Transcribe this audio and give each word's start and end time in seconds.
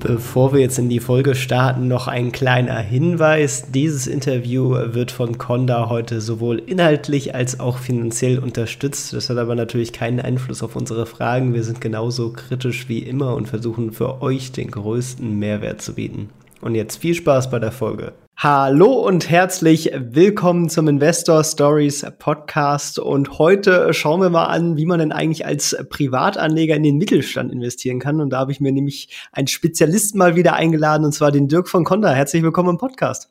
Bevor 0.00 0.54
wir 0.54 0.60
jetzt 0.60 0.78
in 0.78 0.88
die 0.88 0.98
Folge 0.98 1.34
starten, 1.34 1.86
noch 1.86 2.08
ein 2.08 2.32
kleiner 2.32 2.78
Hinweis. 2.78 3.70
Dieses 3.70 4.06
Interview 4.06 4.70
wird 4.70 5.10
von 5.10 5.36
Conda 5.36 5.90
heute 5.90 6.22
sowohl 6.22 6.58
inhaltlich 6.58 7.34
als 7.34 7.60
auch 7.60 7.76
finanziell 7.76 8.38
unterstützt. 8.38 9.12
Das 9.12 9.28
hat 9.28 9.36
aber 9.36 9.54
natürlich 9.54 9.92
keinen 9.92 10.18
Einfluss 10.18 10.62
auf 10.62 10.74
unsere 10.74 11.04
Fragen. 11.04 11.52
Wir 11.52 11.64
sind 11.64 11.82
genauso 11.82 12.32
kritisch 12.32 12.88
wie 12.88 13.00
immer 13.00 13.34
und 13.34 13.48
versuchen 13.48 13.92
für 13.92 14.22
euch 14.22 14.52
den 14.52 14.70
größten 14.70 15.38
Mehrwert 15.38 15.82
zu 15.82 15.92
bieten. 15.92 16.30
Und 16.62 16.76
jetzt 16.76 16.96
viel 16.96 17.14
Spaß 17.14 17.50
bei 17.50 17.58
der 17.58 17.72
Folge. 17.72 18.14
Hallo 18.42 18.94
und 18.94 19.28
herzlich 19.28 19.90
willkommen 19.94 20.70
zum 20.70 20.88
Investor 20.88 21.44
Stories 21.44 22.06
Podcast. 22.18 22.98
Und 22.98 23.38
heute 23.38 23.92
schauen 23.92 24.22
wir 24.22 24.30
mal 24.30 24.46
an, 24.46 24.78
wie 24.78 24.86
man 24.86 24.98
denn 24.98 25.12
eigentlich 25.12 25.44
als 25.44 25.76
Privatanleger 25.90 26.74
in 26.74 26.82
den 26.82 26.96
Mittelstand 26.96 27.52
investieren 27.52 27.98
kann. 27.98 28.18
Und 28.18 28.30
da 28.30 28.38
habe 28.38 28.50
ich 28.50 28.58
mir 28.58 28.72
nämlich 28.72 29.10
einen 29.32 29.46
Spezialisten 29.46 30.16
mal 30.16 30.36
wieder 30.36 30.54
eingeladen, 30.54 31.04
und 31.04 31.12
zwar 31.12 31.32
den 31.32 31.48
Dirk 31.48 31.68
von 31.68 31.84
Conda. 31.84 32.12
Herzlich 32.12 32.42
willkommen 32.42 32.70
im 32.70 32.78
Podcast. 32.78 33.28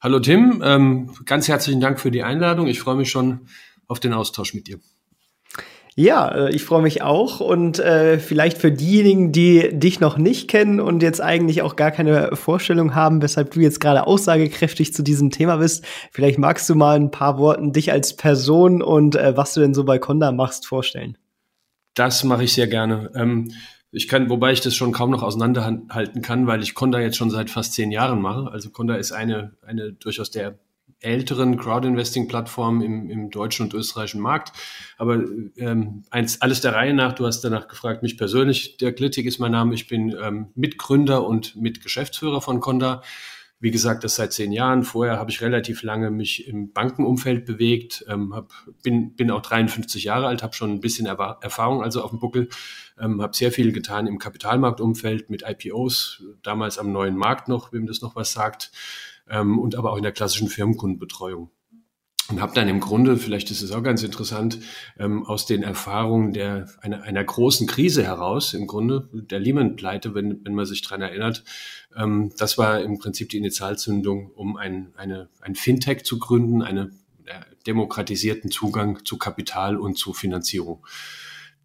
Hallo 0.00 0.18
Tim, 0.18 0.62
ähm, 0.64 1.10
ganz 1.26 1.46
herzlichen 1.46 1.82
Dank 1.82 2.00
für 2.00 2.10
die 2.10 2.22
Einladung. 2.22 2.68
Ich 2.68 2.80
freue 2.80 2.96
mich 2.96 3.10
schon 3.10 3.40
auf 3.86 4.00
den 4.00 4.14
Austausch 4.14 4.54
mit 4.54 4.66
dir. 4.66 4.78
Ja, 5.98 6.28
äh, 6.28 6.54
ich 6.54 6.62
freue 6.62 6.82
mich 6.82 7.02
auch 7.02 7.40
und 7.40 7.80
äh, 7.80 8.20
vielleicht 8.20 8.58
für 8.58 8.70
diejenigen, 8.70 9.32
die 9.32 9.70
dich 9.72 9.98
noch 9.98 10.16
nicht 10.16 10.46
kennen 10.46 10.78
und 10.78 11.02
jetzt 11.02 11.20
eigentlich 11.20 11.62
auch 11.62 11.74
gar 11.74 11.90
keine 11.90 12.36
Vorstellung 12.36 12.94
haben, 12.94 13.20
weshalb 13.20 13.50
du 13.50 13.58
jetzt 13.58 13.80
gerade 13.80 14.06
aussagekräftig 14.06 14.94
zu 14.94 15.02
diesem 15.02 15.30
Thema 15.30 15.56
bist, 15.56 15.84
vielleicht 16.12 16.38
magst 16.38 16.68
du 16.70 16.76
mal 16.76 16.94
ein 16.94 17.10
paar 17.10 17.36
Worten 17.38 17.72
dich 17.72 17.90
als 17.90 18.14
Person 18.14 18.80
und 18.80 19.16
äh, 19.16 19.36
was 19.36 19.54
du 19.54 19.60
denn 19.60 19.74
so 19.74 19.82
bei 19.82 19.98
Conda 19.98 20.30
machst 20.30 20.68
vorstellen. 20.68 21.18
Das 21.94 22.22
mache 22.22 22.44
ich 22.44 22.52
sehr 22.52 22.68
gerne. 22.68 23.10
Ähm, 23.16 23.50
ich 23.90 24.06
kann, 24.06 24.30
wobei 24.30 24.52
ich 24.52 24.60
das 24.60 24.76
schon 24.76 24.92
kaum 24.92 25.10
noch 25.10 25.24
auseinanderhalten 25.24 26.22
kann, 26.22 26.46
weil 26.46 26.62
ich 26.62 26.76
Conda 26.76 27.00
jetzt 27.00 27.16
schon 27.16 27.30
seit 27.30 27.50
fast 27.50 27.72
zehn 27.72 27.90
Jahren 27.90 28.22
mache. 28.22 28.52
Also 28.52 28.70
Conda 28.70 28.94
ist 28.94 29.10
eine, 29.10 29.56
eine 29.66 29.94
durchaus 29.94 30.30
der 30.30 30.60
älteren 31.00 31.56
Crowd-Investing-Plattformen 31.56 32.82
im, 32.82 33.10
im 33.10 33.30
deutschen 33.30 33.64
und 33.64 33.74
österreichischen 33.74 34.20
Markt. 34.20 34.52
Aber 34.96 35.22
ähm, 35.56 36.04
eins, 36.10 36.40
alles 36.42 36.60
der 36.60 36.74
Reihe 36.74 36.94
nach, 36.94 37.12
du 37.12 37.26
hast 37.26 37.42
danach 37.42 37.68
gefragt, 37.68 38.02
mich 38.02 38.18
persönlich, 38.18 38.76
der 38.78 38.92
Glittig 38.92 39.26
ist 39.26 39.38
mein 39.38 39.52
Name, 39.52 39.74
ich 39.74 39.86
bin 39.86 40.14
ähm, 40.20 40.48
Mitgründer 40.54 41.26
und 41.26 41.56
Mitgeschäftsführer 41.56 42.40
von 42.40 42.60
Conda. 42.60 43.02
Wie 43.60 43.72
gesagt, 43.72 44.04
das 44.04 44.14
seit 44.14 44.32
zehn 44.32 44.52
Jahren. 44.52 44.84
Vorher 44.84 45.18
habe 45.18 45.32
ich 45.32 45.40
relativ 45.40 45.82
lange 45.82 46.12
mich 46.12 46.46
im 46.46 46.72
Bankenumfeld 46.72 47.44
bewegt, 47.44 48.04
ähm, 48.08 48.32
hab, 48.32 48.52
bin, 48.84 49.16
bin 49.16 49.32
auch 49.32 49.42
53 49.42 50.04
Jahre 50.04 50.28
alt, 50.28 50.44
habe 50.44 50.54
schon 50.54 50.70
ein 50.70 50.80
bisschen 50.80 51.06
Erfahrung 51.06 51.82
also 51.82 52.02
auf 52.02 52.10
dem 52.10 52.20
Buckel, 52.20 52.48
ähm, 53.00 53.20
habe 53.20 53.36
sehr 53.36 53.50
viel 53.50 53.72
getan 53.72 54.06
im 54.06 54.18
Kapitalmarktumfeld 54.18 55.28
mit 55.28 55.42
IPOs, 55.42 56.22
damals 56.44 56.78
am 56.78 56.92
neuen 56.92 57.16
Markt 57.16 57.48
noch, 57.48 57.72
wem 57.72 57.86
das 57.86 58.00
noch 58.00 58.14
was 58.14 58.32
sagt 58.32 58.70
ähm, 59.30 59.58
und 59.58 59.74
aber 59.76 59.92
auch 59.92 59.96
in 59.96 60.02
der 60.02 60.12
klassischen 60.12 60.48
Firmenkundenbetreuung. 60.48 61.50
Und 62.30 62.42
habe 62.42 62.52
dann 62.54 62.68
im 62.68 62.80
Grunde, 62.80 63.16
vielleicht 63.16 63.50
ist 63.50 63.62
es 63.62 63.72
auch 63.72 63.82
ganz 63.82 64.02
interessant, 64.02 64.58
ähm, 64.98 65.24
aus 65.24 65.46
den 65.46 65.62
Erfahrungen 65.62 66.34
der, 66.34 66.68
einer, 66.82 67.02
einer 67.02 67.24
großen 67.24 67.66
Krise 67.66 68.04
heraus, 68.04 68.52
im 68.52 68.66
Grunde 68.66 69.08
der 69.12 69.40
Lehman-Pleite, 69.40 70.14
wenn, 70.14 70.44
wenn 70.44 70.54
man 70.54 70.66
sich 70.66 70.82
dran 70.82 71.00
erinnert, 71.00 71.44
ähm, 71.96 72.30
das 72.36 72.58
war 72.58 72.82
im 72.82 72.98
Prinzip 72.98 73.30
die 73.30 73.38
Initialzündung, 73.38 74.30
um 74.32 74.56
ein, 74.56 74.92
eine, 74.96 75.30
ein 75.40 75.54
Fintech 75.54 76.04
zu 76.04 76.18
gründen, 76.18 76.62
einen 76.62 76.98
demokratisierten 77.66 78.50
Zugang 78.50 79.04
zu 79.04 79.18
Kapital 79.18 79.76
und 79.76 79.98
zu 79.98 80.12
Finanzierung. 80.12 80.84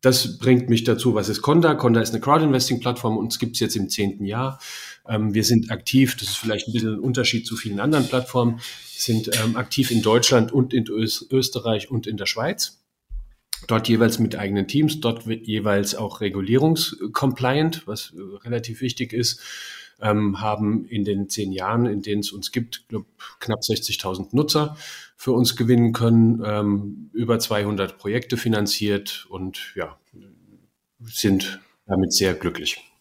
Das 0.02 0.38
bringt 0.38 0.70
mich 0.70 0.84
dazu, 0.84 1.16
was 1.16 1.30
ist 1.30 1.42
Conda? 1.42 1.76
Conda 1.76 2.02
ist 2.02 2.12
eine 2.12 2.20
Crowd-Investing-Plattform, 2.20 3.16
uns 3.16 3.40
gibt 3.40 3.56
es 3.56 3.62
jetzt 3.62 3.78
im 3.78 3.90
zehnten 3.90 4.26
Jahr. 4.26 4.60
Ähm, 5.08 5.34
wir 5.34 5.44
sind 5.44 5.72
aktiv, 5.72 6.16
das 6.16 6.30
ist 6.30 6.38
vielleicht 6.38 6.68
ein 6.68 6.74
bisschen 6.74 6.94
ein 6.96 7.00
Unterschied 7.00 7.46
zu 7.46 7.56
vielen 7.56 7.80
anderen 7.80 8.08
Plattformen, 8.08 8.60
sind 8.86 9.30
ähm, 9.44 9.58
aktiv 9.58 9.92
in 9.92 10.02
Deutschland 10.02 10.52
und 10.52 10.74
in 10.74 10.88
Ös 10.88 11.28
Österreich 11.30 11.92
und 11.92 12.08
in 12.08 12.18
der 12.18 12.26
Schweiz. 12.26 12.80
Dort 13.68 13.88
jeweils 13.88 14.20
mit 14.20 14.36
eigenen 14.36 14.68
Teams, 14.68 15.00
dort 15.00 15.26
jeweils 15.26 15.96
auch 15.96 16.22
regulierungscompliant, 16.22 17.88
was 17.88 18.14
äh, 18.16 18.22
relativ 18.44 18.82
wichtig 18.82 19.14
ist, 19.14 19.42
ähm, 20.02 20.42
haben 20.42 20.86
in 20.86 21.04
den 21.04 21.30
zehn 21.30 21.52
Jahren, 21.52 21.86
in 21.86 22.02
denen 22.02 22.22
es 22.22 22.32
uns 22.32 22.52
gibt, 22.52 22.88
glaub, 22.88 23.06
knapp 23.40 23.60
60.000 23.62 24.30
Nutzer 24.36 24.78
für 25.16 25.32
uns 25.32 25.56
gewinnen 25.56 25.94
können, 25.94 26.42
ähm, 26.46 27.10
über 27.14 27.40
200 27.40 27.98
Projekte 27.98 28.38
finanziert 28.38 29.26
und 29.30 29.74
ja, 29.76 29.98
sind 31.02 31.62
damit 31.86 32.14
sehr 32.14 32.34
glücklich. 32.34 32.93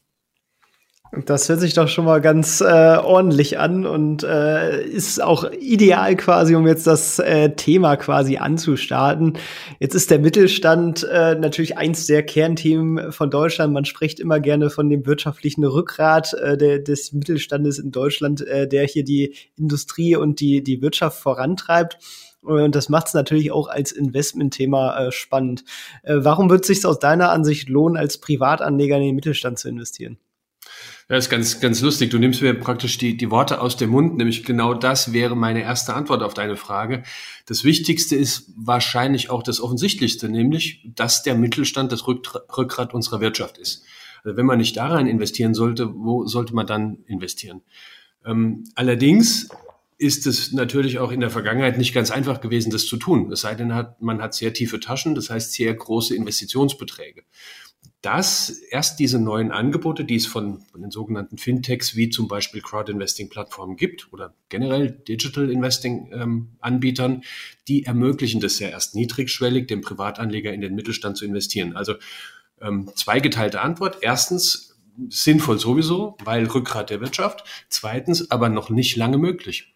Das 1.26 1.46
hört 1.50 1.60
sich 1.60 1.74
doch 1.74 1.88
schon 1.88 2.06
mal 2.06 2.22
ganz 2.22 2.62
äh, 2.62 2.64
ordentlich 2.64 3.58
an 3.58 3.84
und 3.84 4.24
äh, 4.24 4.82
ist 4.82 5.22
auch 5.22 5.44
ideal 5.60 6.16
quasi, 6.16 6.54
um 6.54 6.66
jetzt 6.66 6.86
das 6.86 7.18
äh, 7.18 7.50
Thema 7.54 7.96
quasi 7.96 8.38
anzustarten. 8.38 9.34
Jetzt 9.78 9.94
ist 9.94 10.10
der 10.10 10.20
Mittelstand 10.20 11.04
äh, 11.04 11.34
natürlich 11.34 11.76
eins 11.76 12.06
der 12.06 12.22
Kernthemen 12.22 13.12
von 13.12 13.30
Deutschland. 13.30 13.74
Man 13.74 13.84
spricht 13.84 14.20
immer 14.20 14.40
gerne 14.40 14.70
von 14.70 14.88
dem 14.88 15.04
wirtschaftlichen 15.04 15.64
Rückgrat 15.64 16.32
äh, 16.32 16.56
der, 16.56 16.78
des 16.78 17.12
Mittelstandes 17.12 17.78
in 17.78 17.90
Deutschland, 17.90 18.40
äh, 18.46 18.66
der 18.66 18.86
hier 18.86 19.04
die 19.04 19.34
Industrie 19.58 20.16
und 20.16 20.40
die, 20.40 20.64
die 20.64 20.80
Wirtschaft 20.80 21.20
vorantreibt. 21.20 21.98
Und 22.40 22.74
das 22.74 22.88
macht 22.88 23.08
es 23.08 23.14
natürlich 23.14 23.52
auch 23.52 23.68
als 23.68 23.92
Investmentthema 23.92 24.98
äh, 24.98 25.12
spannend. 25.12 25.64
Äh, 26.04 26.14
warum 26.20 26.48
wird 26.48 26.62
es 26.62 26.68
sich 26.68 26.86
aus 26.86 26.98
deiner 26.98 27.30
Ansicht 27.30 27.68
lohnen, 27.68 27.98
als 27.98 28.16
Privatanleger 28.16 28.96
in 28.96 29.02
den 29.02 29.14
Mittelstand 29.14 29.58
zu 29.58 29.68
investieren? 29.68 30.16
Ja, 31.12 31.18
ist 31.18 31.28
ganz, 31.28 31.60
ganz 31.60 31.82
lustig. 31.82 32.08
Du 32.08 32.18
nimmst 32.18 32.40
mir 32.40 32.54
praktisch 32.54 32.96
die, 32.96 33.18
die 33.18 33.30
Worte 33.30 33.60
aus 33.60 33.76
dem 33.76 33.90
Mund, 33.90 34.16
nämlich 34.16 34.44
genau 34.44 34.72
das 34.72 35.12
wäre 35.12 35.36
meine 35.36 35.60
erste 35.60 35.92
Antwort 35.92 36.22
auf 36.22 36.32
deine 36.32 36.56
Frage. 36.56 37.02
Das 37.44 37.64
Wichtigste 37.64 38.16
ist 38.16 38.50
wahrscheinlich 38.56 39.28
auch 39.28 39.42
das 39.42 39.60
Offensichtlichste, 39.60 40.30
nämlich, 40.30 40.80
dass 40.94 41.22
der 41.22 41.34
Mittelstand 41.34 41.92
das 41.92 42.06
Rückgrat 42.06 42.94
unserer 42.94 43.20
Wirtschaft 43.20 43.58
ist. 43.58 43.84
Also 44.24 44.38
wenn 44.38 44.46
man 44.46 44.56
nicht 44.56 44.74
da 44.78 44.86
rein 44.86 45.06
investieren 45.06 45.52
sollte, 45.52 45.92
wo 45.94 46.26
sollte 46.26 46.54
man 46.54 46.66
dann 46.66 47.04
investieren? 47.06 47.60
Ähm, 48.24 48.64
allerdings 48.74 49.50
ist 49.98 50.26
es 50.26 50.52
natürlich 50.52 50.98
auch 50.98 51.12
in 51.12 51.20
der 51.20 51.28
Vergangenheit 51.28 51.76
nicht 51.76 51.92
ganz 51.92 52.10
einfach 52.10 52.40
gewesen, 52.40 52.70
das 52.70 52.86
zu 52.86 52.96
tun. 52.96 53.30
Es 53.30 53.42
sei 53.42 53.54
denn, 53.54 53.70
man 54.00 54.22
hat 54.22 54.32
sehr 54.32 54.54
tiefe 54.54 54.80
Taschen, 54.80 55.14
das 55.14 55.28
heißt 55.28 55.52
sehr 55.52 55.74
große 55.74 56.16
Investitionsbeträge 56.16 57.24
dass 58.02 58.50
erst 58.50 58.98
diese 58.98 59.20
neuen 59.20 59.52
Angebote, 59.52 60.04
die 60.04 60.16
es 60.16 60.26
von, 60.26 60.60
von 60.72 60.82
den 60.82 60.90
sogenannten 60.90 61.38
Fintechs 61.38 61.94
wie 61.94 62.10
zum 62.10 62.26
Beispiel 62.26 62.60
Crowd-Investing-Plattformen 62.60 63.76
gibt 63.76 64.12
oder 64.12 64.34
generell 64.48 64.90
Digital 64.90 65.50
Investing-Anbietern, 65.50 67.12
ähm, 67.12 67.22
die 67.68 67.84
ermöglichen 67.84 68.40
das 68.40 68.58
ja 68.58 68.68
erst 68.68 68.96
niedrigschwellig, 68.96 69.68
dem 69.68 69.82
Privatanleger 69.82 70.52
in 70.52 70.60
den 70.60 70.74
Mittelstand 70.74 71.16
zu 71.16 71.24
investieren. 71.24 71.76
Also 71.76 71.94
ähm, 72.60 72.90
zweigeteilte 72.94 73.60
Antwort. 73.60 73.98
Erstens 74.00 74.76
sinnvoll 75.08 75.58
sowieso, 75.58 76.16
weil 76.24 76.46
Rückgrat 76.46 76.90
der 76.90 77.00
Wirtschaft. 77.00 77.44
Zweitens 77.68 78.32
aber 78.32 78.48
noch 78.48 78.68
nicht 78.68 78.96
lange 78.96 79.18
möglich. 79.18 79.74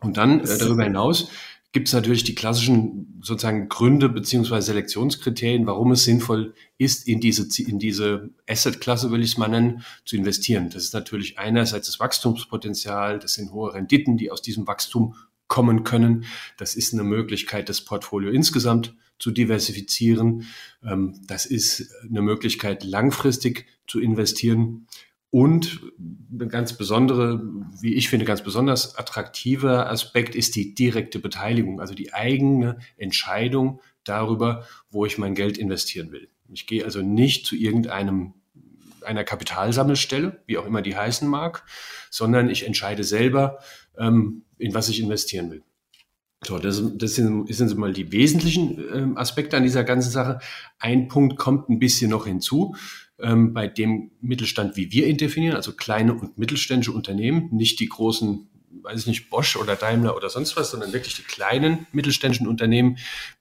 Und 0.00 0.16
dann 0.16 0.40
äh, 0.40 0.58
darüber 0.58 0.84
hinaus 0.84 1.30
gibt 1.74 1.88
es 1.88 1.92
natürlich 1.92 2.22
die 2.22 2.36
klassischen 2.36 3.20
sozusagen 3.20 3.68
Gründe 3.68 4.08
beziehungsweise 4.08 4.68
Selektionskriterien, 4.68 5.66
warum 5.66 5.90
es 5.90 6.04
sinnvoll 6.04 6.54
ist, 6.78 7.08
in 7.08 7.20
diese, 7.20 7.48
in 7.62 7.80
diese 7.80 8.30
Asset-Klasse, 8.48 9.10
will 9.10 9.22
ich 9.22 9.32
es 9.32 9.38
mal 9.38 9.48
nennen, 9.48 9.84
zu 10.04 10.16
investieren. 10.16 10.70
Das 10.70 10.84
ist 10.84 10.94
natürlich 10.94 11.36
einerseits 11.36 11.88
das 11.88 11.98
Wachstumspotenzial, 11.98 13.18
das 13.18 13.34
sind 13.34 13.52
hohe 13.52 13.74
Renditen, 13.74 14.16
die 14.16 14.30
aus 14.30 14.40
diesem 14.40 14.68
Wachstum 14.68 15.16
kommen 15.48 15.82
können. 15.82 16.26
Das 16.58 16.76
ist 16.76 16.92
eine 16.92 17.02
Möglichkeit, 17.02 17.68
das 17.68 17.80
Portfolio 17.80 18.30
insgesamt 18.30 18.94
zu 19.18 19.32
diversifizieren. 19.32 20.46
Ähm, 20.84 21.20
das 21.26 21.44
ist 21.44 21.92
eine 22.08 22.22
Möglichkeit, 22.22 22.84
langfristig 22.84 23.66
zu 23.88 23.98
investieren. 23.98 24.86
Und 25.34 25.80
ein 26.30 26.48
ganz 26.48 26.74
besondere, 26.74 27.42
wie 27.80 27.94
ich 27.94 28.08
finde, 28.08 28.24
ganz 28.24 28.44
besonders 28.44 28.94
attraktiver 28.94 29.90
Aspekt 29.90 30.36
ist 30.36 30.54
die 30.54 30.76
direkte 30.76 31.18
Beteiligung, 31.18 31.80
also 31.80 31.92
die 31.92 32.14
eigene 32.14 32.78
Entscheidung 32.96 33.80
darüber, 34.04 34.64
wo 34.92 35.06
ich 35.06 35.18
mein 35.18 35.34
Geld 35.34 35.58
investieren 35.58 36.12
will. 36.12 36.28
Ich 36.52 36.68
gehe 36.68 36.84
also 36.84 37.02
nicht 37.02 37.46
zu 37.46 37.56
irgendeinem 37.56 38.34
einer 39.02 39.24
Kapitalsammelstelle, 39.24 40.40
wie 40.46 40.56
auch 40.56 40.66
immer 40.66 40.82
die 40.82 40.94
heißen 40.94 41.28
mag, 41.28 41.64
sondern 42.10 42.48
ich 42.48 42.64
entscheide 42.64 43.02
selber, 43.02 43.58
ähm, 43.98 44.44
in 44.58 44.72
was 44.72 44.88
ich 44.88 45.00
investieren 45.00 45.50
will. 45.50 45.64
So, 46.46 46.58
das, 46.58 46.80
das, 46.94 47.16
sind, 47.16 47.52
sind 47.52 47.76
mal 47.76 47.92
die 47.92 48.12
wesentlichen 48.12 48.78
ähm, 48.94 49.18
Aspekte 49.18 49.56
an 49.56 49.64
dieser 49.64 49.82
ganzen 49.82 50.10
Sache. 50.10 50.38
Ein 50.78 51.08
Punkt 51.08 51.38
kommt 51.38 51.68
ein 51.70 51.80
bisschen 51.80 52.10
noch 52.10 52.26
hinzu, 52.26 52.76
ähm, 53.18 53.54
bei 53.54 53.66
dem 53.66 54.10
Mittelstand, 54.20 54.76
wie 54.76 54.90
wir 54.92 55.06
ihn 55.06 55.16
definieren, 55.16 55.56
also 55.56 55.72
kleine 55.72 56.14
und 56.14 56.38
mittelständische 56.38 56.92
Unternehmen, 56.92 57.48
nicht 57.52 57.80
die 57.80 57.88
großen, 57.88 58.48
weiß 58.82 59.00
ich 59.00 59.06
nicht, 59.06 59.30
Bosch 59.30 59.56
oder 59.56 59.76
Daimler 59.76 60.16
oder 60.16 60.30
sonst 60.30 60.56
was, 60.56 60.70
sondern 60.70 60.92
wirklich 60.92 61.14
die 61.16 61.22
kleinen 61.22 61.86
mittelständischen 61.92 62.48
Unternehmen, 62.48 62.98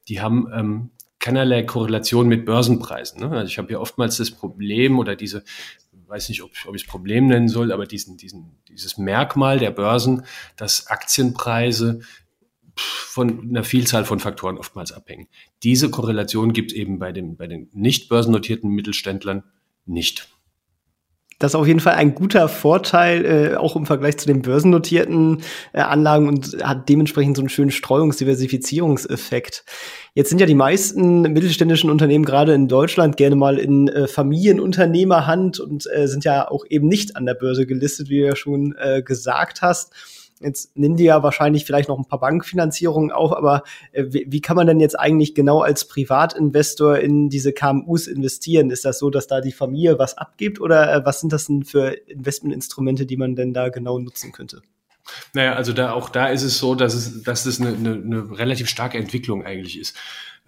die 0.08 0.22
haben 0.22 0.48
ähm, 0.54 0.90
keinerlei 1.20 1.64
Korrelation 1.64 2.28
mit 2.28 2.46
Börsenpreisen. 2.46 3.22
Ne? 3.22 3.30
Also 3.30 3.48
ich 3.48 3.58
habe 3.58 3.72
ja 3.72 3.80
oftmals 3.80 4.18
das 4.18 4.31
Problem 4.31 5.00
oder 5.00 5.16
diese 5.16 5.44
weiß 6.14 6.30
nicht, 6.30 6.44
ob, 6.44 6.52
ob 6.68 6.75
ich 6.75 6.84
es 6.84 6.88
Problem 6.88 7.25
nennen 7.25 7.48
soll, 7.48 7.72
aber 7.72 7.88
diesen, 7.88 8.18
diesen, 8.18 8.58
dieses 8.68 9.00
Merkmal 9.00 9.58
der 9.58 9.72
Börsen, 9.72 10.25
dass 10.56 10.86
Aktienpreise 10.88 12.02
von 12.75 13.50
einer 13.50 13.64
Vielzahl 13.64 14.06
von 14.06 14.20
Faktoren 14.20 14.58
oftmals 14.58 14.92
abhängen. 14.92 15.28
Diese 15.64 15.90
Korrelation 15.90 16.54
gibt 16.54 16.72
es 16.72 16.78
eben 16.78 17.00
bei, 17.00 17.12
dem, 17.12 17.36
bei 17.36 17.48
den 17.48 17.70
nicht 17.74 18.10
börsennotierten 18.10 18.70
Mittelständlern 18.70 19.44
nicht. 19.85 20.33
Das 21.44 21.51
ist 21.51 21.56
auf 21.56 21.68
jeden 21.68 21.81
Fall 21.81 21.95
ein 21.95 22.15
guter 22.15 22.47
Vorteil, 22.47 23.25
äh, 23.25 23.56
auch 23.57 23.75
im 23.75 23.85
Vergleich 23.85 24.18
zu 24.18 24.27
den 24.27 24.41
börsennotierten 24.41 25.41
äh, 25.74 25.81
Anlagen 25.81 26.30
und 26.30 26.63
hat 26.63 26.88
dementsprechend 26.88 27.35
so 27.35 27.41
einen 27.41 27.50
schönen 27.50 27.71
Streuungsdiversifizierungseffekt. 27.71 29.65
Jetzt 30.13 30.30
sind 30.30 30.39
ja 30.39 30.45
die 30.45 30.56
meisten 30.56 31.24
mittelständischen 31.24 31.89
Unternehmen 31.89 32.24
gerade 32.24 32.53
in 32.53 32.69
Deutschland 32.69 33.18
gerne 33.18 33.35
mal 33.35 33.57
in 33.57 33.89
äh, 33.89 34.07
Familienunternehmerhand 34.07 35.59
und 35.59 35.86
äh, 35.94 36.07
sind 36.07 36.24
ja 36.24 36.50
auch 36.50 36.63
eben 36.69 36.88
nicht 36.88 37.18
an 37.18 37.25
der 37.25 37.33
Börse 37.33 37.65
gelistet, 37.65 38.09
wie 38.09 38.19
du 38.19 38.27
ja 38.27 38.36
schon 38.38 38.74
äh, 38.79 39.01
gesagt 39.01 39.62
hast. 39.62 39.91
Jetzt 40.39 40.75
nehmen 40.75 40.97
die 40.97 41.06
ja 41.06 41.24
wahrscheinlich 41.24 41.65
vielleicht 41.65 41.89
noch 41.89 41.97
ein 41.97 42.06
paar 42.06 42.19
Bankfinanzierungen 42.19 43.12
auf, 43.12 43.31
aber 43.31 43.63
äh, 43.91 44.06
wie, 44.09 44.25
wie, 44.27 44.41
kann 44.41 44.56
man 44.56 44.68
denn 44.68 44.80
jetzt 44.80 45.00
eigentlich 45.00 45.35
genau 45.35 45.62
als 45.62 45.88
Privatinvestor 45.88 46.97
in 46.97 47.30
diese 47.30 47.53
KMUs 47.53 48.07
investieren? 48.07 48.69
Ist 48.69 48.85
das 48.85 49.00
so, 49.00 49.09
dass 49.09 49.27
da 49.27 49.41
die 49.41 49.51
Familie 49.51 50.00
was 50.00 50.18
abgibt 50.18 50.59
oder 50.59 50.94
äh, 50.94 51.06
was 51.06 51.21
sind 51.21 51.31
das 51.31 51.47
denn 51.47 51.63
für 51.63 51.89
Investmentinstrumente, 52.07 53.06
die 53.06 53.18
man 53.18 53.35
denn 53.35 53.53
da 53.53 53.69
genau 53.69 54.00
nutzen 54.00 54.31
könnte? 54.31 54.62
Naja, 55.33 55.53
also 55.53 55.74
da 55.74 55.94
auch 55.94 56.09
da 56.09 56.27
ist 56.27 56.44
es 56.44 56.57
so, 56.57 56.75
dass 56.75 56.94
es, 56.94 57.24
dass 57.24 57.45
es 57.45 57.59
eine, 57.59 57.75
eine, 57.75 57.94
eine 57.94 58.38
relativ 58.38 58.69
starke 58.69 58.97
Entwicklung 58.97 59.44
eigentlich 59.44 59.79
ist. 59.79 59.95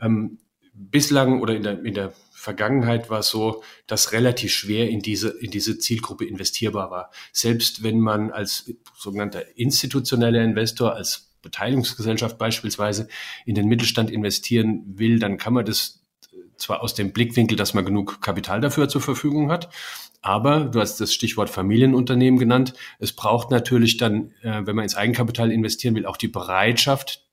Ähm, 0.01 0.39
bislang 0.73 1.41
oder 1.41 1.55
in 1.55 1.63
der, 1.63 1.83
in 1.83 1.93
der 1.93 2.13
Vergangenheit 2.45 3.09
war 3.09 3.21
es 3.21 3.29
so, 3.29 3.63
dass 3.87 4.11
relativ 4.11 4.53
schwer 4.53 4.87
in 4.87 4.99
diese, 4.99 5.29
in 5.29 5.49
diese 5.49 5.79
Zielgruppe 5.79 6.25
investierbar 6.25 6.91
war. 6.91 7.11
Selbst 7.31 7.81
wenn 7.81 7.99
man 7.99 8.29
als 8.29 8.71
sogenannter 8.95 9.57
institutioneller 9.57 10.43
Investor, 10.43 10.93
als 10.93 11.31
Beteiligungsgesellschaft 11.41 12.37
beispielsweise 12.37 13.07
in 13.47 13.55
den 13.55 13.67
Mittelstand 13.67 14.11
investieren 14.11 14.83
will, 14.85 15.17
dann 15.17 15.37
kann 15.39 15.53
man 15.53 15.65
das 15.65 16.03
zwar 16.57 16.83
aus 16.83 16.93
dem 16.93 17.13
Blickwinkel, 17.13 17.57
dass 17.57 17.73
man 17.73 17.83
genug 17.83 18.21
Kapital 18.21 18.61
dafür 18.61 18.87
zur 18.89 19.01
Verfügung 19.01 19.51
hat, 19.51 19.69
aber 20.21 20.65
du 20.65 20.79
hast 20.79 21.01
das 21.01 21.15
Stichwort 21.15 21.49
Familienunternehmen 21.49 22.39
genannt. 22.39 22.73
Es 22.99 23.11
braucht 23.11 23.49
natürlich 23.49 23.97
dann, 23.97 24.33
äh, 24.43 24.61
wenn 24.65 24.75
man 24.75 24.83
ins 24.83 24.95
Eigenkapital 24.95 25.51
investieren 25.51 25.95
will, 25.95 26.05
auch 26.05 26.17
die 26.17 26.27
Bereitschaft, 26.27 27.24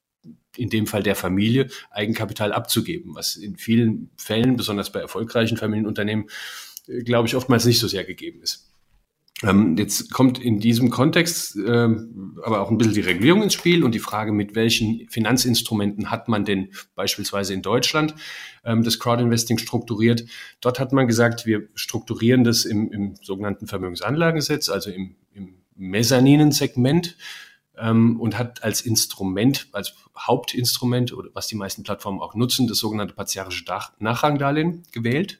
in 0.57 0.71
dem 0.71 0.87
Fall 0.87 1.03
der 1.03 1.17
Familie, 1.17 1.69
Eigenkapital 1.91 2.53
abzugeben, 2.53 3.15
was 3.15 3.37
in 3.37 3.57
vielen 3.57 4.11
Fällen, 4.17 4.57
besonders 4.57 4.93
bei 4.93 5.01
erfolgreichen 5.01 5.57
Familienunternehmen, 5.57 6.27
äh, 6.89 7.03
glaube 7.03 7.29
ich, 7.29 7.37
oftmals 7.37 7.65
nicht 7.65 7.79
so 7.79 7.89
sehr 7.89 8.05
gegeben 8.05 8.43
ist. 8.43 8.69
Ähm, 9.43 9.77
jetzt 9.77 10.13
kommt 10.13 10.39
in 10.39 10.61
diesem 10.61 10.91
Kontext 10.91 11.57
ähm, 11.57 12.39
aber 12.45 12.61
auch 12.61 12.71
ein 12.71 12.79
bisschen 12.79 12.95
die 12.95 13.01
Regulierung 13.01 13.43
ins 13.43 13.55
Spiel 13.55 13.83
und 13.83 13.93
die 13.93 13.99
Frage, 13.99 14.33
mit 14.33 14.55
welchen 14.55 15.09
Finanzinstrumenten 15.09 16.11
hat 16.11 16.29
man 16.29 16.45
denn 16.45 16.69
beispielsweise 16.95 17.53
in 17.53 17.63
Deutschland 17.63 18.15
ähm, 18.65 18.85
das 18.85 19.01
Crowdinvesting 19.01 19.59
strukturiert. 19.59 20.25
Dort 20.61 20.79
hat 20.79 20.93
man 20.93 21.09
gesagt, 21.09 21.45
wir 21.45 21.69
strukturieren 21.75 22.45
das 22.45 22.65
im, 22.65 22.93
im 22.93 23.17
sogenannten 23.21 23.67
Vermögensanlagengesetz, 23.67 24.69
also 24.69 24.91
im, 24.91 25.17
im 25.35 25.55
Mezzaninensegment 25.75 27.17
ähm, 27.79 28.21
und 28.21 28.39
hat 28.39 28.63
als 28.63 28.81
Instrument, 28.81 29.69
als 29.73 29.95
Hauptinstrument 30.19 31.13
oder 31.13 31.31
was 31.33 31.47
die 31.47 31.57
meisten 31.57 31.83
Plattformen 31.83 32.21
auch 32.21 32.35
nutzen, 32.35 32.67
das 32.67 32.79
sogenannte 32.79 33.15
partiarische 33.15 33.65
Nachrangdarlehen 33.99 34.83
gewählt. 34.93 35.39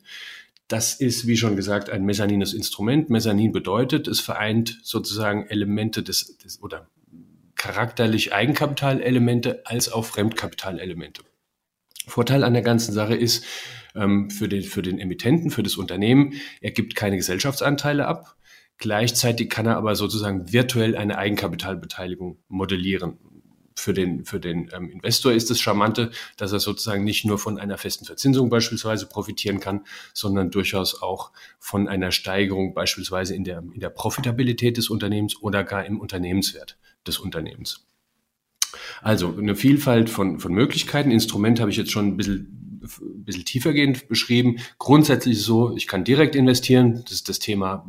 Das 0.69 0.95
ist, 0.95 1.27
wie 1.27 1.37
schon 1.37 1.57
gesagt, 1.57 1.91
ein 1.91 2.05
mezzanines 2.05 2.55
Instrument. 2.55 3.11
Mezzanin 3.11 3.53
bedeutet, 3.53 4.09
es 4.09 4.21
vereint 4.21 4.79
sozusagen 4.83 5.47
Elemente 5.47 6.03
des, 6.03 6.39
des 6.39 6.63
oder 6.63 6.87
charakterlich 7.57 8.33
Eigenkapitalelemente 8.33 9.67
als 9.67 9.93
auch 9.93 10.07
Fremdkapitalelemente. 10.07 11.23
Vorteil 12.07 12.43
an 12.43 12.55
der 12.55 12.63
ganzen 12.63 12.93
Sache 12.93 13.15
ist 13.15 13.45
ähm, 13.95 14.31
für, 14.31 14.49
den, 14.49 14.63
für 14.63 14.83
den 14.83 14.99
Emittenten, 14.99 15.51
für 15.51 15.63
das 15.63 15.77
Unternehmen, 15.77 16.35
er 16.61 16.71
gibt 16.71 16.95
keine 16.95 17.17
Gesellschaftsanteile 17.17 18.07
ab. 18.07 18.37
Gleichzeitig 18.83 19.49
kann 19.49 19.67
er 19.67 19.77
aber 19.77 19.95
sozusagen 19.95 20.53
virtuell 20.53 20.97
eine 20.97 21.17
Eigenkapitalbeteiligung 21.17 22.39
modellieren. 22.49 23.17
Für 23.77 23.95
den, 23.95 24.25
für 24.25 24.41
den 24.41 24.71
ähm, 24.75 24.91
Investor 24.91 25.31
ist 25.31 25.51
das 25.51 25.61
Charmante, 25.61 26.11
dass 26.37 26.51
er 26.51 26.59
sozusagen 26.59 27.05
nicht 27.05 27.25
nur 27.25 27.39
von 27.39 27.61
einer 27.61 27.79
festen 27.79 28.07
Verzinsung 28.07 28.51
beispielsweise 28.51 29.07
profitieren 29.07 29.61
kann, 29.61 29.85
sondern 30.15 30.51
durchaus 30.51 31.01
auch 31.01 31.31
von 31.61 31.87
einer 31.87 32.11
Steigerung 32.11 32.75
beispielsweise 32.75 33.37
in 33.37 33.45
der, 33.45 33.63
in 33.73 33.79
der 33.79 33.91
Profitabilität 33.91 34.77
des 34.77 34.91
Unternehmens 34.91 35.41
oder 35.41 35.63
gar 35.63 35.87
im 35.87 36.01
Unternehmenswert 36.01 36.77
des 37.07 37.21
Unternehmens. 37.21 37.87
Also 39.01 39.33
eine 39.39 39.55
Vielfalt 39.55 40.11
von, 40.11 40.41
von 40.41 40.53
Möglichkeiten. 40.53 41.13
Instrument 41.13 41.61
habe 41.61 41.71
ich 41.71 41.77
jetzt 41.77 41.93
schon 41.93 42.09
ein 42.09 42.17
bisschen, 42.17 42.81
ein 42.83 43.25
bisschen 43.25 43.45
tiefergehend 43.45 44.09
beschrieben. 44.09 44.57
Grundsätzlich 44.79 45.35
ist 45.35 45.43
es 45.43 45.47
so, 45.47 45.77
ich 45.77 45.87
kann 45.87 46.03
direkt 46.03 46.35
investieren. 46.35 47.03
Das 47.05 47.13
ist 47.13 47.29
das 47.29 47.39
Thema 47.39 47.87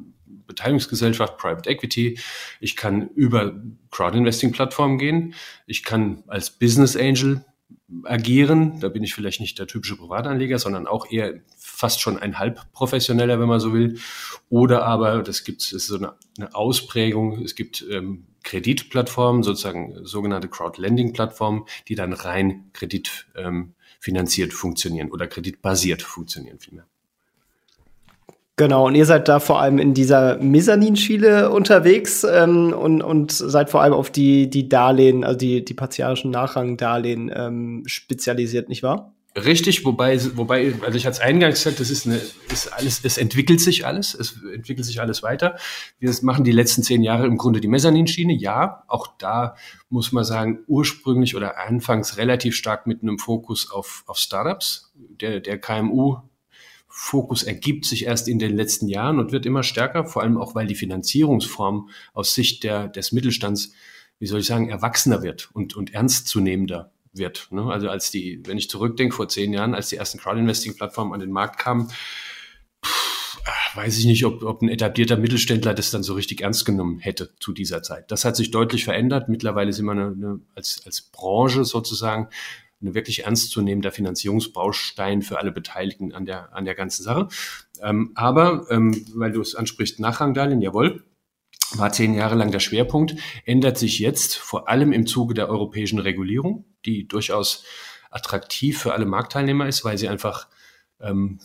Beteiligungsgesellschaft, 0.47 1.37
Private 1.37 1.69
Equity. 1.69 2.19
Ich 2.59 2.75
kann 2.75 3.09
über 3.09 3.53
Crowdinvesting-Plattformen 3.91 4.97
gehen. 4.97 5.33
Ich 5.67 5.83
kann 5.83 6.23
als 6.27 6.49
Business 6.51 6.95
Angel 6.95 7.43
agieren. 8.03 8.79
Da 8.79 8.89
bin 8.89 9.03
ich 9.03 9.13
vielleicht 9.13 9.39
nicht 9.39 9.59
der 9.59 9.67
typische 9.67 9.95
Privatanleger, 9.95 10.59
sondern 10.59 10.87
auch 10.87 11.11
eher 11.11 11.41
fast 11.57 12.01
schon 12.01 12.17
ein 12.17 12.39
halbprofessioneller, 12.39 13.39
wenn 13.39 13.47
man 13.47 13.59
so 13.59 13.73
will. 13.73 13.99
Oder 14.49 14.85
aber, 14.85 15.21
das 15.23 15.43
gibt 15.43 15.61
es 15.61 15.69
so 15.69 15.97
eine, 15.97 16.13
eine, 16.37 16.55
Ausprägung, 16.55 17.43
es 17.43 17.55
gibt 17.55 17.85
ähm, 17.89 18.25
Kreditplattformen, 18.43 19.43
sozusagen 19.43 20.05
sogenannte 20.05 20.47
Crowdlending-Plattformen, 20.47 21.65
die 21.87 21.95
dann 21.95 22.13
rein 22.13 22.69
kreditfinanziert 22.73 24.51
ähm, 24.51 24.57
funktionieren 24.57 25.11
oder 25.11 25.27
kreditbasiert 25.27 26.01
funktionieren 26.01 26.59
vielmehr. 26.59 26.87
Genau, 28.55 28.85
und 28.85 28.93
ihr 28.93 29.05
seid 29.07 29.27
da 29.27 29.39
vor 29.39 29.59
allem 29.59 29.79
in 29.79 29.95
dieser 29.95 30.37
Mezzanin-Schiele 30.37 31.49
unterwegs 31.49 32.23
ähm, 32.23 32.71
und, 32.71 33.01
und 33.01 33.31
seid 33.31 33.71
vor 33.71 33.81
allem 33.81 33.93
auf 33.93 34.11
die, 34.11 34.47
die 34.47 34.69
Darlehen, 34.69 35.23
also 35.23 35.39
die, 35.39 35.65
die 35.65 35.73
partiarischen 35.73 36.29
Nachrangdarlehen 36.29 37.31
ähm, 37.35 37.83
spezialisiert, 37.87 38.69
nicht 38.69 38.83
wahr? 38.83 39.11
Richtig, 39.35 39.83
wobei, 39.83 40.19
wobei, 40.35 40.75
also 40.85 40.95
ich 40.95 41.07
hatte 41.07 41.15
es 41.15 41.19
eingangs 41.19 41.63
gesagt, 41.63 41.79
das 41.79 41.89
ist 41.89 42.05
eine, 42.05 42.21
ist 42.51 42.71
alles, 42.71 43.03
es 43.03 43.17
entwickelt 43.17 43.59
sich 43.59 43.87
alles, 43.87 44.13
es 44.13 44.39
entwickelt 44.53 44.85
sich 44.85 45.01
alles 45.01 45.23
weiter. 45.23 45.57
Wir 45.97 46.13
machen 46.21 46.43
die 46.43 46.51
letzten 46.51 46.83
zehn 46.83 47.01
Jahre 47.01 47.25
im 47.25 47.37
Grunde 47.37 47.59
die 47.59 47.67
Mezzanin-Schiene, 47.67 48.33
ja, 48.33 48.83
auch 48.87 49.07
da 49.17 49.55
muss 49.89 50.11
man 50.11 50.23
sagen, 50.23 50.59
ursprünglich 50.67 51.35
oder 51.35 51.57
anfangs 51.57 52.17
relativ 52.17 52.55
stark 52.55 52.85
mit 52.85 53.01
einem 53.01 53.17
Fokus 53.17 53.71
auf, 53.71 54.03
auf 54.05 54.19
Startups. 54.19 54.93
Der, 55.19 55.39
der 55.39 55.57
KMU 55.59 56.17
Fokus 56.95 57.41
ergibt 57.41 57.85
sich 57.85 58.05
erst 58.05 58.27
in 58.27 58.37
den 58.37 58.55
letzten 58.55 58.87
Jahren 58.87 59.17
und 59.17 59.31
wird 59.31 59.47
immer 59.47 59.63
stärker, 59.63 60.05
vor 60.05 60.21
allem 60.21 60.37
auch, 60.37 60.53
weil 60.53 60.67
die 60.67 60.75
Finanzierungsform 60.75 61.89
aus 62.13 62.35
Sicht 62.35 62.63
der, 62.63 62.87
des 62.87 63.11
Mittelstands, 63.11 63.73
wie 64.19 64.27
soll 64.27 64.41
ich 64.41 64.45
sagen, 64.45 64.69
erwachsener 64.69 65.23
wird 65.23 65.49
und, 65.53 65.75
und 65.75 65.95
ernstzunehmender 65.95 66.91
wird. 67.11 67.47
Ne? 67.49 67.63
Also 67.63 67.89
als 67.89 68.11
die, 68.11 68.43
wenn 68.45 68.59
ich 68.59 68.69
zurückdenke, 68.69 69.15
vor 69.15 69.27
zehn 69.27 69.53
Jahren, 69.53 69.73
als 69.73 69.89
die 69.89 69.95
ersten 69.95 70.19
Crowdinvesting-Plattformen 70.19 71.13
an 71.13 71.19
den 71.19 71.31
Markt 71.31 71.57
kamen, 71.57 71.89
pff, 72.85 73.39
weiß 73.73 73.97
ich 73.97 74.05
nicht, 74.05 74.23
ob, 74.25 74.43
ob 74.43 74.61
ein 74.61 74.69
etablierter 74.69 75.17
Mittelständler 75.17 75.73
das 75.73 75.89
dann 75.89 76.03
so 76.03 76.13
richtig 76.13 76.41
ernst 76.41 76.63
genommen 76.63 76.99
hätte 76.99 77.31
zu 77.39 77.53
dieser 77.53 77.81
Zeit. 77.81 78.11
Das 78.11 78.23
hat 78.23 78.35
sich 78.35 78.51
deutlich 78.51 78.83
verändert. 78.83 79.29
Mittlerweile 79.29 79.73
sind 79.73 79.85
wir 79.85 79.93
eine, 79.93 80.11
eine, 80.11 80.39
als, 80.53 80.83
als 80.85 81.01
Branche 81.01 81.65
sozusagen 81.65 82.27
ein 82.83 82.93
wirklich 82.93 83.23
ernstzunehmender 83.23 83.91
Finanzierungsbaustein 83.91 85.21
für 85.21 85.39
alle 85.39 85.51
Beteiligten 85.51 86.13
an 86.13 86.25
der, 86.25 86.53
an 86.53 86.65
der 86.65 86.75
ganzen 86.75 87.03
Sache. 87.03 87.27
Ähm, 87.81 88.11
aber, 88.15 88.67
ähm, 88.69 89.05
weil 89.15 89.31
du 89.31 89.41
es 89.41 89.55
ansprichst, 89.55 89.99
Nachrangdarlehen, 89.99 90.61
jawohl, 90.61 91.03
war 91.75 91.91
zehn 91.91 92.13
Jahre 92.13 92.35
lang 92.35 92.51
der 92.51 92.59
Schwerpunkt, 92.59 93.15
ändert 93.45 93.77
sich 93.77 93.99
jetzt 93.99 94.35
vor 94.35 94.69
allem 94.69 94.91
im 94.91 95.07
Zuge 95.07 95.33
der 95.33 95.49
europäischen 95.49 95.99
Regulierung, 95.99 96.65
die 96.85 97.07
durchaus 97.07 97.63
attraktiv 98.11 98.77
für 98.77 98.93
alle 98.93 99.05
Marktteilnehmer 99.05 99.67
ist, 99.67 99.83
weil 99.83 99.97
sie 99.97 100.07
einfach 100.07 100.47
ähm, 100.99 101.39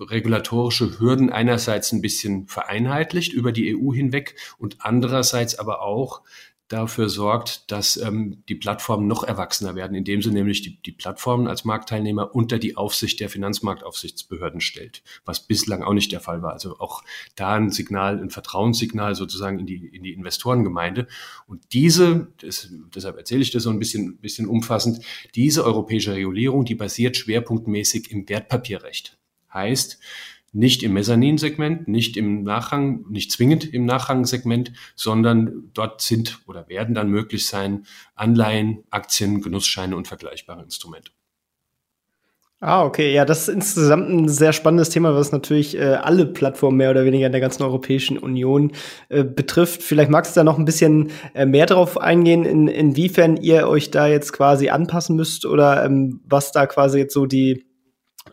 regulatorische 0.00 0.98
Hürden 0.98 1.30
einerseits 1.30 1.92
ein 1.92 2.00
bisschen 2.00 2.46
vereinheitlicht 2.46 3.32
über 3.32 3.52
die 3.52 3.76
EU 3.76 3.92
hinweg 3.92 4.36
und 4.58 4.78
andererseits 4.80 5.58
aber 5.58 5.82
auch 5.82 6.22
dafür 6.68 7.08
sorgt, 7.08 7.70
dass 7.70 7.96
ähm, 7.98 8.42
die 8.48 8.54
Plattformen 8.54 9.06
noch 9.06 9.22
erwachsener 9.22 9.74
werden, 9.74 9.94
indem 9.94 10.22
sie 10.22 10.30
nämlich 10.30 10.62
die, 10.62 10.80
die 10.80 10.92
Plattformen 10.92 11.46
als 11.46 11.64
Marktteilnehmer 11.64 12.34
unter 12.34 12.58
die 12.58 12.76
Aufsicht 12.76 13.20
der 13.20 13.28
Finanzmarktaufsichtsbehörden 13.28 14.60
stellt, 14.60 15.02
was 15.24 15.46
bislang 15.46 15.82
auch 15.82 15.92
nicht 15.92 16.10
der 16.10 16.20
Fall 16.20 16.42
war. 16.42 16.52
Also 16.52 16.78
auch 16.78 17.02
da 17.36 17.54
ein 17.54 17.70
Signal, 17.70 18.18
ein 18.18 18.30
Vertrauenssignal 18.30 19.14
sozusagen 19.14 19.58
in 19.58 19.66
die, 19.66 19.86
in 19.86 20.02
die 20.02 20.14
Investorengemeinde. 20.14 21.06
Und 21.46 21.72
diese, 21.72 22.28
das, 22.40 22.68
deshalb 22.94 23.18
erzähle 23.18 23.42
ich 23.42 23.50
das 23.50 23.62
so 23.62 23.70
ein 23.70 23.78
bisschen, 23.78 24.16
bisschen 24.18 24.46
umfassend, 24.46 25.04
diese 25.34 25.64
europäische 25.64 26.14
Regulierung, 26.14 26.64
die 26.64 26.74
basiert 26.74 27.16
schwerpunktmäßig 27.16 28.10
im 28.10 28.28
Wertpapierrecht. 28.28 29.18
Heißt, 29.52 30.00
nicht 30.54 30.82
im 30.82 30.92
Mezzanin-Segment, 30.92 31.88
nicht 31.88 32.16
im 32.16 32.44
Nachrang, 32.44 33.04
nicht 33.10 33.32
zwingend 33.32 33.72
im 33.72 33.84
Nachrangsegment, 33.84 34.72
sondern 34.94 35.70
dort 35.74 36.00
sind 36.00 36.40
oder 36.46 36.68
werden 36.68 36.94
dann 36.94 37.10
möglich 37.10 37.46
sein 37.46 37.86
Anleihen, 38.14 38.84
Aktien, 38.90 39.40
Genussscheine 39.40 39.96
und 39.96 40.08
vergleichbare 40.08 40.62
Instrumente. 40.62 41.10
Ah, 42.60 42.82
okay. 42.84 43.12
Ja, 43.12 43.26
das 43.26 43.42
ist 43.42 43.48
insgesamt 43.54 44.08
ein 44.08 44.28
sehr 44.28 44.54
spannendes 44.54 44.88
Thema, 44.88 45.14
was 45.14 45.32
natürlich 45.32 45.76
äh, 45.76 45.96
alle 45.96 46.24
Plattformen 46.24 46.78
mehr 46.78 46.90
oder 46.90 47.04
weniger 47.04 47.26
in 47.26 47.32
der 47.32 47.42
ganzen 47.42 47.62
Europäischen 47.62 48.16
Union 48.16 48.72
äh, 49.10 49.22
betrifft. 49.22 49.82
Vielleicht 49.82 50.10
magst 50.10 50.34
du 50.34 50.40
da 50.40 50.44
noch 50.44 50.56
ein 50.56 50.64
bisschen 50.64 51.10
äh, 51.34 51.44
mehr 51.44 51.66
drauf 51.66 52.00
eingehen, 52.00 52.46
in, 52.46 52.68
inwiefern 52.68 53.36
ihr 53.36 53.68
euch 53.68 53.90
da 53.90 54.06
jetzt 54.06 54.32
quasi 54.32 54.70
anpassen 54.70 55.14
müsst 55.14 55.44
oder 55.44 55.84
ähm, 55.84 56.22
was 56.24 56.52
da 56.52 56.66
quasi 56.66 57.00
jetzt 57.00 57.12
so 57.12 57.26
die 57.26 57.66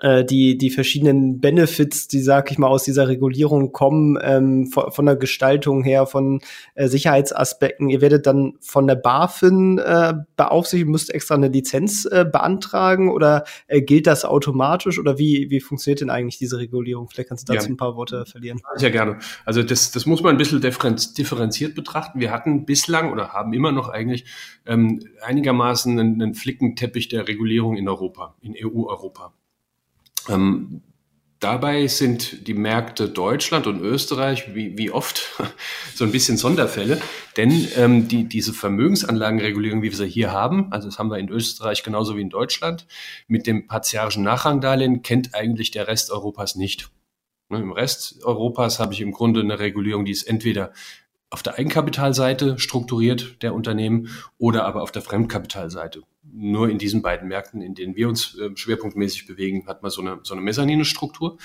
äh, 0.01 0.25
die, 0.25 0.58
die 0.58 0.72
verschiedenen 0.72 1.39
Benefits, 1.39 2.08
die, 2.08 2.22
sag 2.22 2.51
ich 2.51 2.58
mal, 2.58 2.67
aus 2.67 2.84
dieser 2.84 3.08
Regulierung 3.08 3.72
kommen, 3.72 4.17
ähm, 4.22 4.67
von, 4.67 4.91
von 4.91 5.05
der 5.05 5.15
Gestaltung 5.15 5.84
her, 5.84 6.08
von 6.08 6.41
äh, 6.74 6.88
Sicherheitsaspekten. 6.88 7.88
Ihr 7.88 8.01
werdet 8.01 8.25
dann 8.25 8.53
von 8.62 8.88
der 8.88 8.96
BaFin 8.96 9.77
äh, 9.77 10.13
beaufsichtigt, 10.36 10.89
müsst 10.89 11.13
extra 11.13 11.36
eine 11.36 11.50
Lizenz 11.50 12.05
äh, 12.05 12.25
beantragen 12.25 13.12
oder 13.12 13.43
äh, 13.67 13.81
gilt 13.81 14.08
das 14.08 14.25
automatisch 14.25 14.98
oder 14.98 15.20
wie, 15.20 15.50
wie 15.50 15.60
funktioniert 15.60 16.01
denn 16.01 16.10
eigentlich 16.10 16.39
diese 16.39 16.58
Regulierung? 16.58 17.08
Vielleicht 17.08 17.29
kannst 17.29 17.48
du 17.48 17.53
dazu 17.53 17.67
ja. 17.67 17.74
ein 17.74 17.77
paar 17.77 17.96
Worte 17.96 18.25
verlieren. 18.25 18.60
Sehr 18.75 18.91
gerne. 18.91 19.20
Also 19.46 19.62
das, 19.62 19.91
das 19.91 20.08
muss 20.08 20.24
man 20.24 20.34
ein 20.34 20.38
bisschen 20.38 20.62
differenziert 20.62 21.75
betrachten. 21.75 22.20
Wir 22.20 22.31
hatten 22.31 22.65
bislang 22.65 23.12
oder 23.12 23.34
haben 23.34 23.53
immer 23.53 23.72
noch 23.72 23.89
eigentlich 23.89 24.25
ähm, 24.65 25.00
einigermaßen 25.22 26.00
einen, 26.00 26.22
einen 26.22 26.34
Flickenteppich 26.34 27.08
der 27.10 27.27
Regulierung 27.27 27.77
in 27.77 27.88
Europa, 27.88 28.36
in 28.41 28.55
EU-Europa. 28.58 29.34
Ähm, 30.29 30.81
dabei 31.39 31.87
sind 31.87 32.47
die 32.47 32.53
Märkte 32.53 33.09
Deutschland 33.09 33.67
und 33.67 33.81
Österreich 33.81 34.53
wie, 34.55 34.77
wie 34.77 34.91
oft 34.91 35.41
so 35.95 36.05
ein 36.05 36.11
bisschen 36.11 36.37
Sonderfälle, 36.37 37.01
denn 37.37 37.67
ähm, 37.75 38.07
die, 38.07 38.25
diese 38.25 38.53
Vermögensanlagenregulierung, 38.53 39.81
wie 39.81 39.89
wir 39.89 39.97
sie 39.97 40.07
hier 40.07 40.31
haben, 40.31 40.71
also 40.71 40.87
das 40.87 40.99
haben 40.99 41.09
wir 41.09 41.17
in 41.17 41.29
Österreich 41.29 41.83
genauso 41.83 42.15
wie 42.15 42.21
in 42.21 42.29
Deutschland, 42.29 42.87
mit 43.27 43.47
dem 43.47 43.67
partiarischen 43.67 44.23
Nachrangdarlehen 44.23 45.01
kennt 45.01 45.35
eigentlich 45.35 45.71
der 45.71 45.87
Rest 45.87 46.11
Europas 46.11 46.55
nicht. 46.55 46.89
Ne, 47.49 47.59
Im 47.59 47.73
Rest 47.73 48.23
Europas 48.23 48.79
habe 48.79 48.93
ich 48.93 49.01
im 49.01 49.11
Grunde 49.11 49.41
eine 49.41 49.59
Regulierung, 49.59 50.05
die 50.05 50.13
ist 50.13 50.23
entweder 50.23 50.71
auf 51.31 51.41
der 51.41 51.57
Eigenkapitalseite 51.57 52.59
strukturiert 52.59 53.41
der 53.41 53.55
Unternehmen 53.55 54.09
oder 54.38 54.65
aber 54.65 54.83
auf 54.83 54.91
der 54.91 55.01
Fremdkapitalseite 55.01 56.03
nur 56.23 56.69
in 56.69 56.77
diesen 56.77 57.01
beiden 57.01 57.27
Märkten, 57.29 57.61
in 57.61 57.73
denen 57.73 57.95
wir 57.95 58.07
uns 58.07 58.38
äh, 58.38 58.50
schwerpunktmäßig 58.53 59.25
bewegen, 59.25 59.65
hat 59.65 59.81
man 59.81 59.91
so 59.91 60.01
eine, 60.01 60.19
so 60.23 60.33
eine 60.33 60.41
Mezzaninstruktur. 60.41 61.38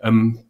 Ähm, 0.00 0.40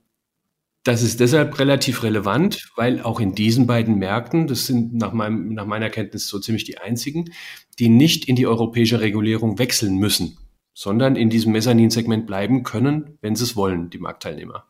das 0.84 1.02
ist 1.02 1.20
deshalb 1.20 1.58
relativ 1.58 2.02
relevant, 2.04 2.70
weil 2.76 3.02
auch 3.02 3.20
in 3.20 3.34
diesen 3.34 3.66
beiden 3.66 3.98
Märkten, 3.98 4.46
das 4.46 4.66
sind 4.66 4.94
nach, 4.94 5.12
meinem, 5.12 5.52
nach 5.52 5.66
meiner 5.66 5.90
Kenntnis 5.90 6.28
so 6.28 6.38
ziemlich 6.38 6.64
die 6.64 6.78
einzigen, 6.78 7.32
die 7.78 7.90
nicht 7.90 8.26
in 8.26 8.36
die 8.36 8.46
europäische 8.46 9.00
Regulierung 9.00 9.58
wechseln 9.58 9.96
müssen, 9.96 10.38
sondern 10.72 11.16
in 11.16 11.28
diesem 11.28 11.52
Mezzanin-Segment 11.52 12.26
bleiben 12.26 12.62
können, 12.62 13.18
wenn 13.20 13.36
sie 13.36 13.44
es 13.44 13.56
wollen, 13.56 13.90
die 13.90 13.98
Marktteilnehmer 13.98 14.69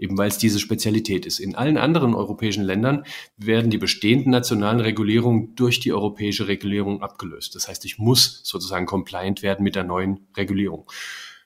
eben 0.00 0.16
weil 0.18 0.28
es 0.28 0.38
diese 0.38 0.58
Spezialität 0.58 1.26
ist. 1.26 1.38
In 1.38 1.54
allen 1.54 1.76
anderen 1.76 2.14
europäischen 2.14 2.64
Ländern 2.64 3.04
werden 3.36 3.70
die 3.70 3.78
bestehenden 3.78 4.32
nationalen 4.32 4.80
Regulierungen 4.80 5.54
durch 5.54 5.78
die 5.78 5.92
europäische 5.92 6.48
Regulierung 6.48 7.02
abgelöst. 7.02 7.54
Das 7.54 7.68
heißt, 7.68 7.84
ich 7.84 7.98
muss 7.98 8.40
sozusagen 8.42 8.86
compliant 8.86 9.42
werden 9.42 9.62
mit 9.62 9.76
der 9.76 9.84
neuen 9.84 10.26
Regulierung. 10.36 10.90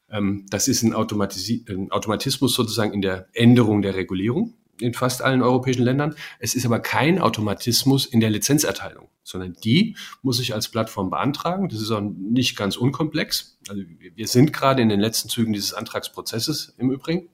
Ähm, 0.08 0.46
das 0.48 0.68
ist 0.68 0.82
ein, 0.82 0.94
ein 0.94 1.90
Automatismus 1.90 2.54
sozusagen 2.54 2.92
in 2.92 3.02
der 3.02 3.28
Änderung 3.32 3.82
der 3.82 3.96
Regulierung 3.96 4.54
in 4.80 4.94
fast 4.94 5.22
allen 5.22 5.42
europäischen 5.42 5.82
Ländern. 5.82 6.14
Es 6.38 6.54
ist 6.54 6.66
aber 6.66 6.80
kein 6.80 7.20
Automatismus 7.20 8.06
in 8.06 8.20
der 8.20 8.30
Lizenzerteilung, 8.30 9.08
sondern 9.22 9.54
die 9.64 9.96
muss 10.22 10.40
ich 10.40 10.54
als 10.54 10.68
Plattform 10.68 11.10
beantragen. 11.10 11.68
Das 11.68 11.80
ist 11.80 11.90
auch 11.90 12.00
nicht 12.00 12.56
ganz 12.56 12.76
unkomplex. 12.76 13.58
Also 13.68 13.82
wir 14.14 14.26
sind 14.26 14.52
gerade 14.52 14.82
in 14.82 14.88
den 14.88 15.00
letzten 15.00 15.28
Zügen 15.28 15.52
dieses 15.52 15.74
Antragsprozesses 15.74 16.74
im 16.78 16.90
Übrigen. 16.90 17.28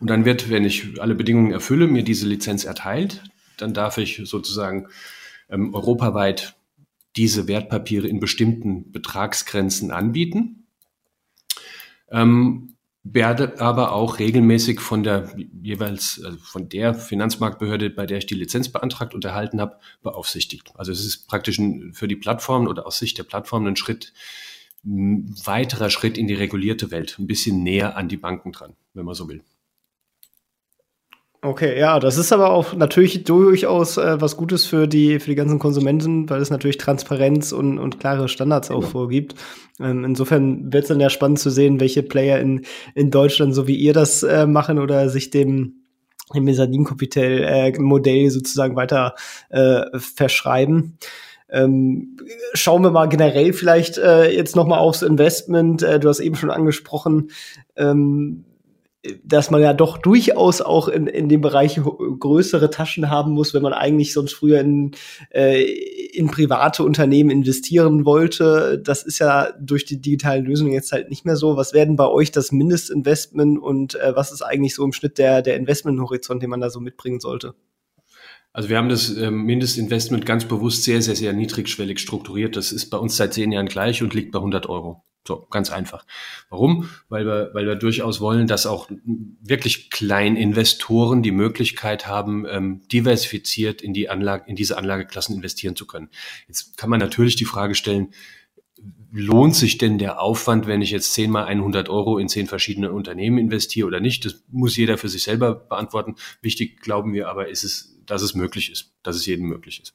Und 0.00 0.10
dann 0.10 0.24
wird, 0.24 0.50
wenn 0.50 0.64
ich 0.64 1.00
alle 1.00 1.14
Bedingungen 1.14 1.52
erfülle, 1.52 1.86
mir 1.86 2.02
diese 2.02 2.26
Lizenz 2.26 2.64
erteilt. 2.64 3.22
Dann 3.56 3.74
darf 3.74 3.98
ich 3.98 4.20
sozusagen 4.24 4.88
ähm, 5.48 5.74
europaweit 5.74 6.56
diese 7.16 7.46
Wertpapiere 7.46 8.08
in 8.08 8.20
bestimmten 8.20 8.90
Betragsgrenzen 8.90 9.90
anbieten. 9.90 10.66
Ähm, 12.10 12.74
werde 13.04 13.60
aber 13.60 13.92
auch 13.92 14.18
regelmäßig 14.18 14.80
von 14.80 15.02
der 15.02 15.36
jeweils 15.62 16.22
also 16.24 16.38
von 16.38 16.70
der 16.70 16.94
Finanzmarktbehörde, 16.94 17.90
bei 17.90 18.06
der 18.06 18.18
ich 18.18 18.26
die 18.26 18.34
Lizenz 18.34 18.70
beantragt 18.70 19.14
und 19.14 19.24
erhalten 19.24 19.60
habe, 19.60 19.78
beaufsichtigt. 20.02 20.72
Also 20.74 20.90
es 20.90 21.04
ist 21.04 21.28
praktisch 21.28 21.58
ein, 21.58 21.92
für 21.92 22.08
die 22.08 22.16
Plattform 22.16 22.66
oder 22.66 22.86
aus 22.86 22.98
Sicht 22.98 23.18
der 23.18 23.24
Plattform 23.24 23.66
ein 23.66 23.76
Schritt, 23.76 24.14
ein 24.86 25.34
weiterer 25.44 25.90
Schritt 25.90 26.16
in 26.16 26.26
die 26.26 26.34
regulierte 26.34 26.90
Welt, 26.90 27.16
ein 27.18 27.26
bisschen 27.26 27.62
näher 27.62 27.96
an 27.96 28.08
die 28.08 28.16
Banken 28.16 28.52
dran, 28.52 28.74
wenn 28.94 29.04
man 29.04 29.14
so 29.14 29.28
will. 29.28 29.42
Okay, 31.44 31.78
ja, 31.78 32.00
das 32.00 32.16
ist 32.16 32.32
aber 32.32 32.52
auch 32.52 32.72
natürlich 32.74 33.24
durchaus 33.24 33.98
äh, 33.98 34.18
was 34.18 34.38
Gutes 34.38 34.64
für 34.64 34.88
die, 34.88 35.20
für 35.20 35.28
die 35.28 35.34
ganzen 35.34 35.58
Konsumenten, 35.58 36.30
weil 36.30 36.40
es 36.40 36.48
natürlich 36.48 36.78
Transparenz 36.78 37.52
und, 37.52 37.78
und 37.78 38.00
klare 38.00 38.28
Standards 38.28 38.70
auch 38.70 38.80
ja. 38.80 38.88
vorgibt. 38.88 39.34
Ähm, 39.78 40.04
insofern 40.04 40.72
wird 40.72 40.84
es 40.84 40.88
dann 40.88 41.00
ja 41.00 41.10
spannend 41.10 41.40
zu 41.40 41.50
sehen, 41.50 41.80
welche 41.80 42.02
Player 42.02 42.40
in, 42.40 42.64
in 42.94 43.10
Deutschland, 43.10 43.54
so 43.54 43.66
wie 43.66 43.76
ihr 43.76 43.92
das 43.92 44.22
äh, 44.22 44.46
machen 44.46 44.78
oder 44.78 45.10
sich 45.10 45.28
dem, 45.28 45.82
dem 46.34 46.44
Mezzanin-Modell 46.44 48.24
äh, 48.24 48.30
sozusagen 48.30 48.74
weiter 48.74 49.14
äh, 49.50 49.82
verschreiben. 49.98 50.96
Ähm, 51.50 52.16
schauen 52.54 52.82
wir 52.82 52.90
mal 52.90 53.10
generell 53.10 53.52
vielleicht 53.52 53.98
äh, 53.98 54.30
jetzt 54.30 54.56
noch 54.56 54.66
mal 54.66 54.78
aufs 54.78 55.02
Investment. 55.02 55.82
Äh, 55.82 56.00
du 56.00 56.08
hast 56.08 56.20
eben 56.20 56.36
schon 56.36 56.50
angesprochen, 56.50 57.32
ähm, 57.76 58.46
dass 59.22 59.50
man 59.50 59.60
ja 59.60 59.72
doch 59.72 59.98
durchaus 59.98 60.60
auch 60.60 60.88
in, 60.88 61.06
in 61.06 61.28
dem 61.28 61.40
Bereich 61.40 61.80
größere 61.80 62.70
Taschen 62.70 63.10
haben 63.10 63.32
muss, 63.32 63.52
wenn 63.52 63.62
man 63.62 63.74
eigentlich 63.74 64.12
sonst 64.12 64.32
früher 64.32 64.60
in, 64.60 64.92
äh, 65.30 65.62
in 65.62 66.28
private 66.28 66.82
Unternehmen 66.82 67.30
investieren 67.30 68.04
wollte. 68.04 68.80
Das 68.82 69.02
ist 69.02 69.18
ja 69.18 69.52
durch 69.60 69.84
die 69.84 70.00
digitalen 70.00 70.44
Lösungen 70.44 70.72
jetzt 70.72 70.92
halt 70.92 71.10
nicht 71.10 71.24
mehr 71.24 71.36
so. 71.36 71.56
Was 71.56 71.74
werden 71.74 71.96
bei 71.96 72.06
euch 72.06 72.32
das 72.32 72.52
Mindestinvestment 72.52 73.60
und 73.60 73.94
äh, 73.96 74.16
was 74.16 74.32
ist 74.32 74.42
eigentlich 74.42 74.74
so 74.74 74.84
im 74.84 74.92
Schnitt 74.92 75.18
der, 75.18 75.42
der 75.42 75.56
Investmenthorizont, 75.56 76.42
den 76.42 76.50
man 76.50 76.60
da 76.60 76.70
so 76.70 76.80
mitbringen 76.80 77.20
sollte? 77.20 77.54
Also 78.54 78.68
wir 78.68 78.78
haben 78.78 78.88
das 78.88 79.14
ähm, 79.16 79.42
Mindestinvestment 79.42 80.24
ganz 80.24 80.44
bewusst 80.44 80.84
sehr, 80.84 81.02
sehr, 81.02 81.16
sehr 81.16 81.32
niedrigschwellig 81.32 81.98
strukturiert. 81.98 82.54
Das 82.54 82.70
ist 82.70 82.88
bei 82.88 82.96
uns 82.96 83.16
seit 83.16 83.34
zehn 83.34 83.50
Jahren 83.50 83.66
gleich 83.66 84.00
und 84.00 84.14
liegt 84.14 84.30
bei 84.30 84.38
100 84.38 84.68
Euro. 84.68 85.04
So, 85.26 85.46
ganz 85.50 85.70
einfach. 85.70 86.06
Warum? 86.50 86.88
Weil 87.08 87.26
wir, 87.26 87.50
weil 87.52 87.66
wir 87.66 87.74
durchaus 87.74 88.20
wollen, 88.20 88.46
dass 88.46 88.66
auch 88.66 88.88
wirklich 89.40 89.90
Kleininvestoren 89.90 91.22
die 91.22 91.32
Möglichkeit 91.32 92.06
haben, 92.06 92.46
ähm, 92.48 92.82
diversifiziert 92.92 93.82
in 93.82 93.92
die 93.92 94.08
Anlage, 94.08 94.44
in 94.46 94.54
diese 94.54 94.78
Anlageklassen 94.78 95.34
investieren 95.34 95.74
zu 95.74 95.86
können. 95.86 96.10
Jetzt 96.46 96.76
kann 96.76 96.90
man 96.90 97.00
natürlich 97.00 97.34
die 97.34 97.46
Frage 97.46 97.74
stellen, 97.74 98.12
lohnt 99.10 99.56
sich 99.56 99.78
denn 99.78 99.98
der 99.98 100.20
Aufwand, 100.20 100.66
wenn 100.66 100.82
ich 100.82 100.90
jetzt 100.90 101.12
zehnmal 101.12 101.46
100 101.46 101.88
Euro 101.88 102.18
in 102.18 102.28
zehn 102.28 102.46
verschiedene 102.46 102.92
Unternehmen 102.92 103.38
investiere 103.38 103.86
oder 103.86 104.00
nicht? 104.00 104.24
Das 104.24 104.44
muss 104.50 104.76
jeder 104.76 104.98
für 104.98 105.08
sich 105.08 105.22
selber 105.22 105.54
beantworten. 105.54 106.16
Wichtig, 106.42 106.80
glauben 106.80 107.14
wir 107.14 107.28
aber, 107.28 107.48
ist 107.48 107.64
es, 107.64 107.93
dass 108.06 108.22
es 108.22 108.34
möglich 108.34 108.70
ist, 108.70 108.92
dass 109.02 109.16
es 109.16 109.26
jedem 109.26 109.46
möglich 109.46 109.80
ist. 109.80 109.94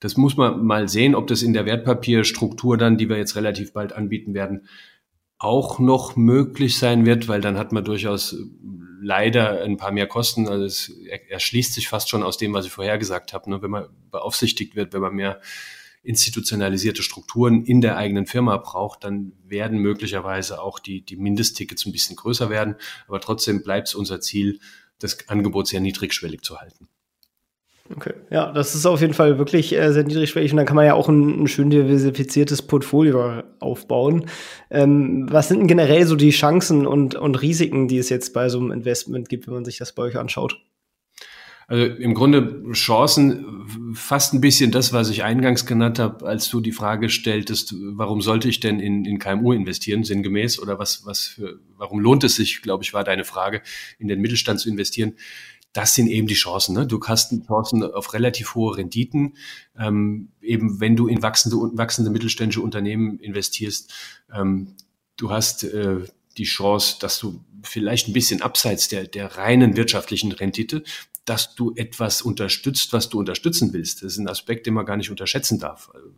Das 0.00 0.16
muss 0.16 0.36
man 0.36 0.64
mal 0.64 0.88
sehen, 0.88 1.14
ob 1.14 1.26
das 1.26 1.42
in 1.42 1.52
der 1.52 1.64
Wertpapierstruktur 1.66 2.76
dann, 2.76 2.98
die 2.98 3.08
wir 3.08 3.16
jetzt 3.16 3.36
relativ 3.36 3.72
bald 3.72 3.92
anbieten 3.92 4.34
werden, 4.34 4.68
auch 5.38 5.78
noch 5.78 6.16
möglich 6.16 6.78
sein 6.78 7.06
wird, 7.06 7.28
weil 7.28 7.40
dann 7.40 7.58
hat 7.58 7.72
man 7.72 7.84
durchaus 7.84 8.36
leider 9.00 9.62
ein 9.62 9.76
paar 9.76 9.92
mehr 9.92 10.06
Kosten. 10.06 10.48
Also 10.48 10.64
es 10.64 10.92
erschließt 11.28 11.74
sich 11.74 11.88
fast 11.88 12.08
schon 12.08 12.22
aus 12.22 12.38
dem, 12.38 12.54
was 12.54 12.66
ich 12.66 12.72
vorher 12.72 12.98
gesagt 12.98 13.32
habe. 13.32 13.50
Ne? 13.50 13.62
Wenn 13.62 13.70
man 13.70 13.88
beaufsichtigt 14.10 14.76
wird, 14.76 14.92
wenn 14.92 15.02
man 15.02 15.14
mehr 15.14 15.40
institutionalisierte 16.02 17.02
Strukturen 17.02 17.64
in 17.64 17.80
der 17.80 17.96
eigenen 17.96 18.26
Firma 18.26 18.56
braucht, 18.58 19.04
dann 19.04 19.32
werden 19.44 19.78
möglicherweise 19.80 20.62
auch 20.62 20.78
die, 20.78 21.02
die 21.02 21.16
Mindesttickets 21.16 21.84
ein 21.84 21.92
bisschen 21.92 22.16
größer 22.16 22.48
werden. 22.48 22.76
Aber 23.08 23.20
trotzdem 23.20 23.62
bleibt 23.62 23.88
es 23.88 23.94
unser 23.94 24.20
Ziel, 24.20 24.60
das 24.98 25.28
Angebot 25.28 25.66
sehr 25.66 25.80
niedrigschwellig 25.80 26.42
zu 26.42 26.58
halten. 26.58 26.88
Okay, 27.94 28.14
ja, 28.30 28.52
das 28.52 28.74
ist 28.74 28.86
auf 28.86 29.00
jeden 29.00 29.14
Fall 29.14 29.38
wirklich 29.38 29.76
äh, 29.76 29.92
sehr 29.92 30.04
niedrigschwellig 30.04 30.52
und 30.52 30.56
dann 30.56 30.66
kann 30.66 30.76
man 30.76 30.86
ja 30.86 30.94
auch 30.94 31.08
ein, 31.08 31.44
ein 31.44 31.46
schön 31.46 31.70
diversifiziertes 31.70 32.62
Portfolio 32.62 33.42
aufbauen. 33.60 34.26
Ähm, 34.70 35.26
was 35.30 35.48
sind 35.48 35.60
denn 35.60 35.68
generell 35.68 36.06
so 36.06 36.16
die 36.16 36.30
Chancen 36.30 36.86
und, 36.86 37.14
und 37.14 37.40
Risiken, 37.40 37.86
die 37.88 37.98
es 37.98 38.08
jetzt 38.08 38.32
bei 38.32 38.48
so 38.48 38.58
einem 38.58 38.72
Investment 38.72 39.28
gibt, 39.28 39.46
wenn 39.46 39.54
man 39.54 39.64
sich 39.64 39.78
das 39.78 39.92
bei 39.92 40.02
euch 40.02 40.16
anschaut? 40.16 40.58
Also 41.68 41.84
im 41.84 42.14
Grunde 42.14 42.62
Chancen 42.72 43.92
fast 43.92 44.32
ein 44.32 44.40
bisschen 44.40 44.70
das, 44.70 44.92
was 44.92 45.10
ich 45.10 45.24
eingangs 45.24 45.66
genannt 45.66 45.98
habe, 45.98 46.24
als 46.24 46.48
du 46.48 46.60
die 46.60 46.70
Frage 46.70 47.08
stelltest, 47.08 47.74
warum 47.76 48.20
sollte 48.20 48.48
ich 48.48 48.60
denn 48.60 48.78
in, 48.78 49.04
in 49.04 49.18
KMU 49.18 49.52
investieren, 49.52 50.04
sinngemäß, 50.04 50.60
oder 50.60 50.78
was, 50.78 51.04
was 51.06 51.26
für, 51.26 51.58
warum 51.76 51.98
lohnt 51.98 52.22
es 52.22 52.36
sich, 52.36 52.62
glaube 52.62 52.84
ich, 52.84 52.94
war 52.94 53.02
deine 53.02 53.24
Frage, 53.24 53.62
in 53.98 54.06
den 54.06 54.20
Mittelstand 54.20 54.60
zu 54.60 54.70
investieren. 54.70 55.14
Das 55.76 55.94
sind 55.94 56.06
eben 56.06 56.26
die 56.26 56.34
Chancen. 56.34 56.74
Ne? 56.74 56.86
Du 56.86 56.98
hast 57.04 57.34
Chancen 57.46 57.82
auf 57.82 58.14
relativ 58.14 58.54
hohe 58.54 58.78
Renditen, 58.78 59.36
ähm, 59.78 60.30
eben 60.40 60.80
wenn 60.80 60.96
du 60.96 61.06
in 61.06 61.20
wachsende, 61.22 61.56
wachsende 61.76 62.10
mittelständische 62.10 62.62
Unternehmen 62.62 63.18
investierst. 63.18 63.92
Ähm, 64.32 64.74
du 65.18 65.30
hast 65.30 65.64
äh, 65.64 65.98
die 66.38 66.44
Chance, 66.44 66.96
dass 66.98 67.18
du 67.18 67.44
vielleicht 67.62 68.08
ein 68.08 68.14
bisschen 68.14 68.40
abseits 68.40 68.88
der, 68.88 69.06
der 69.06 69.36
reinen 69.36 69.76
wirtschaftlichen 69.76 70.32
Rendite 70.32 70.82
dass 71.26 71.56
du 71.56 71.74
etwas 71.74 72.22
unterstützt, 72.22 72.92
was 72.92 73.08
du 73.08 73.18
unterstützen 73.18 73.72
willst. 73.72 74.04
Das 74.04 74.12
ist 74.12 74.18
ein 74.18 74.28
Aspekt, 74.28 74.64
den 74.64 74.74
man 74.74 74.86
gar 74.86 74.96
nicht 74.96 75.10
unterschätzen 75.10 75.58
darf. 75.58 75.90
Also, 75.92 76.08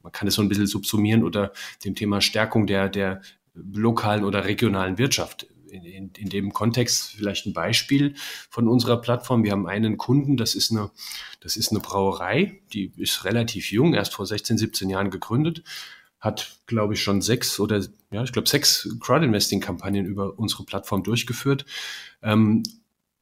man 0.00 0.12
kann 0.12 0.28
es 0.28 0.34
so 0.34 0.42
ein 0.42 0.48
bisschen 0.48 0.68
subsumieren 0.68 1.24
unter 1.24 1.52
dem 1.84 1.96
Thema 1.96 2.20
Stärkung 2.20 2.68
der, 2.68 2.88
der 2.88 3.20
lokalen 3.54 4.24
oder 4.24 4.44
regionalen 4.44 4.96
Wirtschaft. 4.96 5.48
In, 5.72 5.84
in, 5.84 6.10
in 6.18 6.28
dem 6.28 6.52
Kontext 6.52 7.12
vielleicht 7.12 7.46
ein 7.46 7.54
Beispiel 7.54 8.14
von 8.50 8.68
unserer 8.68 9.00
Plattform. 9.00 9.42
Wir 9.42 9.52
haben 9.52 9.66
einen 9.66 9.96
Kunden, 9.96 10.36
das 10.36 10.54
ist 10.54 10.70
eine, 10.70 10.90
das 11.40 11.56
ist 11.56 11.70
eine 11.70 11.80
Brauerei, 11.80 12.60
die 12.74 12.92
ist 12.98 13.24
relativ 13.24 13.72
jung, 13.72 13.94
erst 13.94 14.12
vor 14.12 14.26
16, 14.26 14.58
17 14.58 14.90
Jahren 14.90 15.10
gegründet, 15.10 15.64
hat, 16.20 16.60
glaube 16.66 16.92
ich, 16.92 17.02
schon 17.02 17.22
sechs 17.22 17.58
oder 17.58 17.82
ja, 18.10 18.22
ich 18.22 18.32
glaube, 18.32 18.50
sechs 18.50 18.86
Crowd-Investing-Kampagnen 19.00 20.04
über 20.04 20.38
unsere 20.38 20.64
Plattform 20.64 21.02
durchgeführt. 21.04 21.64
Ähm, 22.22 22.62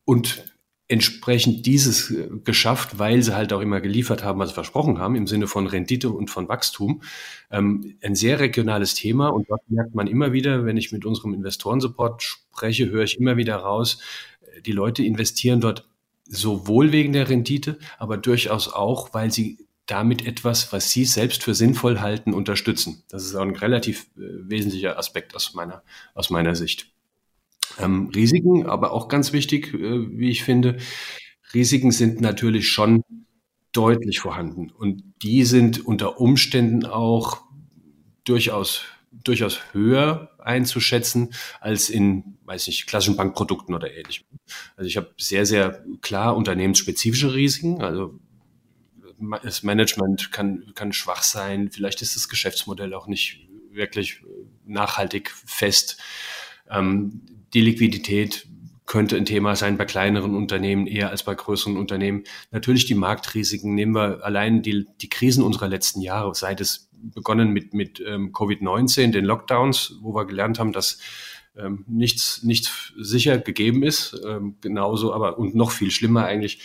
und 0.04 0.42
entsprechend 0.90 1.66
dieses 1.66 2.10
äh, 2.10 2.28
geschafft, 2.44 2.98
weil 2.98 3.22
sie 3.22 3.34
halt 3.34 3.52
auch 3.52 3.60
immer 3.60 3.80
geliefert 3.80 4.24
haben, 4.24 4.40
was 4.40 4.48
sie 4.48 4.54
versprochen 4.54 4.98
haben, 4.98 5.14
im 5.14 5.28
Sinne 5.28 5.46
von 5.46 5.68
Rendite 5.68 6.10
und 6.10 6.30
von 6.30 6.48
Wachstum. 6.48 7.02
Ähm, 7.50 7.94
ein 8.02 8.16
sehr 8.16 8.40
regionales 8.40 8.94
Thema 8.94 9.28
und 9.28 9.48
dort 9.48 9.62
merkt 9.70 9.94
man 9.94 10.08
immer 10.08 10.32
wieder, 10.32 10.64
wenn 10.64 10.76
ich 10.76 10.90
mit 10.90 11.04
unserem 11.04 11.32
Investorensupport 11.32 12.22
spreche, 12.22 12.90
höre 12.90 13.04
ich 13.04 13.20
immer 13.20 13.36
wieder 13.36 13.56
raus, 13.56 13.98
äh, 14.40 14.62
die 14.62 14.72
Leute 14.72 15.04
investieren 15.04 15.60
dort 15.60 15.88
sowohl 16.26 16.90
wegen 16.90 17.12
der 17.12 17.28
Rendite, 17.28 17.78
aber 17.98 18.16
durchaus 18.16 18.72
auch, 18.72 19.14
weil 19.14 19.30
sie 19.30 19.58
damit 19.86 20.26
etwas, 20.26 20.72
was 20.72 20.90
sie 20.90 21.04
selbst 21.04 21.44
für 21.44 21.54
sinnvoll 21.54 22.00
halten, 22.00 22.32
unterstützen. 22.34 23.04
Das 23.08 23.24
ist 23.24 23.36
auch 23.36 23.42
ein 23.42 23.54
relativ 23.54 24.06
äh, 24.16 24.22
wesentlicher 24.48 24.98
Aspekt 24.98 25.36
aus 25.36 25.54
meiner, 25.54 25.84
aus 26.14 26.30
meiner 26.30 26.56
Sicht. 26.56 26.89
Ähm, 27.78 28.10
Risiken, 28.14 28.66
aber 28.66 28.92
auch 28.92 29.08
ganz 29.08 29.32
wichtig, 29.32 29.72
äh, 29.74 30.18
wie 30.18 30.30
ich 30.30 30.44
finde, 30.44 30.78
Risiken 31.54 31.92
sind 31.92 32.20
natürlich 32.20 32.68
schon 32.68 33.02
deutlich 33.72 34.20
vorhanden 34.20 34.70
und 34.70 35.02
die 35.22 35.44
sind 35.44 35.84
unter 35.86 36.20
Umständen 36.20 36.84
auch 36.84 37.42
durchaus 38.24 38.84
durchaus 39.12 39.60
höher 39.72 40.30
einzuschätzen 40.38 41.34
als 41.60 41.90
in, 41.90 42.38
weiß 42.44 42.68
nicht, 42.68 42.86
klassischen 42.86 43.16
Bankprodukten 43.16 43.74
oder 43.74 43.92
ähnlichem. 43.92 44.24
Also 44.76 44.86
ich 44.86 44.96
habe 44.96 45.12
sehr, 45.18 45.46
sehr 45.46 45.84
klar 46.00 46.36
unternehmensspezifische 46.36 47.34
Risiken. 47.34 47.82
Also 47.82 48.18
das 49.42 49.62
Management 49.62 50.32
kann, 50.32 50.72
kann 50.74 50.92
schwach 50.92 51.22
sein. 51.22 51.70
Vielleicht 51.70 52.02
ist 52.02 52.16
das 52.16 52.28
Geschäftsmodell 52.28 52.94
auch 52.94 53.06
nicht 53.06 53.48
wirklich 53.70 54.22
nachhaltig 54.64 55.30
fest. 55.30 55.98
Ähm, 56.70 57.22
die 57.54 57.60
Liquidität 57.60 58.46
könnte 58.90 59.16
ein 59.16 59.24
Thema 59.24 59.54
sein 59.54 59.76
bei 59.76 59.84
kleineren 59.84 60.34
Unternehmen 60.34 60.88
eher 60.88 61.10
als 61.10 61.22
bei 61.22 61.32
größeren 61.32 61.76
Unternehmen. 61.76 62.24
Natürlich 62.50 62.86
die 62.86 62.96
Marktrisiken. 62.96 63.76
Nehmen 63.76 63.94
wir 63.94 64.24
allein 64.24 64.62
die, 64.62 64.84
die 65.00 65.08
Krisen 65.08 65.44
unserer 65.44 65.68
letzten 65.68 66.00
Jahre, 66.00 66.34
seit 66.34 66.60
es 66.60 66.90
begonnen 66.92 67.50
mit, 67.50 67.72
mit 67.72 68.02
ähm, 68.04 68.32
Covid-19, 68.32 69.12
den 69.12 69.24
Lockdowns, 69.24 69.94
wo 70.00 70.12
wir 70.12 70.26
gelernt 70.26 70.58
haben, 70.58 70.72
dass 70.72 70.98
ähm, 71.56 71.84
nichts, 71.86 72.42
nichts 72.42 72.92
sicher 72.98 73.38
gegeben 73.38 73.84
ist. 73.84 74.20
Ähm, 74.26 74.56
genauso, 74.60 75.14
aber 75.14 75.38
und 75.38 75.54
noch 75.54 75.70
viel 75.70 75.92
schlimmer 75.92 76.24
eigentlich 76.24 76.60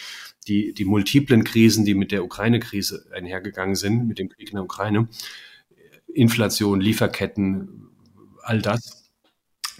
die, 0.48 0.74
die 0.74 0.86
multiplen 0.86 1.43
Krisen, 1.43 1.86
die 1.86 1.93
mit 1.93 2.12
der 2.12 2.24
Ukraine-Krise 2.24 3.06
einhergegangen 3.13 3.76
sind, 3.76 4.08
mit 4.08 4.17
dem 4.17 4.30
Krieg 4.30 4.50
in 4.50 4.56
der 4.56 4.63
Ukraine. 4.63 5.10
Inflation, 6.12 6.82
Lieferketten, 6.82 7.88
all 8.41 8.63
das 8.63 9.05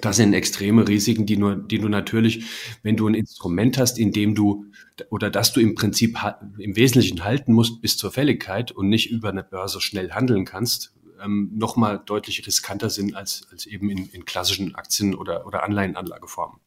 das 0.02 0.18
sind 0.18 0.34
extreme 0.34 0.88
Risiken, 0.88 1.26
die, 1.26 1.38
nur, 1.38 1.56
die 1.56 1.80
du 1.80 1.88
natürlich, 1.88 2.46
wenn 2.84 2.98
du 2.98 3.08
ein 3.08 3.14
Instrument 3.14 3.78
hast, 3.78 3.98
in 3.98 4.12
dem 4.12 4.36
du 4.36 4.66
oder 5.10 5.30
dass 5.30 5.54
du 5.54 5.60
im 5.60 5.76
Prinzip 5.76 6.18
im 6.58 6.76
Wesentlichen 6.76 7.24
halten 7.24 7.54
musst 7.54 7.82
bis 7.82 7.98
zur 7.98 8.12
Fälligkeit 8.12 8.72
und 8.72 8.90
nicht 8.90 9.12
über 9.12 9.30
eine 9.30 9.44
Börse 9.44 9.82
schnell 9.82 10.12
handeln 10.12 10.46
kannst, 10.46 10.94
ähm, 11.24 11.52
nochmal 11.54 12.02
deutlich 12.06 12.46
riskanter 12.46 12.90
sind 12.90 13.16
als, 13.16 13.48
als 13.52 13.66
eben 13.66 13.90
in, 13.90 14.08
in 14.10 14.26
klassischen 14.26 14.76
Aktien- 14.76 15.16
oder, 15.16 15.46
oder 15.46 15.64
Anleihenanlageformen. 15.64 16.60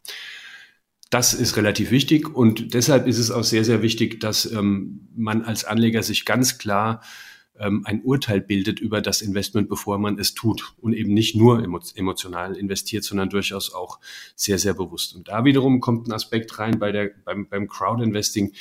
Das 1.10 1.32
ist 1.32 1.56
relativ 1.56 1.90
wichtig 1.90 2.34
und 2.34 2.74
deshalb 2.74 3.06
ist 3.06 3.18
es 3.18 3.30
auch 3.30 3.44
sehr, 3.44 3.64
sehr 3.64 3.80
wichtig, 3.80 4.20
dass 4.20 4.50
ähm, 4.50 5.08
man 5.16 5.42
als 5.42 5.64
Anleger 5.64 6.02
sich 6.02 6.26
ganz 6.26 6.58
klar 6.58 7.02
ähm, 7.58 7.82
ein 7.84 8.02
Urteil 8.02 8.40
bildet 8.40 8.80
über 8.80 9.00
das 9.00 9.22
Investment, 9.22 9.68
bevor 9.68 9.98
man 9.98 10.18
es 10.18 10.34
tut 10.34 10.74
und 10.80 10.92
eben 10.92 11.12
nicht 11.12 11.36
nur 11.36 11.62
emotional 11.62 12.56
investiert, 12.56 13.04
sondern 13.04 13.30
durchaus 13.30 13.72
auch 13.74 14.00
sehr, 14.34 14.58
sehr 14.58 14.74
bewusst. 14.74 15.14
Und 15.14 15.28
da 15.28 15.44
wiederum 15.44 15.80
kommt 15.80 16.08
ein 16.08 16.12
Aspekt 16.12 16.58
rein 16.58 16.78
bei 16.78 16.92
der, 16.92 17.10
beim, 17.24 17.48
beim 17.48 17.68
Crowd-Investing, 17.68 18.52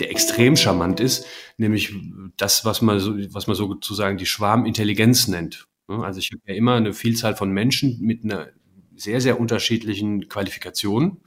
der 0.00 0.10
extrem 0.10 0.56
charmant 0.56 1.00
ist, 1.00 1.26
nämlich 1.58 1.94
das, 2.36 2.64
was 2.64 2.82
man, 2.82 2.98
so, 2.98 3.14
was 3.32 3.46
man 3.46 3.56
sozusagen 3.56 4.16
die 4.16 4.26
Schwarmintelligenz 4.26 5.28
nennt. 5.28 5.68
Also 5.86 6.18
ich 6.18 6.30
habe 6.32 6.42
ja 6.46 6.54
immer 6.54 6.74
eine 6.74 6.94
Vielzahl 6.94 7.36
von 7.36 7.50
Menschen 7.50 8.00
mit 8.00 8.24
einer 8.24 8.48
sehr, 8.96 9.20
sehr 9.20 9.38
unterschiedlichen 9.38 10.28
Qualifikationen. 10.28 11.18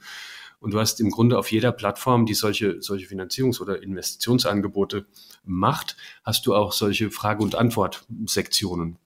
Und 0.58 0.72
du 0.72 0.80
hast 0.80 1.00
im 1.00 1.10
Grunde 1.10 1.38
auf 1.38 1.52
jeder 1.52 1.72
Plattform, 1.72 2.26
die 2.26 2.34
solche, 2.34 2.80
solche 2.80 3.06
Finanzierungs- 3.06 3.60
oder 3.60 3.82
Investitionsangebote 3.82 5.06
macht, 5.44 5.96
hast 6.24 6.46
du 6.46 6.54
auch 6.54 6.72
solche 6.72 7.10
Frage- 7.10 7.42
und 7.42 7.54
Antwort-Sektionen. 7.54 8.98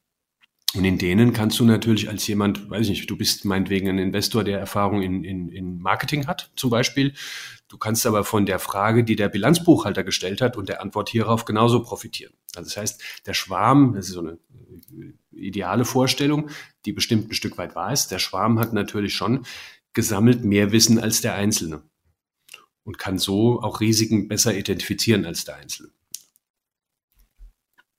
Und 0.74 0.84
in 0.84 0.98
denen 0.98 1.32
kannst 1.32 1.58
du 1.58 1.64
natürlich 1.64 2.08
als 2.08 2.26
jemand, 2.28 2.70
weiß 2.70 2.82
ich 2.82 2.90
nicht, 2.90 3.10
du 3.10 3.16
bist 3.16 3.44
meinetwegen 3.44 3.88
ein 3.88 3.98
Investor, 3.98 4.44
der 4.44 4.60
Erfahrung 4.60 5.02
in, 5.02 5.24
in, 5.24 5.48
in 5.48 5.80
Marketing 5.80 6.28
hat, 6.28 6.52
zum 6.54 6.70
Beispiel. 6.70 7.12
Du 7.68 7.76
kannst 7.76 8.06
aber 8.06 8.22
von 8.22 8.46
der 8.46 8.60
Frage, 8.60 9.02
die 9.02 9.16
der 9.16 9.28
Bilanzbuchhalter 9.28 10.04
gestellt 10.04 10.40
hat 10.40 10.56
und 10.56 10.68
der 10.68 10.80
Antwort 10.80 11.08
hierauf 11.08 11.44
genauso 11.44 11.82
profitieren. 11.82 12.32
Also 12.54 12.68
das 12.68 12.76
heißt, 12.76 13.02
der 13.26 13.34
Schwarm, 13.34 13.94
das 13.94 14.08
ist 14.08 14.14
so 14.14 14.20
eine 14.20 14.38
ideale 15.32 15.84
Vorstellung, 15.84 16.50
die 16.84 16.92
bestimmt 16.92 17.30
ein 17.30 17.34
Stück 17.34 17.58
weit 17.58 17.74
wahr 17.74 17.92
ist. 17.92 18.08
Der 18.08 18.18
Schwarm 18.18 18.60
hat 18.60 18.72
natürlich 18.72 19.14
schon 19.14 19.44
gesammelt 19.92 20.44
mehr 20.44 20.72
Wissen 20.72 20.98
als 20.98 21.20
der 21.20 21.35
Einzelne 21.35 21.83
und 22.85 22.98
kann 22.98 23.18
so 23.18 23.61
auch 23.61 23.81
Risiken 23.81 24.29
besser 24.29 24.55
identifizieren 24.57 25.24
als 25.24 25.44
der 25.44 25.57
Einzelne. 25.57 25.90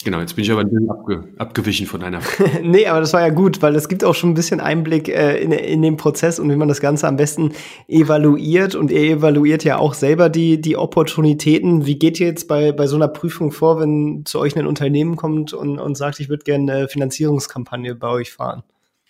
Genau, 0.03 0.19
jetzt 0.19 0.35
bin 0.35 0.43
ich 0.43 0.51
aber 0.51 0.61
ein 0.61 0.69
bisschen 0.69 0.89
abge, 0.89 1.23
abgewichen 1.37 1.85
von 1.85 2.01
einer. 2.01 2.21
nee, 2.63 2.87
aber 2.87 3.01
das 3.01 3.13
war 3.13 3.21
ja 3.21 3.29
gut, 3.29 3.61
weil 3.61 3.75
es 3.75 3.87
gibt 3.87 4.03
auch 4.03 4.15
schon 4.15 4.31
ein 4.31 4.33
bisschen 4.33 4.59
Einblick 4.59 5.09
äh, 5.09 5.37
in, 5.37 5.51
in 5.51 5.81
den 5.83 5.95
Prozess 5.97 6.39
und 6.39 6.49
wie 6.49 6.55
man 6.55 6.67
das 6.67 6.81
Ganze 6.81 7.07
am 7.07 7.17
besten 7.17 7.51
evaluiert. 7.87 8.73
Und 8.73 8.89
ihr 8.89 9.17
evaluiert 9.17 9.63
ja 9.63 9.77
auch 9.77 9.93
selber 9.93 10.29
die, 10.29 10.59
die 10.59 10.75
Opportunitäten. 10.75 11.85
Wie 11.85 11.99
geht 11.99 12.19
ihr 12.19 12.27
jetzt 12.27 12.47
bei, 12.47 12.71
bei 12.71 12.87
so 12.87 12.95
einer 12.95 13.09
Prüfung 13.09 13.51
vor, 13.51 13.79
wenn 13.79 14.23
zu 14.25 14.39
euch 14.39 14.57
ein 14.57 14.65
Unternehmen 14.65 15.17
kommt 15.17 15.53
und, 15.53 15.77
und 15.77 15.95
sagt, 15.95 16.19
ich 16.19 16.29
würde 16.29 16.43
gerne 16.43 16.71
eine 16.71 16.87
Finanzierungskampagne 16.87 17.93
bei 17.93 18.07
euch 18.07 18.31
fahren? 18.31 18.63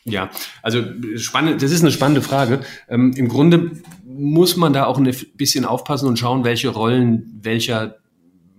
Ja, 0.04 0.30
also 0.64 0.84
spannend, 1.18 1.62
das 1.62 1.72
ist 1.72 1.82
eine 1.82 1.92
spannende 1.92 2.22
Frage. 2.22 2.62
Ähm, 2.88 3.14
Im 3.16 3.28
Grunde 3.28 3.72
muss 4.04 4.58
man 4.58 4.74
da 4.74 4.86
auch 4.86 4.98
ein 4.98 5.16
bisschen 5.36 5.66
aufpassen 5.66 6.08
und 6.08 6.18
schauen, 6.18 6.44
welche 6.44 6.70
Rollen 6.70 7.40
welcher 7.42 7.98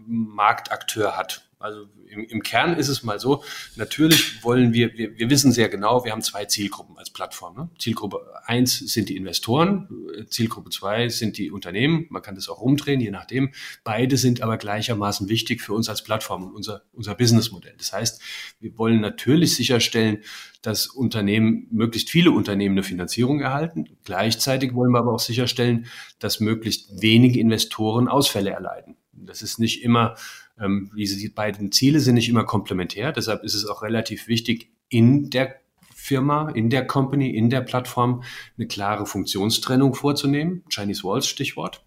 Marktakteur 0.07 1.16
hat. 1.16 1.48
Also 1.59 1.87
im, 2.12 2.25
im 2.25 2.42
Kern 2.42 2.77
ist 2.77 2.88
es 2.88 3.03
mal 3.03 3.18
so, 3.18 3.42
natürlich 3.77 4.42
wollen 4.44 4.72
wir, 4.72 4.96
wir, 4.96 5.18
wir 5.18 5.31
wissen 5.31 5.53
sehr 5.53 5.68
genau, 5.68 6.05
wir 6.05 6.12
haben 6.12 6.22
zwei 6.22 6.44
Zielgruppen 6.44 6.98
als 6.98 7.11
Plattform. 7.11 7.57
Ne? 7.57 7.70
Zielgruppe 7.79 8.20
eins 8.44 8.79
sind 8.79 9.09
die 9.09 9.16
Investoren, 9.16 9.88
Zielgruppe 10.29 10.70
zwei 10.70 11.09
sind 11.09 11.38
die 11.38 11.51
Unternehmen. 11.51 12.07
Man 12.11 12.22
kann 12.22 12.35
das 12.35 12.48
auch 12.48 12.61
rumdrehen, 12.61 13.01
je 13.01 13.11
nachdem. 13.11 13.53
Beide 13.85 14.16
sind 14.16 14.42
aber 14.42 14.59
gleichermaßen 14.59 15.29
wichtig 15.29 15.62
für 15.62 15.72
uns 15.72 15.88
als 15.88 16.03
Plattform 16.03 16.44
und 16.44 16.55
unser, 16.55 16.83
unser 16.92 17.14
Businessmodell. 17.14 17.75
Das 17.79 17.92
heißt, 17.92 18.22
wir 18.61 18.77
wollen 18.79 19.01
natürlich 19.01 19.55
sicherstellen, 19.57 20.18
dass 20.62 20.87
Unternehmen, 20.87 21.66
möglichst 21.70 22.09
viele 22.11 22.31
Unternehmen 22.31 22.75
eine 22.75 22.85
Finanzierung 22.85 23.40
erhalten. 23.40 23.96
Gleichzeitig 24.05 24.75
wollen 24.75 24.92
wir 24.92 25.01
aber 25.01 25.12
auch 25.12 25.20
sicherstellen, 25.20 25.87
dass 26.20 26.38
möglichst 26.38 27.03
wenige 27.03 27.40
Investoren 27.40 28.07
Ausfälle 28.07 28.51
erleiden. 28.51 28.96
Das 29.12 29.42
ist 29.42 29.59
nicht 29.59 29.83
immer, 29.83 30.16
ähm, 30.62 30.90
diese 30.96 31.31
beiden 31.31 31.72
Ziele 31.72 32.01
sind 32.01 32.14
nicht 32.14 32.29
immer 32.29 32.44
komplementär. 32.44 33.12
Deshalb 33.12 33.44
ist 33.44 33.55
es 33.55 33.66
auch 33.66 33.83
relativ 33.83 34.29
wichtig, 34.29 34.70
in 34.88 35.31
der 35.31 35.57
Firma, 35.94 36.51
in 36.51 36.70
der 36.70 36.87
Company, 36.87 37.31
in 37.31 37.51
der 37.51 37.61
Plattform 37.61 38.22
eine 38.57 38.66
klare 38.66 39.07
Funktionstrennung 39.07 39.94
vorzunehmen. 39.94 40.64
Chinese 40.68 41.05
Walls 41.05 41.27
Stichwort. 41.27 41.85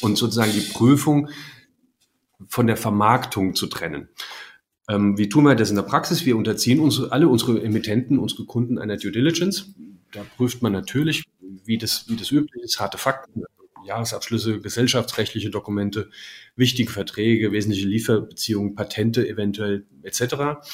Und 0.00 0.16
sozusagen 0.16 0.52
die 0.52 0.72
Prüfung 0.72 1.28
von 2.48 2.66
der 2.66 2.76
Vermarktung 2.76 3.54
zu 3.54 3.66
trennen. 3.66 4.08
Ähm, 4.88 5.16
wie 5.16 5.28
tun 5.28 5.44
wir 5.44 5.54
das 5.54 5.70
in 5.70 5.76
der 5.76 5.82
Praxis? 5.82 6.26
Wir 6.26 6.36
unterziehen 6.36 6.80
unsere, 6.80 7.12
alle 7.12 7.28
unsere 7.28 7.62
Emittenten, 7.62 8.18
unsere 8.18 8.44
Kunden 8.44 8.78
einer 8.78 8.96
Due 8.96 9.12
Diligence. 9.12 9.74
Da 10.12 10.22
prüft 10.36 10.62
man 10.62 10.72
natürlich, 10.72 11.24
wie 11.64 11.78
das, 11.78 12.04
wie 12.08 12.16
das 12.16 12.30
üblich 12.30 12.62
ist, 12.62 12.80
harte 12.80 12.98
Fakten, 12.98 13.44
Jahresabschlüsse, 13.84 14.60
gesellschaftsrechtliche 14.60 15.50
Dokumente, 15.50 16.10
wichtige 16.56 16.92
Verträge, 16.92 17.52
wesentliche 17.52 17.86
Lieferbeziehungen, 17.86 18.74
Patente 18.74 19.28
eventuell 19.28 19.86
etc. 20.02 20.64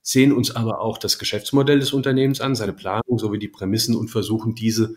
Sehen 0.00 0.32
uns 0.32 0.54
aber 0.54 0.80
auch 0.80 0.98
das 0.98 1.18
Geschäftsmodell 1.18 1.80
des 1.80 1.92
Unternehmens 1.92 2.40
an, 2.40 2.54
seine 2.54 2.72
Planung 2.72 3.18
sowie 3.18 3.38
die 3.38 3.48
Prämissen 3.48 3.94
und 3.96 4.08
versuchen 4.08 4.54
diese 4.54 4.94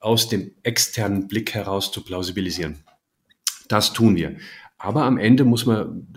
aus 0.00 0.28
dem 0.28 0.52
externen 0.62 1.28
Blick 1.28 1.54
heraus 1.54 1.92
zu 1.92 2.02
plausibilisieren. 2.02 2.84
Das 3.68 3.92
tun 3.92 4.16
wir. 4.16 4.36
Aber 4.78 5.04
am 5.04 5.18
Ende 5.18 5.44
muss 5.44 5.66
man, 5.66 6.08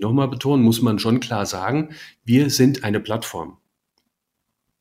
nochmal 0.00 0.28
betonen, 0.28 0.62
muss 0.62 0.80
man 0.80 0.98
schon 0.98 1.20
klar 1.20 1.44
sagen, 1.44 1.90
wir 2.24 2.50
sind 2.50 2.84
eine 2.84 3.00
Plattform. 3.00 3.58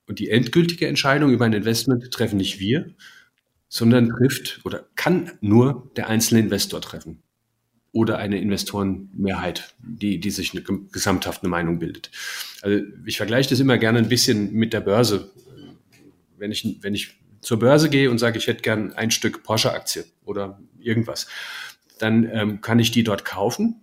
Und 0.08 0.20
die 0.20 0.30
endgültige 0.30 0.88
Entscheidung 0.88 1.32
über 1.32 1.46
ein 1.46 1.54
Investment 1.54 2.12
treffen 2.12 2.38
nicht 2.38 2.60
wir, 2.60 2.94
sondern 3.76 4.08
trifft 4.08 4.62
oder 4.64 4.86
kann 4.96 5.34
nur 5.42 5.92
der 5.98 6.08
einzelne 6.08 6.40
Investor 6.40 6.80
treffen. 6.80 7.22
Oder 7.92 8.20
eine 8.20 8.40
Investorenmehrheit, 8.40 9.76
die, 9.80 10.18
die 10.18 10.32
sich 10.32 10.54
eine 10.54 10.64
gesamthafte 10.94 11.50
Meinung 11.50 11.78
bildet. 11.78 12.10
Also 12.62 12.86
ich 13.06 13.18
vergleiche 13.18 13.50
das 13.50 13.60
immer 13.60 13.78
gerne 13.78 14.00
ein 14.00 14.08
bisschen 14.08 14.54
mit 14.54 14.72
der 14.72 14.80
Börse. 14.80 15.30
Wenn 16.38 16.54
ich, 16.54 16.78
wenn 16.80 16.96
ich 16.96 17.20
zur 17.42 17.60
Börse 17.60 17.90
gehe 17.90 18.10
und 18.10 18.18
sage, 18.18 18.38
ich 18.38 18.48
hätte 18.48 18.62
gern 18.62 18.94
ein 18.94 19.12
Stück 19.12 19.44
Porsche-Aktie 19.44 20.06
oder 20.24 20.58
irgendwas, 20.80 21.28
dann 22.00 22.30
ähm, 22.32 22.62
kann 22.62 22.80
ich 22.80 22.92
die 22.92 23.04
dort 23.04 23.26
kaufen. 23.26 23.82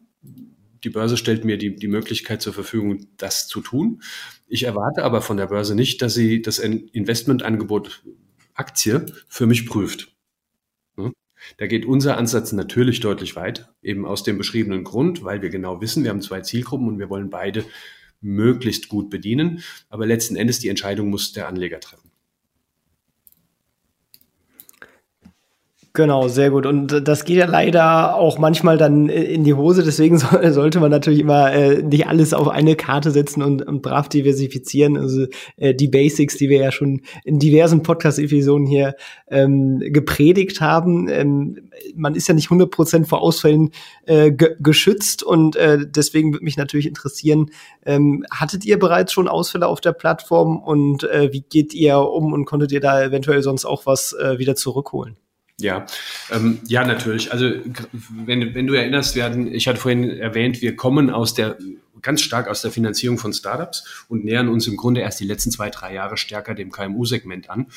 Die 0.85 0.91
Börse 0.91 1.19
stellt 1.19 1.45
mir 1.45 1.59
die, 1.59 1.77
die 1.77 1.89
Möglichkeit 1.89 2.41
zur 2.41 2.55
Verfügung, 2.55 3.09
das 3.19 3.47
zu 3.47 3.61
tun. 3.61 4.01
Ich 4.49 4.63
erwarte 4.63 5.05
aber 5.05 5.21
von 5.21 5.37
der 5.37 5.49
Börse 5.49 5.75
nicht, 5.75 6.01
dass 6.01 6.15
sie 6.15 6.41
das 6.41 6.59
Investmentangebot 6.59 8.03
Aktie 8.55 9.07
für 9.29 9.47
mich 9.47 9.67
prüft. 9.67 10.13
Da 11.57 11.67
geht 11.67 11.87
unser 11.87 12.19
Ansatz 12.19 12.53
natürlich 12.53 13.01
deutlich 13.01 13.35
weit, 13.35 13.69
eben 13.83 14.07
aus 14.07 14.23
dem 14.23 14.39
beschriebenen 14.39 14.85
Grund, 14.85 15.25
weil 15.25 15.43
wir 15.43 15.51
genau 15.51 15.81
wissen, 15.81 16.05
wir 16.05 16.11
haben 16.11 16.23
zwei 16.23 16.41
Zielgruppen 16.41 16.87
und 16.87 16.99
wir 16.99 17.11
wollen 17.11 17.31
beide 17.31 17.65
möglichst 18.21 18.89
gut 18.89 19.11
bedienen. 19.11 19.63
Aber 19.89 20.07
letzten 20.07 20.37
Endes 20.37 20.61
die 20.61 20.69
Entscheidung 20.69 21.11
muss 21.11 21.33
der 21.33 21.49
Anleger 21.49 21.81
treffen. 21.81 22.12
Genau, 25.95 26.27
sehr 26.27 26.51
gut. 26.51 26.65
Und 26.65 27.07
das 27.07 27.27
geht 27.27 27.37
ja 27.37 27.45
leider 27.45 28.15
auch 28.15 28.39
manchmal 28.39 28.79
dann 28.79 29.11
in 29.11 29.45
die 29.45 29.53
Hose. 29.53 29.83
Deswegen 29.83 30.17
so, 30.19 30.27
sollte 30.51 30.81
man 30.81 30.91
natürlich 30.91 31.21
immer 31.21 31.53
äh, 31.53 31.83
nicht 31.83 32.07
alles 32.07 32.33
auf 32.33 32.49
eine 32.49 32.77
Karte 32.77 33.11
setzen 33.11 33.43
und, 33.43 33.61
und 33.61 33.83
brav 33.83 34.09
diversifizieren. 34.09 34.97
Also 34.97 35.27
äh, 35.59 35.75
die 35.75 35.89
Basics, 35.89 36.39
die 36.39 36.49
wir 36.49 36.63
ja 36.63 36.73
schon 36.73 37.03
in 37.25 37.39
diversen 37.39 37.83
Podcast-Episoden 37.83 38.67
hier 38.67 38.95
ähm, 39.29 39.81
gepredigt 39.81 40.63
haben. 40.63 41.09
Ähm, 41.11 41.69
man 41.95 42.15
ist 42.15 42.27
ja 42.27 42.33
nicht 42.33 42.49
100% 42.49 43.05
vor 43.05 43.21
Ausfällen 43.21 43.71
äh, 44.07 44.33
ge 44.33 44.57
geschützt. 44.61 45.23
Und 45.23 45.57
äh, 45.57 45.81
deswegen 45.87 46.33
würde 46.33 46.45
mich 46.45 46.57
natürlich 46.57 46.87
interessieren, 46.87 47.51
ähm, 47.85 48.25
hattet 48.31 48.65
ihr 48.65 48.79
bereits 48.79 49.13
schon 49.13 49.29
Ausfälle 49.29 49.67
auf 49.67 49.83
der 49.83 49.93
Plattform 49.93 50.57
und 50.57 51.05
äh, 51.05 51.35
wie 51.35 51.43
geht 51.43 51.75
ihr 51.75 51.99
um 51.99 52.33
und 52.33 52.47
konntet 52.47 52.73
ihr 52.73 52.81
da 52.81 53.03
eventuell 53.03 53.43
sonst 53.43 53.67
auch 53.67 53.85
was 53.85 54.15
äh, 54.15 54.39
wieder 54.39 54.57
zurückholen? 54.57 55.17
Ja, 55.61 55.87
ähm, 56.31 56.61
ja, 56.67 56.85
natürlich. 56.85 57.31
Also 57.33 57.51
wenn, 58.11 58.55
wenn 58.55 58.67
du 58.67 58.75
erinnerst, 58.75 59.15
wir 59.15 59.31
ich 59.53 59.69
hatte 59.69 59.79
vorhin 59.79 60.11
erwähnt, 60.11 60.61
wir 60.61 60.77
kommen 60.77 61.11
aus 61.11 61.35
der 61.35 61.59
ganz 62.03 62.21
stark 62.21 62.49
aus 62.49 62.63
der 62.63 62.73
Finanzierung 62.73 63.17
von 63.17 63.33
Startups 63.33 64.05
und 64.09 64.25
nähern 64.25 64.49
uns 64.49 64.67
im 64.67 64.77
Grunde 64.77 65.01
erst 65.01 65.21
die 65.21 65.25
letzten 65.25 65.51
zwei, 65.51 65.71
drei 65.71 65.95
Jahre 65.95 66.17
stärker 66.17 66.55
dem 66.55 66.73
KMU-Segment 66.73 67.49
an. 67.49 67.69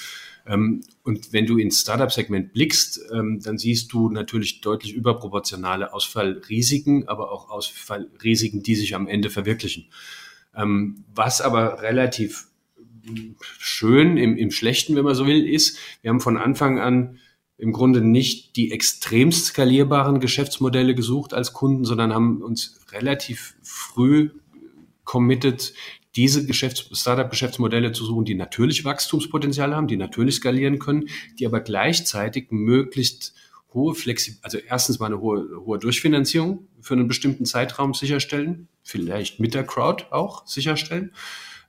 Ähm, 0.48 0.82
und 1.04 1.32
wenn 1.32 1.46
du 1.46 1.58
ins 1.58 1.82
Startup-Segment 1.82 2.54
blickst, 2.54 3.00
ähm, 3.14 3.40
dann 3.44 3.58
siehst 3.58 3.94
du 3.94 4.10
natürlich 4.10 4.62
deutlich 4.62 4.94
überproportionale 4.94 5.94
Ausfallrisiken, 5.94 7.08
aber 7.08 7.32
auch 7.32 7.50
Ausfallrisiken, 7.50 8.64
die 8.64 8.76
sich 8.76 8.96
am 8.96 9.08
Ende 9.08 9.30
verwirklichen. 9.30 9.86
Ähm, 10.56 11.04
was 11.14 11.42
aber 11.42 11.82
relativ 11.82 12.48
schön 13.60 14.18
im, 14.18 14.36
im 14.36 14.50
Schlechten, 14.50 14.96
wenn 14.96 15.04
man 15.04 15.16
so 15.16 15.28
will, 15.28 15.48
ist, 15.48 15.78
wir 16.02 16.10
haben 16.10 16.20
von 16.20 16.38
Anfang 16.38 16.80
an 16.80 17.20
im 17.58 17.72
Grunde 17.72 18.02
nicht 18.02 18.56
die 18.56 18.72
extremst 18.72 19.48
skalierbaren 19.48 20.20
Geschäftsmodelle 20.20 20.96
gesucht 20.96 21.34
als 21.34 21.54
Kunden, 21.54 21.86
sondern 21.86 22.14
haben 22.14 22.42
uns 22.42 22.80
relativ 22.92 23.56
früh 23.62 24.32
committed, 25.04 25.74
diese 26.16 26.46
Geschäfts 26.46 26.88
Startup-Geschäftsmodelle 26.92 27.92
zu 27.92 28.06
suchen, 28.06 28.26
die 28.26 28.36
natürlich 28.36 28.86
Wachstumspotenzial 28.86 29.76
haben, 29.76 29.88
die 29.88 29.98
natürlich 29.98 30.36
skalieren 30.36 30.80
können, 30.80 31.10
die 31.40 31.46
aber 31.46 31.60
gleichzeitig 31.60 32.48
möglichst 32.52 33.34
hohe 33.74 33.96
Flexibilität, 33.96 34.46
also 34.46 34.58
erstens 34.58 35.00
mal 35.00 35.08
eine 35.08 35.20
hohe, 35.20 35.46
hohe 35.66 35.78
Durchfinanzierung 35.78 36.68
für 36.80 36.94
einen 36.94 37.08
bestimmten 37.08 37.46
Zeitraum 37.46 37.94
sicherstellen, 37.94 38.70
vielleicht 38.82 39.40
mit 39.40 39.54
der 39.54 39.66
Crowd 39.66 40.06
auch 40.12 40.48
sicherstellen 40.48 41.12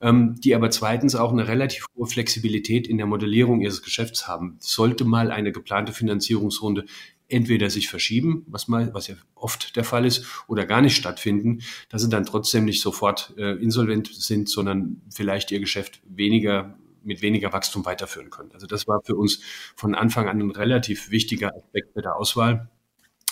ähm, 0.00 0.36
die 0.40 0.54
aber 0.54 0.70
zweitens 0.70 1.14
auch 1.14 1.32
eine 1.32 1.48
relativ 1.48 1.86
hohe 1.96 2.06
Flexibilität 2.06 2.86
in 2.86 2.98
der 2.98 3.06
Modellierung 3.06 3.60
ihres 3.60 3.82
Geschäfts 3.82 4.28
haben. 4.28 4.56
Sollte 4.60 5.04
mal 5.04 5.30
eine 5.30 5.52
geplante 5.52 5.92
Finanzierungsrunde 5.92 6.84
entweder 7.28 7.70
sich 7.70 7.88
verschieben, 7.88 8.44
was 8.46 8.68
mal, 8.68 8.94
was 8.94 9.08
ja 9.08 9.16
oft 9.34 9.76
der 9.76 9.84
Fall 9.84 10.06
ist, 10.06 10.24
oder 10.46 10.64
gar 10.64 10.80
nicht 10.80 10.96
stattfinden, 10.96 11.62
dass 11.88 12.02
sie 12.02 12.08
dann 12.08 12.24
trotzdem 12.24 12.64
nicht 12.64 12.80
sofort 12.80 13.34
äh, 13.36 13.56
insolvent 13.56 14.10
sind, 14.12 14.48
sondern 14.48 15.02
vielleicht 15.10 15.50
ihr 15.50 15.60
Geschäft 15.60 16.00
weniger 16.04 16.78
mit 17.02 17.22
weniger 17.22 17.52
Wachstum 17.52 17.84
weiterführen 17.84 18.30
können. 18.30 18.50
Also 18.52 18.66
das 18.66 18.88
war 18.88 19.00
für 19.04 19.14
uns 19.14 19.40
von 19.76 19.94
Anfang 19.94 20.28
an 20.28 20.40
ein 20.40 20.50
relativ 20.50 21.10
wichtiger 21.10 21.54
Aspekt 21.54 21.94
bei 21.94 22.02
der 22.02 22.16
Auswahl. 22.16 22.68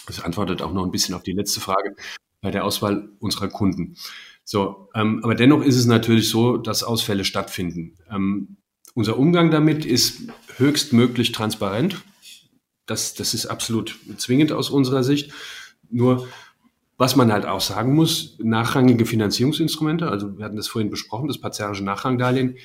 Das 0.06 0.20
antwortet 0.20 0.62
auch 0.62 0.72
noch 0.72 0.84
ein 0.84 0.92
bisschen 0.92 1.14
auf 1.14 1.24
die 1.24 1.32
letzte 1.32 1.60
Frage 1.60 1.96
bei 2.40 2.50
der 2.50 2.64
Auswahl 2.64 3.08
unserer 3.18 3.48
Kunden. 3.48 3.96
So, 4.44 4.90
ähm, 4.94 5.20
aber 5.24 5.34
dennoch 5.34 5.62
ist 5.62 5.76
es 5.76 5.86
natürlich 5.86 6.28
so, 6.28 6.58
dass 6.58 6.82
Ausfälle 6.82 7.24
stattfinden. 7.24 7.96
Ähm, 8.10 8.58
unser 8.94 9.18
Umgang 9.18 9.50
damit 9.50 9.84
ist 9.84 10.28
höchstmöglich 10.56 11.32
transparent. 11.32 12.02
Das, 12.86 13.14
das 13.14 13.34
ist 13.34 13.46
absolut 13.46 13.98
zwingend 14.18 14.52
aus 14.52 14.70
unserer 14.70 15.02
Sicht. 15.02 15.32
Nur, 15.90 16.28
was 16.98 17.16
man 17.16 17.32
halt 17.32 17.46
auch 17.46 17.62
sagen 17.62 17.94
muss, 17.94 18.38
nachrangige 18.38 19.06
Finanzierungsinstrumente, 19.06 20.08
also 20.08 20.36
wir 20.38 20.44
hatten 20.44 20.56
das 20.56 20.68
vorhin 20.68 20.90
besprochen, 20.90 21.28
das 21.28 21.40
parziarische 21.40 21.82
Nachrangdarlehen, 21.82 22.56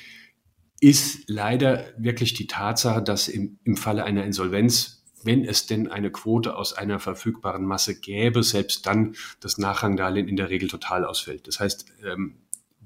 ist 0.82 1.24
leider 1.28 1.86
wirklich 1.98 2.34
die 2.34 2.48
Tatsache, 2.48 3.02
dass 3.02 3.28
im, 3.28 3.60
im 3.64 3.76
Falle 3.76 4.04
einer 4.04 4.26
Insolvenz 4.26 4.99
wenn 5.24 5.44
es 5.46 5.66
denn 5.66 5.88
eine 5.88 6.12
Quote 6.12 6.56
aus 6.56 6.74
einer 6.74 7.00
verfügbaren 7.00 7.66
Masse 7.66 8.00
gäbe, 8.00 8.44
selbst 8.44 8.86
dann 8.86 9.16
das 9.40 9.58
Nachrangdarlehen 9.58 10.28
in 10.28 10.36
der 10.36 10.50
Regel 10.50 10.70
total 10.70 11.06
ausfällt. 11.06 11.48
Das 11.48 11.60
heißt, 11.60 11.86
ähm, 12.06 12.36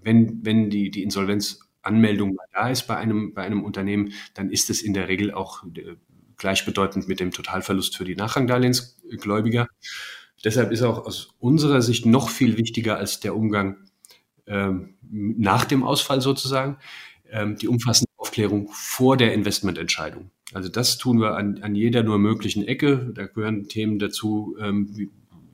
wenn, 0.02 0.46
wenn 0.46 0.70
die, 0.70 0.92
die 0.92 1.04
Insolvenzanmeldung 1.04 2.38
da 2.54 2.70
ist 2.70 2.84
bei 2.88 2.98
einem, 2.98 3.34
bei 3.34 3.44
einem 3.44 3.64
Unternehmen, 3.64 4.14
dann 4.34 4.50
ist 4.50 4.70
es 4.70 4.82
in 4.82 4.94
der 4.94 5.08
Regel 5.08 5.34
auch 5.34 5.64
äh, 5.76 5.96
gleichbedeutend 6.38 7.08
mit 7.08 7.20
dem 7.20 7.32
Totalverlust 7.32 7.98
für 7.98 8.06
die 8.06 8.16
Nachrangdarlehensgläubiger. 8.16 9.68
Deshalb 10.44 10.72
ist 10.72 10.82
auch 10.82 11.06
aus 11.06 11.30
unserer 11.40 11.82
Sicht 11.82 12.06
noch 12.06 12.30
viel 12.30 12.58
wichtiger 12.58 12.98
als 12.98 13.20
der 13.20 13.36
Umgang 13.36 13.78
ähm, 14.46 14.96
nach 15.02 15.66
dem 15.66 15.84
Ausfall 15.84 16.20
sozusagen, 16.20 16.78
ähm, 17.30 17.58
die 17.58 17.68
umfassende 17.68 18.12
Aufklärung 18.18 18.70
vor 18.74 19.16
der 19.16 19.34
Investmententscheidung. 19.34 20.32
Also 20.54 20.70
das 20.70 20.98
tun 20.98 21.20
wir 21.20 21.36
an, 21.36 21.62
an 21.62 21.76
jeder 21.76 22.04
nur 22.04 22.20
möglichen 22.20 22.68
Ecke. 22.68 23.12
Da 23.14 23.26
gehören 23.26 23.68
Themen 23.68 24.00
dazu, 24.00 24.56
ähm, 24.60 24.90
wie, 24.96 25.10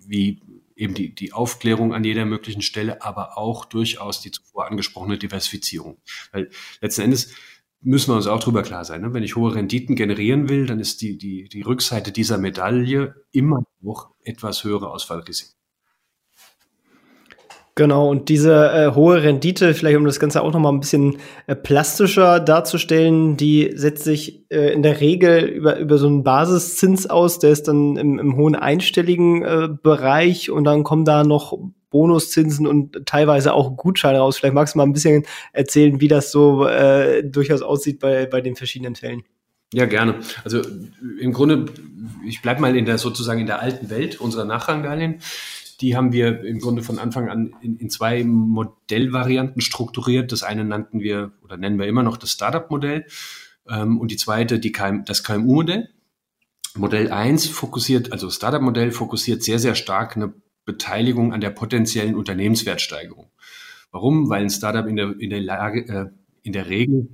wie 0.06 0.42
eben 0.76 0.94
die, 0.94 1.14
die 1.14 1.34
Aufklärung 1.34 1.94
an 1.94 2.04
jeder 2.04 2.26
möglichen 2.26 2.62
Stelle, 2.62 3.02
aber 3.04 3.38
auch 3.38 3.66
durchaus 3.66 4.22
die 4.22 4.32
zuvor 4.32 4.68
angesprochene 4.68 5.18
Diversifizierung. 5.18 5.98
Weil 6.32 6.50
letzten 6.82 7.02
Endes 7.02 7.34
müssen 7.82 8.12
wir 8.12 8.16
uns 8.16 8.28
auch 8.28 8.40
darüber 8.40 8.64
klar 8.64 8.86
sein. 8.86 9.02
Ne? 9.02 9.14
Wenn 9.14 9.24
ich 9.24 9.36
hohe 9.36 9.56
Renditen 9.56 9.96
generieren 9.96 10.50
will, 10.50 10.66
dann 10.66 10.80
ist 10.80 11.02
die, 11.02 11.18
die, 11.18 11.50
die 11.50 11.62
Rückseite 11.62 12.12
dieser 12.12 12.38
Medaille 12.38 13.16
immer 13.32 13.64
noch 13.82 14.12
etwas 14.24 14.64
höhere 14.64 14.90
Ausfallrisiken. 14.90 15.59
Genau, 17.80 18.10
und 18.10 18.28
diese 18.28 18.74
äh, 18.74 18.94
hohe 18.94 19.24
Rendite, 19.24 19.74
vielleicht 19.74 19.96
um 19.96 20.04
das 20.04 20.20
Ganze 20.20 20.42
auch 20.42 20.52
noch 20.52 20.60
mal 20.60 20.68
ein 20.68 20.82
bisschen 20.82 21.16
äh, 21.48 21.56
plastischer 21.56 22.42
darzustellen, 22.42 23.38
die 23.38 23.72
setzt 23.74 24.04
sich 24.04 24.44
äh, 24.50 24.74
in 24.74 24.84
der 24.84 25.00
Regel 25.00 25.46
über, 25.46 25.80
über 25.80 25.98
so 25.98 26.08
einen 26.08 26.24
Basiszins 26.26 27.10
aus, 27.10 27.40
der 27.40 27.52
ist 27.52 27.70
dann 27.70 27.96
im, 27.96 28.20
im 28.20 28.36
hohen 28.36 28.58
einstelligen 28.58 29.44
äh, 29.46 29.70
Bereich 29.82 30.52
und 30.52 30.66
dann 30.66 30.84
kommen 30.84 31.06
da 31.06 31.24
noch 31.24 31.58
Bonuszinsen 31.90 32.68
und 32.68 33.06
teilweise 33.06 33.54
auch 33.54 33.78
Gutscheine 33.78 34.20
raus. 34.20 34.38
Vielleicht 34.38 34.56
magst 34.56 34.76
du 34.76 34.80
mal 34.80 34.84
ein 34.84 34.92
bisschen 34.92 35.24
erzählen, 35.54 36.02
wie 36.02 36.10
das 36.10 36.34
so 36.34 36.68
äh, 36.68 37.24
durchaus 37.24 37.62
aussieht 37.62 38.02
bei, 38.02 38.26
bei 38.26 38.42
den 38.42 38.58
verschiedenen 38.58 38.98
Fällen. 38.98 39.24
Ja, 39.74 39.86
gerne. 39.86 40.16
Also 40.44 40.62
im 41.20 41.32
Grunde, 41.32 41.68
ich 42.26 42.42
bleibe 42.42 42.60
mal 42.60 42.76
in 42.76 42.84
der 42.84 42.98
sozusagen 42.98 43.40
in 43.40 43.46
der 43.46 43.62
alten 43.62 43.90
Welt 43.90 44.20
unserer 44.20 44.44
Nachrangdarlehen. 44.44 45.22
Die 45.82 45.96
haben 45.96 46.12
wir 46.12 46.44
im 46.44 46.60
Grunde 46.60 46.84
von 46.84 47.00
Anfang 47.00 47.30
an 47.30 47.56
in, 47.62 47.78
in 47.78 47.90
zwei 47.90 48.24
Modellvarianten 48.24 49.62
strukturiert. 49.62 50.32
Das 50.32 50.44
eine 50.44 50.66
nannten 50.66 51.00
wir 51.00 51.32
oder 51.44 51.58
nennen 51.58 51.80
wir 51.80 51.88
immer 51.88 52.04
noch 52.04 52.18
das 52.18 52.32
Startup-Modell 52.32 53.06
ähm, 53.68 54.00
und 54.00 54.12
die 54.12 54.18
zweite 54.18 54.60
die 54.60 54.72
KM, 54.72 55.06
das 55.06 55.24
KMU-Modell. 55.24 55.90
Modell 56.76 57.12
1 57.12 57.48
fokussiert, 57.48 58.12
also 58.12 58.30
Startup-Modell 58.30 58.92
fokussiert 58.92 59.44
sehr, 59.44 59.60
sehr 59.60 59.76
stark 59.76 60.16
eine 60.16 60.34
Beteiligung 60.66 61.34
an 61.34 61.42
der 61.42 61.50
potenziellen 61.50 62.16
Unternehmenswertsteigerung. 62.16 63.32
Warum? 63.92 64.30
Weil 64.30 64.44
ein 64.44 64.50
Startup 64.50 64.86
in 64.86 64.96
der, 64.96 65.20
in 65.20 65.30
der 65.30 65.42
Lage, 65.42 65.88
äh, 65.88 66.06
in 66.44 66.54
der 66.54 66.68
Regel 66.68 67.10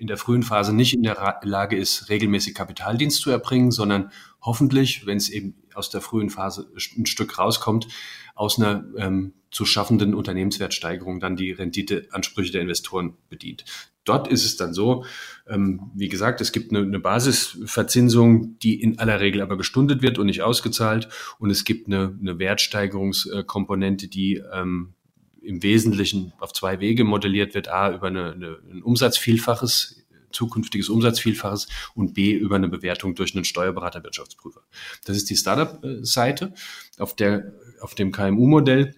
in 0.00 0.06
der 0.06 0.16
frühen 0.16 0.42
Phase 0.42 0.74
nicht 0.74 0.94
in 0.94 1.02
der 1.02 1.40
Lage 1.42 1.76
ist, 1.76 2.08
regelmäßig 2.08 2.54
Kapitaldienst 2.54 3.20
zu 3.20 3.30
erbringen, 3.30 3.70
sondern 3.70 4.10
hoffentlich, 4.40 5.04
wenn 5.04 5.18
es 5.18 5.28
eben 5.28 5.59
aus 5.76 5.90
der 5.90 6.00
frühen 6.00 6.30
Phase 6.30 6.70
ein 6.96 7.06
Stück 7.06 7.38
rauskommt, 7.38 7.88
aus 8.34 8.58
einer 8.58 8.84
ähm, 8.96 9.34
zu 9.50 9.64
schaffenden 9.64 10.14
Unternehmenswertsteigerung 10.14 11.20
dann 11.20 11.36
die 11.36 11.50
Renditeansprüche 11.50 12.52
der 12.52 12.62
Investoren 12.62 13.16
bedient. 13.28 13.64
Dort 14.04 14.28
ist 14.28 14.44
es 14.44 14.56
dann 14.56 14.72
so, 14.72 15.04
ähm, 15.46 15.90
wie 15.94 16.08
gesagt, 16.08 16.40
es 16.40 16.52
gibt 16.52 16.72
eine, 16.72 16.80
eine 16.80 17.00
Basisverzinsung, 17.00 18.58
die 18.58 18.80
in 18.80 18.98
aller 18.98 19.20
Regel 19.20 19.42
aber 19.42 19.56
gestundet 19.56 20.02
wird 20.02 20.18
und 20.18 20.26
nicht 20.26 20.42
ausgezahlt. 20.42 21.08
Und 21.38 21.50
es 21.50 21.64
gibt 21.64 21.86
eine, 21.86 22.16
eine 22.18 22.38
Wertsteigerungskomponente, 22.38 24.08
die 24.08 24.42
ähm, 24.52 24.94
im 25.42 25.62
Wesentlichen 25.62 26.32
auf 26.38 26.52
zwei 26.52 26.80
Wege 26.80 27.04
modelliert 27.04 27.54
wird. 27.54 27.68
A, 27.68 27.94
über 27.94 28.06
eine, 28.06 28.32
eine, 28.32 28.58
ein 28.70 28.82
Umsatzvielfaches, 28.82 29.99
zukünftiges 30.32 30.88
Umsatzvielfaches 30.88 31.68
und 31.94 32.14
B, 32.14 32.32
über 32.32 32.56
eine 32.56 32.68
Bewertung 32.68 33.14
durch 33.14 33.34
einen 33.34 33.44
Steuerberater, 33.44 34.02
Wirtschaftsprüfer. 34.02 34.62
Das 35.04 35.16
ist 35.16 35.30
die 35.30 35.36
Startup-Seite. 35.36 36.54
Auf, 36.98 37.14
auf 37.80 37.94
dem 37.94 38.12
KMU-Modell 38.12 38.94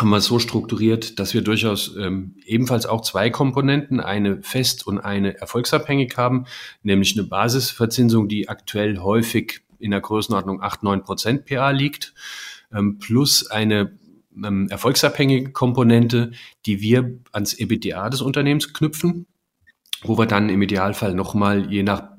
haben 0.00 0.10
wir 0.10 0.18
es 0.18 0.26
so 0.26 0.38
strukturiert, 0.38 1.18
dass 1.18 1.32
wir 1.32 1.42
durchaus 1.42 1.96
ähm, 1.96 2.36
ebenfalls 2.44 2.84
auch 2.86 3.00
zwei 3.00 3.30
Komponenten, 3.30 4.00
eine 4.00 4.42
fest 4.42 4.86
und 4.86 4.98
eine 4.98 5.38
erfolgsabhängig 5.38 6.16
haben, 6.16 6.44
nämlich 6.82 7.16
eine 7.16 7.26
Basisverzinsung, 7.26 8.28
die 8.28 8.48
aktuell 8.48 8.98
häufig 8.98 9.62
in 9.78 9.90
der 9.90 10.00
Größenordnung 10.00 10.62
8, 10.62 10.82
9 10.82 11.02
Prozent 11.02 11.46
PA 11.46 11.70
liegt, 11.70 12.14
ähm, 12.72 12.98
plus 12.98 13.46
eine 13.50 13.96
ähm, 14.36 14.68
erfolgsabhängige 14.68 15.52
Komponente, 15.52 16.32
die 16.66 16.80
wir 16.80 17.18
ans 17.32 17.54
EBITDA 17.54 18.10
des 18.10 18.20
Unternehmens 18.20 18.72
knüpfen, 18.74 19.26
wo 20.08 20.18
wir 20.18 20.26
dann 20.26 20.48
im 20.48 20.62
Idealfall 20.62 21.14
nochmal 21.14 21.70
je 21.72 21.82
nach 21.82 22.10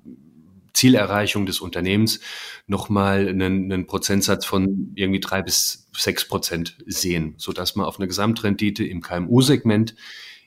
Zielerreichung 0.74 1.46
des 1.46 1.60
Unternehmens 1.60 2.20
nochmal 2.68 3.28
einen, 3.28 3.72
einen 3.72 3.88
Prozentsatz 3.88 4.46
von 4.46 4.92
irgendwie 4.96 5.20
drei 5.20 5.42
bis 5.42 5.90
sechs 5.92 6.28
Prozent 6.28 6.78
sehen, 6.86 7.34
sodass 7.38 7.76
man 7.76 7.86
auf 7.86 7.98
eine 7.98 8.08
Gesamtrendite 8.08 8.86
im 8.86 9.02
KMU-Segment 9.02 9.96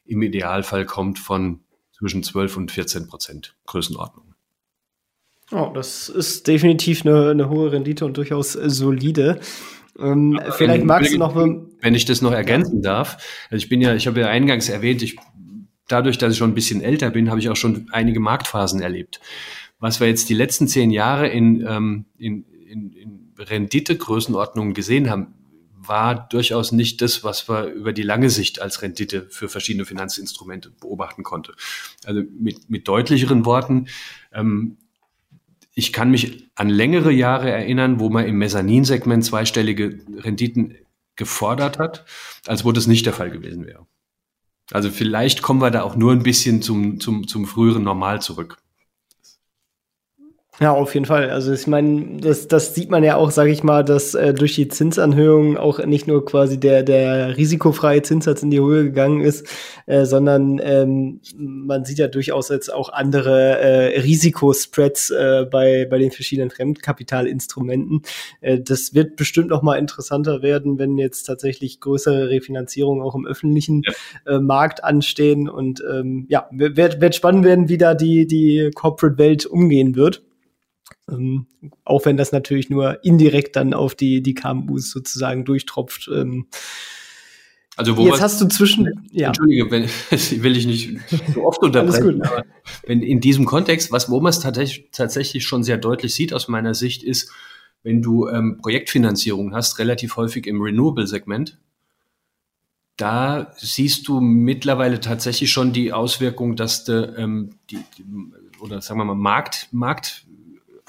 im 0.07 0.23
Idealfall 0.23 0.87
kommt 0.87 1.19
von 1.19 1.61
zwischen 1.93 2.23
12 2.23 2.57
und 2.57 2.71
14 2.71 3.09
Prozent 3.09 3.57
Größenordnung. 3.67 4.35
Oh, 5.53 5.71
das 5.75 6.09
ist 6.09 6.47
definitiv 6.47 7.05
eine, 7.05 7.31
eine 7.31 7.49
hohe 7.49 7.73
Rendite 7.73 8.05
und 8.05 8.17
durchaus 8.17 8.53
solide. 8.53 9.41
Ähm, 9.99 10.41
vielleicht 10.53 10.85
magst 10.85 11.13
du 11.13 11.19
noch. 11.19 11.35
Wenn 11.35 11.95
ich 11.95 12.05
das 12.05 12.23
noch 12.23 12.33
ergänzen 12.33 12.83
darf. 12.83 13.19
Also 13.51 13.63
ich 13.63 13.69
bin 13.69 13.81
ja, 13.81 13.95
ich 13.95 14.07
habe 14.07 14.21
ja 14.21 14.29
eingangs 14.29 14.69
erwähnt, 14.69 15.03
ich, 15.03 15.17
dadurch, 15.93 16.19
dass 16.19 16.33
ich 16.33 16.39
schon 16.39 16.51
ein 16.51 16.55
bisschen 16.55 16.81
älter 16.81 17.11
bin, 17.11 17.31
habe 17.31 17.41
ich 17.41 17.49
auch 17.49 17.57
schon 17.57 17.89
einige 17.93 18.21
Marktphasen 18.21 18.81
erlebt. 18.81 19.21
Was 19.79 20.01
wir 20.01 20.09
jetzt 20.09 20.29
die 20.29 20.35
letzten 20.35 20.69
zehn 20.69 20.91
Jahre 20.91 21.29
in, 21.29 21.67
ähm, 21.67 22.05
in, 22.19 22.45
in, 22.45 22.93
in 22.93 23.35
Rendite-Größenordnungen 23.39 24.75
gesehen 24.75 25.11
haben, 25.11 25.35
war 25.75 26.29
durchaus 26.29 26.73
nicht 26.73 27.01
das, 27.01 27.25
was 27.25 27.49
wir 27.49 27.65
über 27.67 27.93
die 27.93 28.03
lange 28.03 28.29
Sicht 28.29 28.61
als 28.61 28.83
Rendite 28.83 29.27
für 29.31 29.49
verschiedene 29.49 29.87
Finanzinstrumente 29.87 30.71
beobachten 30.71 31.23
konnte. 31.23 31.55
Also 32.05 32.23
mit, 32.39 32.69
mit 32.69 32.87
deutlicheren 32.87 33.47
Worten, 33.47 33.87
ähm, 34.33 34.77
ich 35.75 35.93
kann 35.93 36.11
mich 36.11 36.51
an 36.55 36.69
längere 36.69 37.11
Jahre 37.13 37.51
erinnern, 37.51 38.01
wo 38.01 38.11
man 38.11 38.27
im 38.27 38.37
Mezzaninsegment 38.37 39.25
zweistellige 39.25 40.01
Renditen 40.19 40.75
gefordert 41.17 41.79
hat, 41.79 42.05
als 42.47 42.65
wo 42.65 42.73
das 42.73 42.87
nicht 42.87 43.07
der 43.07 43.13
Fall 43.15 43.31
gewesen 43.31 43.65
wäre. 43.67 43.87
Also 44.73 44.91
vielleicht 44.91 45.43
kommen 45.43 45.61
wir 45.61 45.71
da 45.71 45.83
auch 45.83 45.97
nur 45.97 46.13
ein 46.13 46.23
bisschen 46.23 46.63
zum, 46.63 47.01
zum, 47.01 47.27
zum 47.27 47.47
früheren 47.47 47.83
Normal 47.83 48.23
zurück. 48.23 48.59
Ja, 50.63 50.75
auf 50.75 50.93
jeden 50.93 51.07
Fall. 51.07 51.31
Also 51.31 51.55
ich 51.55 51.67
meine, 51.67 52.19
das, 52.21 52.47
das 52.47 52.75
sieht 52.75 52.91
man 52.91 53.03
ja 53.03 53.17
auch, 53.17 53.31
sage 53.31 53.51
ich 53.51 53.63
mal, 53.63 53.83
dass 53.83 54.15
äh, 54.15 54.35
durch 54.35 54.57
die 54.57 54.69
Zinsanhöhung 54.69 55.57
auch 55.57 55.83
nicht 55.87 56.07
nur 56.07 56.23
quasi 56.23 56.61
der, 56.61 56.83
der 56.83 57.39
risikofreie 57.39 58.03
Zinssatz 58.03 58.43
in 58.43 58.51
die 58.51 58.61
Höhe 58.61 58.85
gegangen 58.85 59.23
ist, 59.23 59.47
äh, 59.87 60.05
sondern 60.05 60.61
ähm, 60.63 61.23
man 61.39 61.87
sieht 61.87 61.97
ja 61.97 62.09
durchaus 62.09 62.51
jetzt 62.51 62.71
auch 62.71 62.91
andere 62.91 63.59
äh, 63.59 64.01
Risikospreads 64.01 65.09
äh, 65.09 65.47
bei, 65.51 65.87
bei 65.89 65.97
den 65.97 66.11
verschiedenen 66.11 66.51
Fremdkapitalinstrumenten. 66.51 68.03
Äh, 68.43 68.61
das 68.61 68.93
wird 68.93 69.17
bestimmt 69.17 69.49
noch 69.49 69.63
mal 69.63 69.77
interessanter 69.77 70.43
werden, 70.43 70.79
wenn 70.79 70.99
jetzt 70.99 71.23
tatsächlich 71.23 71.81
größere 71.81 72.29
Refinanzierungen 72.29 73.03
auch 73.03 73.15
im 73.15 73.27
öffentlichen 73.27 73.81
ja. 73.87 74.37
äh, 74.37 74.41
Markt 74.41 74.85
anstehen. 74.85 75.49
Und 75.49 75.83
ähm, 75.91 76.27
ja, 76.29 76.51
wird, 76.51 77.01
wird 77.01 77.15
spannend 77.15 77.47
werden, 77.47 77.71
wie 77.71 77.79
da 77.79 77.95
die, 77.95 78.27
die 78.27 78.71
Corporate-Welt 78.75 79.47
umgehen 79.47 79.97
wird. 79.97 80.23
Ähm, 81.11 81.47
auch 81.85 82.05
wenn 82.05 82.17
das 82.17 82.33
natürlich 82.33 82.71
nur 82.71 83.05
indirekt 83.05 83.57
dann 83.57 83.75
auf 83.75 83.95
die, 83.95 84.23
die 84.23 84.35
KMUs 84.35 84.91
sozusagen 84.91 85.45
durchtropft. 85.45 86.09
Ähm, 86.13 86.47
also 87.77 87.97
wo 87.97 88.07
Jetzt 88.07 88.21
hast 88.21 88.41
du 88.41 88.47
zwischen. 88.49 89.09
Ja. 89.11 89.29
Entschuldige, 89.29 89.71
wenn, 89.71 89.85
will 90.43 90.57
ich 90.57 90.67
nicht 90.67 90.99
so 91.35 91.45
oft 91.47 91.63
unterbrechen, 91.63 92.23
aber 92.23 92.45
wenn 92.87 93.03
in 93.03 93.21
diesem 93.21 93.47
Kontext, 93.47 93.91
was, 93.91 94.11
wo 94.11 94.21
man 94.21 94.31
es 94.31 94.41
tatsächlich, 94.41 94.89
tatsächlich 94.93 95.47
schon 95.47 95.63
sehr 95.63 95.79
deutlich 95.79 96.15
sieht 96.15 96.35
aus 96.35 96.49
meiner 96.49 96.75
Sicht, 96.75 97.03
ist, 97.03 97.31
wenn 97.83 98.03
du 98.03 98.29
ähm, 98.29 98.59
Projektfinanzierung 98.61 99.55
hast, 99.55 99.79
relativ 99.79 100.17
häufig 100.17 100.47
im 100.47 100.61
Renewable-Segment, 100.61 101.59
da 102.97 103.53
siehst 103.57 104.09
du 104.09 104.21
mittlerweile 104.21 105.01
tatsächlich 105.01 105.51
schon 105.51 105.73
die 105.73 105.93
Auswirkung, 105.93 106.57
dass 106.57 106.85
de, 106.85 107.15
ähm, 107.17 107.55
die, 107.71 107.79
die, 107.97 108.05
oder 108.61 108.83
sagen 108.83 109.01
wir 109.01 109.07
mal 109.07 109.15
Markt, 109.15 109.69
Markt 109.73 110.27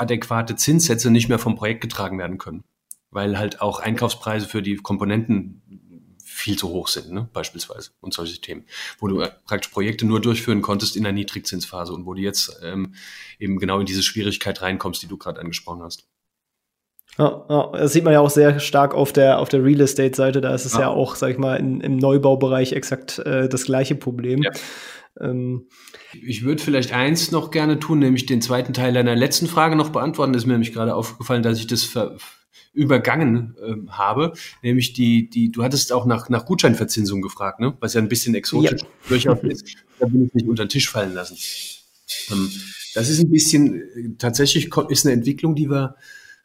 adäquate 0.01 0.55
Zinssätze 0.55 1.11
nicht 1.11 1.29
mehr 1.29 1.39
vom 1.39 1.55
Projekt 1.55 1.81
getragen 1.81 2.17
werden 2.17 2.37
können, 2.37 2.63
weil 3.11 3.37
halt 3.37 3.61
auch 3.61 3.79
Einkaufspreise 3.79 4.47
für 4.47 4.61
die 4.61 4.75
Komponenten 4.75 5.61
viel 6.23 6.57
zu 6.57 6.69
hoch 6.69 6.87
sind, 6.87 7.11
ne? 7.11 7.29
beispielsweise 7.33 7.91
und 8.01 8.13
solche 8.13 8.41
Themen, 8.41 8.65
wo 8.99 9.07
du 9.07 9.23
praktisch 9.45 9.71
Projekte 9.71 10.05
nur 10.05 10.19
durchführen 10.19 10.61
konntest 10.61 10.95
in 10.95 11.03
der 11.03 11.11
Niedrigzinsphase 11.11 11.93
und 11.93 12.05
wo 12.05 12.13
du 12.13 12.21
jetzt 12.21 12.59
ähm, 12.63 12.95
eben 13.37 13.59
genau 13.59 13.79
in 13.79 13.85
diese 13.85 14.01
Schwierigkeit 14.01 14.61
reinkommst, 14.61 15.03
die 15.03 15.07
du 15.07 15.17
gerade 15.17 15.39
angesprochen 15.39 15.83
hast. 15.83 16.07
Ja, 17.17 17.45
ja, 17.49 17.71
das 17.73 17.93
sieht 17.93 18.05
man 18.05 18.13
ja 18.13 18.21
auch 18.21 18.29
sehr 18.29 18.59
stark 18.59 18.93
auf 18.93 19.11
der, 19.11 19.39
auf 19.39 19.49
der 19.49 19.63
Real 19.63 19.81
Estate-Seite. 19.81 20.39
Da 20.39 20.55
ist 20.55 20.65
es 20.65 20.73
ja. 20.73 20.81
ja, 20.81 20.89
auch, 20.89 21.15
sag 21.15 21.31
ich 21.31 21.37
mal, 21.37 21.57
in, 21.57 21.81
im 21.81 21.97
Neubaubereich 21.97 22.71
exakt 22.71 23.19
äh, 23.19 23.49
das 23.49 23.65
gleiche 23.65 23.95
Problem. 23.95 24.41
Ja. 24.41 24.51
Ähm, 25.19 25.67
ich 26.13 26.43
würde 26.43 26.61
vielleicht 26.61 26.93
eins 26.93 27.31
noch 27.31 27.51
gerne 27.51 27.79
tun, 27.79 27.99
nämlich 27.99 28.25
den 28.25 28.41
zweiten 28.41 28.73
Teil 28.73 28.93
deiner 28.93 29.15
letzten 29.15 29.47
Frage 29.47 29.75
noch 29.75 29.89
beantworten. 29.89 30.33
Das 30.33 30.43
ist 30.43 30.47
mir 30.47 30.53
nämlich 30.53 30.73
gerade 30.73 30.95
aufgefallen, 30.95 31.43
dass 31.43 31.59
ich 31.59 31.67
das 31.67 31.95
übergangen 32.73 33.55
äh, 33.61 33.91
habe, 33.91 34.33
nämlich 34.63 34.93
die, 34.93 35.29
die, 35.29 35.51
du 35.51 35.63
hattest 35.63 35.91
auch 35.91 36.05
nach, 36.05 36.29
nach 36.29 36.45
Gutscheinverzinsung 36.45 37.21
gefragt, 37.21 37.59
ne? 37.59 37.75
was 37.79 37.93
ja 37.93 38.01
ein 38.01 38.07
bisschen 38.07 38.33
exotisch 38.33 38.81
ja. 38.81 38.87
durchaus 39.09 39.43
ist. 39.43 39.75
Da 39.99 40.07
bin 40.07 40.25
ich 40.25 40.33
nicht 40.33 40.47
unter 40.47 40.65
den 40.65 40.69
Tisch 40.69 40.89
fallen 40.89 41.13
lassen. 41.13 41.37
Ähm, 42.31 42.49
das 42.93 43.09
ist 43.09 43.19
ein 43.19 43.29
bisschen, 43.29 43.75
äh, 43.75 44.15
tatsächlich 44.17 44.69
ist 44.89 45.05
eine 45.05 45.13
Entwicklung, 45.13 45.55
die 45.55 45.69
wir, 45.69 45.95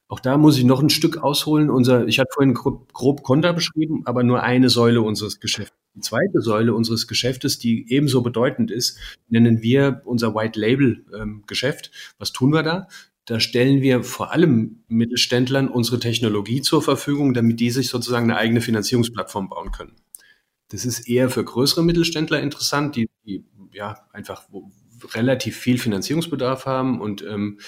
auch 0.09 0.21
da 0.21 0.37
muss 0.37 0.59
ich 0.59 0.65
noch 0.65 0.83
ein 0.83 0.91
Stück 0.91 1.19
ausholen. 1.19 1.71
Unser, 1.71 2.07
ich 2.07 2.19
hatte 2.19 2.31
vorhin 2.33 2.55
grob, 2.55 2.93
grob 2.93 3.23
Konter 3.23 3.53
beschrieben, 3.53 4.03
aber 4.05 4.25
nur 4.25 4.43
eine 4.43 4.69
Säule 4.69 5.03
unseres 5.03 5.39
Geschäfts. 5.39 5.75
Die 5.97 6.01
zweite 6.03 6.43
Säule 6.43 6.75
unseres 6.75 7.07
Geschäftes, 7.07 7.59
die 7.59 7.91
ebenso 7.91 8.23
bedeutend 8.23 8.71
ist, 8.71 8.99
nennen 9.29 9.63
wir 9.63 10.03
unser 10.05 10.35
White 10.35 10.61
Label 10.61 11.05
ähm, 11.19 11.43
Geschäft. 11.47 11.91
Was 12.19 12.33
tun 12.33 12.53
wir 12.53 12.63
da? 12.63 12.89
Da 13.25 13.41
stellen 13.41 13.81
wir 13.81 14.05
vor 14.05 14.31
allem 14.31 14.85
Mittelständlern 14.89 15.69
unsere 15.69 15.99
Technologie 15.99 16.61
zur 16.61 16.83
Verfügung, 16.83 17.35
damit 17.35 17.59
die 17.59 17.71
sich 17.71 17.89
sozusagen 17.89 18.31
eine 18.31 18.39
eigene 18.39 18.61
Finanzierungsplattform 18.61 19.49
bauen 19.49 19.73
können. 19.73 19.97
Das 20.69 20.85
ist 20.85 21.09
eher 21.09 21.31
für 21.31 21.45
größere 21.45 21.83
Mittelständler 21.83 22.41
interessant, 22.41 22.95
die, 22.95 23.09
die 23.25 23.45
ja 23.73 24.07
einfach 24.13 24.45
relativ 25.15 25.57
viel 25.57 25.79
Finanzierungsbedarf 25.79 26.67
haben 26.67 27.01
und 27.01 27.23
ähm, 27.23 27.59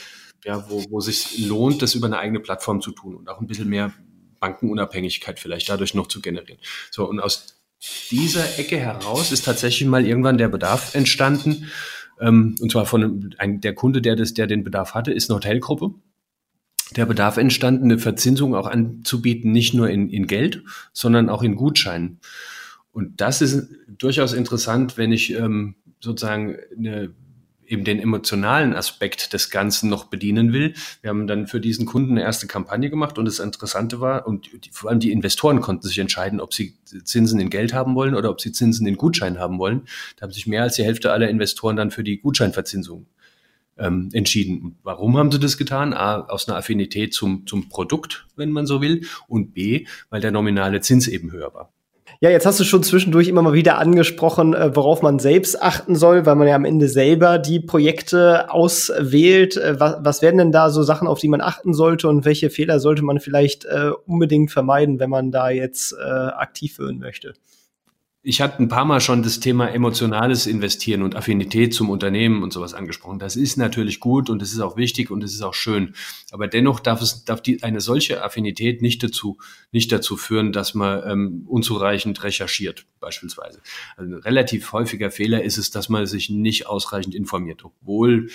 ja, 0.45 0.69
wo, 0.71 0.85
wo 0.91 1.01
sich 1.01 1.47
lohnt, 1.47 1.83
das 1.83 1.95
über 1.95 2.07
eine 2.07 2.19
eigene 2.19 2.41
Plattform 2.41 2.81
zu 2.81 2.93
tun 2.93 3.17
und 3.17 3.29
auch 3.29 3.41
ein 3.41 3.47
bisschen 3.47 3.69
mehr 3.69 3.93
Bankenunabhängigkeit 4.41 5.41
vielleicht 5.41 5.69
dadurch 5.69 5.95
noch 5.95 6.07
zu 6.07 6.21
generieren. 6.21 6.61
So, 6.91 7.09
und 7.09 7.21
aus 7.21 7.58
dieser 8.11 8.59
Ecke 8.59 8.79
heraus 8.79 9.33
ist 9.33 9.45
tatsächlich 9.45 9.89
mal 9.89 10.07
irgendwann 10.07 10.39
der 10.39 10.49
Bedarf 10.49 10.95
entstanden. 10.95 11.69
Ähm, 12.21 12.57
und 12.61 12.73
zwar 12.73 12.87
von 12.87 13.35
einem, 13.39 13.61
der 13.61 13.75
Kunde, 13.75 14.03
der 14.03 14.17
das, 14.17 14.35
der 14.35 14.47
den 14.47 14.65
Bedarf 14.65 14.95
hatte, 14.95 15.13
ist 15.13 15.31
eine 15.31 15.37
Hotelgruppe. 15.37 15.95
Der 16.97 17.07
Bedarf 17.07 17.37
entstanden, 17.37 17.85
eine 17.85 17.99
Verzinsung 17.99 18.55
auch 18.55 18.67
anzubieten, 18.67 19.53
nicht 19.53 19.75
nur 19.75 19.91
in, 19.91 20.09
in 20.09 20.27
Geld, 20.27 20.65
sondern 20.93 21.29
auch 21.29 21.43
in 21.43 21.55
Gutscheinen. 21.55 22.21
Und 22.93 23.21
das 23.21 23.43
ist 23.43 23.69
durchaus 23.87 24.33
interessant, 24.33 24.97
wenn 24.97 25.13
ich 25.13 25.33
ähm, 25.35 25.77
sozusagen 26.01 26.57
eine 26.77 27.15
eben 27.69 27.85
den 27.85 28.01
emotionalen 28.01 28.75
Aspekt 28.75 29.33
des 29.33 29.51
Ganzen 29.51 29.89
noch 29.89 30.05
bedienen 30.05 30.53
will. 30.53 30.75
Wir 31.03 31.11
haben 31.11 31.27
dann 31.27 31.47
für 31.47 31.61
diesen 31.61 31.87
Kunden 31.87 32.13
eine 32.13 32.23
erste 32.23 32.47
Kampagne 32.47 32.91
gemacht 32.91 33.19
und 33.19 33.27
das 33.27 33.39
Interessante 33.39 34.01
war, 34.01 34.27
und 34.27 34.49
die, 34.65 34.71
vor 34.73 34.91
allem 34.91 35.01
die 35.01 35.13
Investoren 35.13 35.61
konnten 35.61 35.87
sich 35.87 35.99
entscheiden, 35.99 36.41
ob 36.41 36.55
sie 36.55 36.77
Zinsen 37.05 37.39
in 37.41 37.51
Geld 37.51 37.73
haben 37.75 37.95
wollen 37.95 38.15
oder 38.15 38.31
ob 38.31 38.41
sie 38.41 38.53
Zinsen 38.53 38.87
in 38.87 38.97
Gutschein 38.97 39.39
haben 39.39 39.59
wollen. 39.59 39.83
Da 40.17 40.23
haben 40.23 40.33
sich 40.33 40.47
mehr 40.47 40.63
als 40.63 40.77
die 40.77 40.85
Hälfte 40.85 41.13
aller 41.13 41.29
Investoren 41.29 41.77
dann 41.77 41.91
für 41.91 42.03
die 42.03 42.19
Gutscheinverzinsung 42.19 43.07
ähm, 43.77 44.09
entschieden. 44.13 44.79
Warum 44.83 45.17
haben 45.17 45.31
sie 45.31 45.39
das 45.39 45.57
getan? 45.57 45.93
A, 45.93 46.21
aus 46.23 46.49
einer 46.49 46.57
Affinität 46.57 47.15
zum, 47.15 47.47
zum 47.47 47.69
Produkt, 47.69 48.27
wenn 48.37 48.51
man 48.51 48.67
so 48.67 48.81
will, 48.81 49.07
und 49.29 49.55
B, 49.55 49.87
weil 50.11 50.21
der 50.21 50.33
nominale 50.33 50.81
Zins 50.81 51.07
eben 51.07 51.33
höher 51.33 51.55
war. 51.55 51.73
Ja, 52.21 52.31
jetzt 52.31 52.47
hast 52.47 52.59
du 52.59 52.65
schon 52.65 52.83
zwischendurch 52.83 53.29
immer 53.29 53.43
mal 53.43 53.53
wieder 53.53 53.79
angesprochen, 53.79 54.53
äh, 54.53 54.75
worauf 54.75 55.03
man 55.03 55.21
selbst 55.21 55.63
achten 55.63 55.95
soll, 55.95 56.27
weil 56.27 56.35
man 56.35 56.49
ja 56.49 56.57
am 56.57 56.65
Ende 56.65 56.89
selber 56.89 57.39
die 57.39 57.61
Projekte 57.61 58.51
auswählt. 58.51 59.57
Äh, 59.57 59.79
was, 59.79 59.99
was 60.01 60.21
werden 60.21 60.39
denn 60.39 60.51
da 60.51 60.71
so 60.71 60.83
Sachen, 60.83 61.07
auf 61.07 61.21
die 61.21 61.29
man 61.29 61.41
achten 61.41 61.75
sollte 61.75 62.09
und 62.09 62.25
welche 62.25 62.51
Fehler 62.51 62.81
sollte 62.81 63.03
man 63.05 63.21
vielleicht 63.21 63.67
äh, 63.67 63.93
unbedingt 64.05 64.51
vermeiden, 64.51 64.99
wenn 64.99 65.11
man 65.11 65.31
da 65.31 65.51
jetzt 65.51 65.93
äh, 65.93 66.03
aktiv 66.03 66.81
werden 66.81 66.99
möchte? 66.99 67.35
Ich 68.23 68.41
hatte 68.41 68.61
ein 68.61 68.69
paar 68.69 68.85
Mal 68.85 69.01
schon 69.01 69.23
das 69.23 69.39
Thema 69.39 69.69
emotionales 69.69 70.47
Investieren 70.47 71.03
und 71.03 71.15
Affinität 71.15 71.73
zum 71.73 71.89
Unternehmen 71.89 72.43
und 72.43 72.53
sowas 72.53 72.75
angesprochen. 72.75 73.21
Das 73.21 73.37
ist 73.37 73.57
natürlich 73.57 74.01
gut 74.01 74.29
und 74.29 74.43
es 74.43 74.53
ist 74.53 74.61
auch 74.61 74.77
wichtig 74.77 75.11
und 75.11 75.23
es 75.23 75.35
ist 75.35 75.43
auch 75.43 75.55
schön. 75.55 75.95
Aber 76.33 76.49
dennoch 76.49 76.81
darf 76.81 77.01
es, 77.01 77.25
darf 77.25 77.41
die, 77.41 77.63
eine 77.63 77.81
solche 77.81 78.25
Affinität 78.25 78.83
nicht 78.83 79.05
dazu, 79.05 79.39
nicht 79.71 79.93
dazu 79.93 80.17
führen, 80.17 80.53
dass 80.53 80.75
man 80.75 81.03
ähm, 81.09 81.45
unzureichend 81.47 82.23
recherchiert, 82.25 82.87
beispielsweise. 82.99 83.63
Also 83.97 84.13
ein 84.13 84.21
relativ 84.21 84.73
häufiger 84.73 85.13
Fehler 85.13 85.45
ist 85.45 85.57
es, 85.57 85.71
dass 85.71 85.89
man 85.89 86.07
sich 86.07 86.29
nicht 86.29 86.67
ausreichend 86.67 87.15
informiert, 87.15 87.65
obwohl 87.65 88.31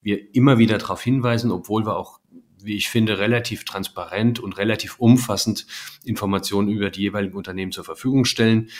wir 0.00 0.34
immer 0.34 0.58
wieder 0.58 0.78
darauf 0.78 1.02
hinweisen, 1.02 1.50
obwohl 1.50 1.84
wir 1.84 1.96
auch 1.96 2.20
wie 2.58 2.74
ich 2.74 2.88
finde, 2.88 3.18
relativ 3.18 3.64
transparent 3.64 4.40
und 4.40 4.58
relativ 4.58 4.98
umfassend 4.98 5.66
Informationen 6.04 6.68
über 6.68 6.90
die 6.90 7.02
jeweiligen 7.02 7.36
Unternehmen 7.36 7.70
zur 7.70 7.84
Verfügung 7.84 8.24
stellen 8.24 8.70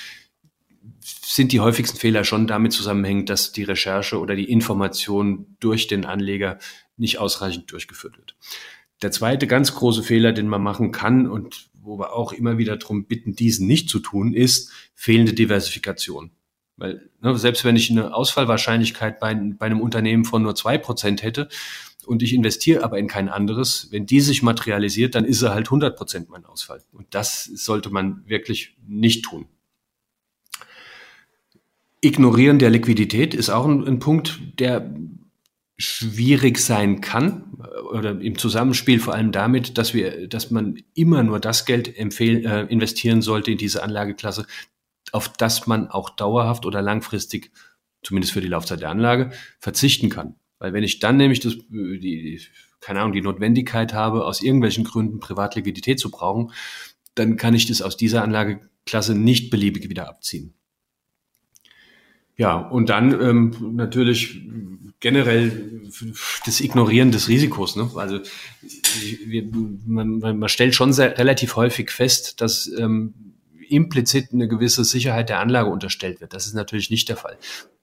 sind 1.01 1.53
die 1.53 1.61
häufigsten 1.61 1.99
Fehler 1.99 2.25
schon 2.25 2.46
damit 2.46 2.72
zusammenhängend, 2.72 3.29
dass 3.29 3.53
die 3.53 3.64
Recherche 3.64 4.18
oder 4.18 4.35
die 4.37 4.51
Information 4.51 5.57
durch 5.61 5.87
den 5.87 6.05
Anleger 6.05 6.59
nicht 6.96 7.18
ausreichend 7.18 7.70
durchgeführt 7.70 8.16
wird. 8.18 8.37
Der 9.03 9.12
zweite 9.12 9.46
ganz 9.46 9.75
große 9.75 10.03
Fehler, 10.03 10.33
den 10.33 10.49
man 10.49 10.62
machen 10.62 10.92
kann 10.92 11.29
und 11.29 11.68
wo 11.75 11.99
wir 11.99 12.12
auch 12.12 12.33
immer 12.33 12.59
wieder 12.59 12.77
darum 12.77 13.07
bitten, 13.07 13.35
diesen 13.35 13.66
nicht 13.66 13.88
zu 13.88 14.01
tun, 14.01 14.33
ist 14.33 14.72
fehlende 14.94 15.35
Diversifikation. 15.35 16.31
Weil 16.77 17.09
ne, 17.20 17.37
selbst 17.38 17.64
wenn 17.64 17.77
ich 17.77 17.90
eine 17.90 18.14
Ausfallwahrscheinlichkeit 18.14 19.20
bei, 19.20 19.35
bei 19.35 19.66
einem 19.66 19.81
Unternehmen 19.81 20.25
von 20.25 20.42
nur 20.42 20.55
zwei 20.55 20.79
Prozent 20.79 21.22
hätte 21.22 21.49
und 22.05 22.22
ich 22.22 22.35
investiere 22.35 22.85
aber 22.85 22.99
in 22.99 23.07
kein 23.07 23.29
anderes, 23.29 23.88
wenn 23.90 24.07
die 24.07 24.20
sich 24.20 24.42
materialisiert, 24.42 25.14
dann 25.14 25.25
ist 25.25 25.42
er 25.42 25.55
halt 25.55 25.68
100 25.68 25.96
Prozent 25.96 26.29
mein 26.29 26.44
Ausfall. 26.44 26.83
Und 26.92 27.07
das 27.11 27.44
sollte 27.44 27.90
man 27.90 28.22
wirklich 28.27 28.77
nicht 28.87 29.25
tun. 29.25 29.46
Ignorieren 32.07 32.59
der 32.59 32.71
Liquidität 32.71 33.35
ist 33.35 33.51
auch 33.51 33.66
ein, 33.66 33.87
ein 33.87 33.99
Punkt, 33.99 34.40
der 34.61 34.95
schwierig 35.79 36.59
sein 36.59 37.01
kann 37.01 37.59
oder 37.90 38.21
im 38.21 38.38
Zusammenspiel 38.38 38.99
vor 39.01 39.14
allem 39.14 39.33
damit, 39.33 39.77
dass 39.77 39.92
wir, 39.92 40.29
dass 40.29 40.51
man 40.51 40.79
immer 40.95 41.23
nur 41.23 41.40
das 41.40 41.66
Geld 41.66 41.99
empfehlen, 41.99 42.45
äh, 42.45 42.62
investieren 42.64 43.23
sollte 43.23 43.51
in 43.51 43.59
diese 43.59 43.83
Anlageklasse, 43.83 44.47
auf 45.12 45.29
das 45.29 45.66
man 45.66 45.88
auch 45.88 46.11
dauerhaft 46.11 46.64
oder 46.64 46.81
langfristig, 46.81 47.51
zumindest 48.03 48.33
für 48.33 48.40
die 48.40 48.49
Laufzeit 48.49 48.81
der 48.81 48.90
Anlage, 48.90 49.31
verzichten 49.59 50.09
kann. 50.09 50.37
Weil 50.59 50.73
wenn 50.73 50.85
ich 50.85 51.01
dann 51.01 51.16
nämlich 51.16 51.40
das, 51.40 51.57
die, 51.69 51.99
die 52.01 52.40
keine 52.81 53.01
Ahnung, 53.01 53.12
die 53.12 53.23
Notwendigkeit 53.23 53.92
habe, 53.92 54.25
aus 54.25 54.42
irgendwelchen 54.42 54.85
Gründen 54.85 55.19
Privatliquidität 55.19 55.99
zu 55.99 56.11
brauchen, 56.11 56.53
dann 57.14 57.37
kann 57.37 57.55
ich 57.55 57.66
das 57.66 57.83
aus 57.83 57.97
dieser 57.97 58.23
Anlageklasse 58.23 59.14
nicht 59.14 59.51
beliebig 59.51 59.88
wieder 59.88 60.09
abziehen. 60.09 60.55
Ja, 62.37 62.57
und 62.57 62.90
dann 62.90 63.18
ähm, 63.20 63.72
natürlich 63.75 64.42
generell 65.01 65.83
das 66.44 66.61
Ignorieren 66.61 67.11
des 67.11 67.29
Risikos. 67.29 67.77
Ne? 67.77 67.90
Also 67.96 68.20
wir, 69.27 69.44
man, 69.87 70.18
man 70.18 70.49
stellt 70.49 70.75
schon 70.75 70.92
sehr, 70.92 71.16
relativ 71.18 71.57
häufig 71.57 71.90
fest, 71.90 72.40
dass 72.40 72.70
ähm, 72.79 73.14
implizit 73.68 74.33
eine 74.33 74.49
gewisse 74.49 74.85
Sicherheit 74.85 75.29
der 75.29 75.40
Anlage 75.40 75.70
unterstellt 75.70 76.20
wird. 76.20 76.35
Das 76.35 76.46
ist 76.46 76.55
natürlich 76.55 76.90
nicht 76.90 77.09
der 77.09 77.16
Fall. 77.16 77.38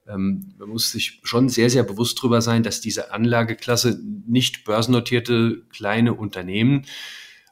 Ähm, 0.07 0.53
man 0.57 0.69
muss 0.69 0.91
sich 0.91 1.19
schon 1.23 1.49
sehr, 1.49 1.69
sehr 1.69 1.83
bewusst 1.83 2.19
darüber 2.19 2.41
sein, 2.41 2.63
dass 2.63 2.81
diese 2.81 3.11
Anlageklasse 3.11 3.99
nicht 4.27 4.65
börsennotierte 4.65 5.63
kleine 5.71 6.13
Unternehmen 6.13 6.85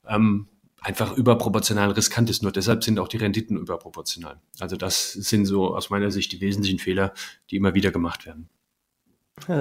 ähm, 0.07 0.47
einfach 0.81 1.15
überproportional 1.15 1.91
riskant 1.91 2.29
ist. 2.29 2.43
Nur 2.43 2.51
deshalb 2.51 2.83
sind 2.83 2.99
auch 2.99 3.07
die 3.07 3.17
Renditen 3.17 3.55
überproportional. 3.55 4.41
Also 4.59 4.75
das 4.75 5.13
sind 5.13 5.45
so 5.45 5.75
aus 5.75 5.89
meiner 5.89 6.11
Sicht 6.11 6.31
die 6.31 6.41
wesentlichen 6.41 6.79
Fehler, 6.79 7.13
die 7.49 7.55
immer 7.55 7.73
wieder 7.73 7.91
gemacht 7.91 8.25
werden. 8.25 8.49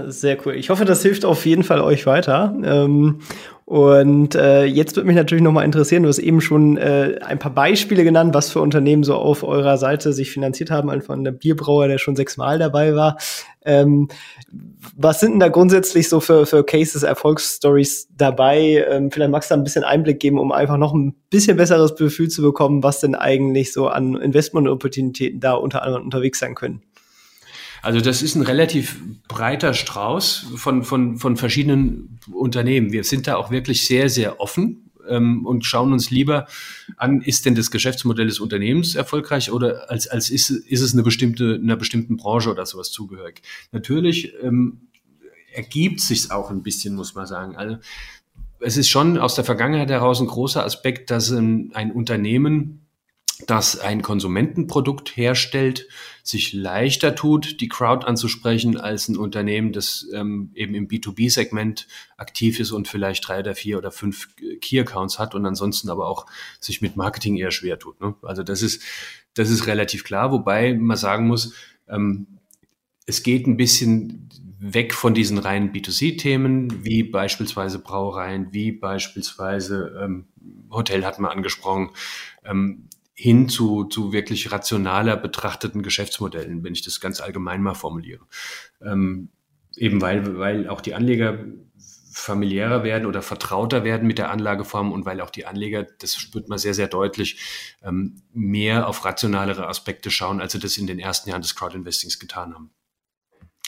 Sehr 0.08 0.36
cool. 0.44 0.56
Ich 0.56 0.68
hoffe, 0.68 0.84
das 0.84 1.02
hilft 1.02 1.24
auf 1.24 1.46
jeden 1.46 1.62
Fall 1.62 1.80
euch 1.80 2.04
weiter. 2.04 2.54
Ähm, 2.62 3.20
und 3.64 4.34
äh, 4.34 4.64
jetzt 4.64 4.96
würde 4.96 5.06
mich 5.06 5.16
natürlich 5.16 5.44
noch 5.44 5.52
mal 5.52 5.64
interessieren, 5.64 6.02
du 6.02 6.08
hast 6.08 6.18
eben 6.18 6.40
schon 6.40 6.76
äh, 6.76 7.20
ein 7.24 7.38
paar 7.38 7.54
Beispiele 7.54 8.02
genannt, 8.02 8.34
was 8.34 8.50
für 8.50 8.60
Unternehmen 8.60 9.04
so 9.04 9.14
auf 9.14 9.44
eurer 9.44 9.78
Seite 9.78 10.12
sich 10.12 10.32
finanziert 10.32 10.70
haben, 10.70 10.90
einfach 10.90 11.16
der 11.22 11.30
Bierbrauer, 11.30 11.86
der 11.86 11.98
schon 11.98 12.16
sechsmal 12.16 12.58
dabei 12.58 12.94
war. 12.96 13.16
Ähm, 13.64 14.08
was 14.96 15.20
sind 15.20 15.32
denn 15.32 15.40
da 15.40 15.48
grundsätzlich 15.48 16.08
so 16.08 16.18
für, 16.18 16.46
für 16.46 16.64
Cases, 16.64 17.02
Erfolgsstories 17.02 18.08
dabei? 18.16 18.84
Ähm, 18.90 19.10
vielleicht 19.12 19.30
magst 19.30 19.50
du 19.50 19.54
da 19.54 19.60
ein 19.60 19.64
bisschen 19.64 19.84
Einblick 19.84 20.18
geben, 20.18 20.40
um 20.40 20.50
einfach 20.50 20.76
noch 20.76 20.92
ein 20.92 21.14
bisschen 21.30 21.56
besseres 21.56 21.94
Gefühl 21.94 22.28
zu 22.28 22.42
bekommen, 22.42 22.82
was 22.82 23.00
denn 23.00 23.14
eigentlich 23.14 23.72
so 23.72 23.86
an 23.86 24.16
Investment-Opportunitäten 24.16 25.38
da 25.38 25.52
unter 25.52 25.84
anderem 25.84 26.04
unterwegs 26.04 26.40
sein 26.40 26.56
können. 26.56 26.82
Also 27.82 28.00
das 28.00 28.22
ist 28.22 28.34
ein 28.34 28.42
relativ 28.42 29.00
breiter 29.28 29.74
Strauß 29.74 30.52
von, 30.56 30.82
von, 30.82 31.18
von 31.18 31.36
verschiedenen 31.36 32.18
Unternehmen. 32.32 32.92
Wir 32.92 33.04
sind 33.04 33.26
da 33.26 33.36
auch 33.36 33.50
wirklich 33.50 33.86
sehr, 33.86 34.08
sehr 34.08 34.40
offen 34.40 34.90
ähm, 35.08 35.46
und 35.46 35.64
schauen 35.64 35.92
uns 35.92 36.10
lieber 36.10 36.46
an, 36.96 37.22
ist 37.22 37.46
denn 37.46 37.54
das 37.54 37.70
Geschäftsmodell 37.70 38.26
des 38.26 38.40
Unternehmens 38.40 38.94
erfolgreich 38.94 39.50
oder 39.50 39.90
als, 39.90 40.08
als 40.08 40.30
ist, 40.30 40.50
ist 40.50 40.80
es 40.80 40.92
eine 40.92 41.02
bestimmte, 41.02 41.58
einer 41.62 41.76
bestimmten 41.76 42.16
Branche 42.16 42.50
oder 42.50 42.66
sowas 42.66 42.90
zugehörig. 42.90 43.42
Natürlich 43.72 44.34
ähm, 44.42 44.88
ergibt 45.52 46.00
sich 46.00 46.30
auch 46.30 46.50
ein 46.50 46.62
bisschen, 46.62 46.94
muss 46.94 47.14
man 47.14 47.26
sagen. 47.26 47.56
Also 47.56 47.78
es 48.60 48.76
ist 48.76 48.88
schon 48.88 49.18
aus 49.18 49.34
der 49.34 49.44
Vergangenheit 49.44 49.90
heraus 49.90 50.20
ein 50.20 50.26
großer 50.26 50.64
Aspekt, 50.64 51.10
dass 51.10 51.30
ein, 51.30 51.70
ein 51.74 51.92
Unternehmen 51.92 52.86
das 53.46 53.78
ein 53.78 54.02
Konsumentenprodukt 54.02 55.16
herstellt, 55.16 55.86
sich 56.22 56.52
leichter 56.52 57.14
tut, 57.14 57.60
die 57.60 57.68
Crowd 57.68 58.06
anzusprechen, 58.06 58.78
als 58.78 59.08
ein 59.08 59.16
Unternehmen, 59.16 59.72
das 59.72 60.06
ähm, 60.12 60.50
eben 60.54 60.74
im 60.74 60.88
B2B-Segment 60.88 61.86
aktiv 62.16 62.60
ist 62.60 62.72
und 62.72 62.88
vielleicht 62.88 63.26
drei 63.26 63.40
oder 63.40 63.54
vier 63.54 63.78
oder 63.78 63.90
fünf 63.90 64.28
Key-Accounts 64.60 65.18
hat 65.18 65.34
und 65.34 65.46
ansonsten 65.46 65.90
aber 65.90 66.08
auch 66.08 66.26
sich 66.60 66.80
mit 66.80 66.96
Marketing 66.96 67.36
eher 67.36 67.50
schwer 67.50 67.78
tut. 67.78 68.00
Ne? 68.00 68.14
Also 68.22 68.42
das 68.42 68.62
ist, 68.62 68.82
das 69.34 69.50
ist 69.50 69.66
relativ 69.66 70.04
klar, 70.04 70.32
wobei 70.32 70.74
man 70.74 70.96
sagen 70.96 71.26
muss, 71.26 71.54
ähm, 71.88 72.26
es 73.06 73.22
geht 73.22 73.46
ein 73.46 73.56
bisschen 73.56 74.28
weg 74.60 74.94
von 74.94 75.14
diesen 75.14 75.38
reinen 75.38 75.72
B2C-Themen, 75.72 76.84
wie 76.84 77.02
beispielsweise 77.02 77.78
Brauereien, 77.78 78.52
wie 78.52 78.72
beispielsweise 78.72 79.98
ähm, 80.00 80.26
Hotel 80.70 81.04
hat 81.04 81.18
man 81.18 81.30
angesprochen. 81.30 81.90
Ähm, 82.44 82.88
hin 83.20 83.50
zu, 83.50 83.84
zu 83.84 84.14
wirklich 84.14 84.50
rationaler 84.50 85.14
betrachteten 85.14 85.82
Geschäftsmodellen, 85.82 86.64
wenn 86.64 86.72
ich 86.72 86.80
das 86.80 87.02
ganz 87.02 87.20
allgemein 87.20 87.62
mal 87.62 87.74
formuliere. 87.74 88.24
Ähm, 88.80 89.28
eben 89.76 90.00
weil, 90.00 90.38
weil 90.38 90.66
auch 90.70 90.80
die 90.80 90.94
Anleger 90.94 91.38
familiärer 92.12 92.82
werden 92.82 93.04
oder 93.04 93.20
vertrauter 93.20 93.84
werden 93.84 94.06
mit 94.06 94.16
der 94.16 94.30
Anlageform 94.30 94.90
und 94.90 95.04
weil 95.04 95.20
auch 95.20 95.28
die 95.28 95.44
Anleger, 95.44 95.82
das 95.82 96.16
spürt 96.16 96.48
man 96.48 96.58
sehr, 96.58 96.72
sehr 96.72 96.88
deutlich, 96.88 97.38
ähm, 97.82 98.22
mehr 98.32 98.88
auf 98.88 99.04
rationalere 99.04 99.68
Aspekte 99.68 100.10
schauen, 100.10 100.40
als 100.40 100.52
sie 100.52 100.58
das 100.58 100.78
in 100.78 100.86
den 100.86 100.98
ersten 100.98 101.28
Jahren 101.28 101.42
des 101.42 101.54
Crowdinvestings 101.54 102.18
getan 102.20 102.54
haben. 102.54 102.70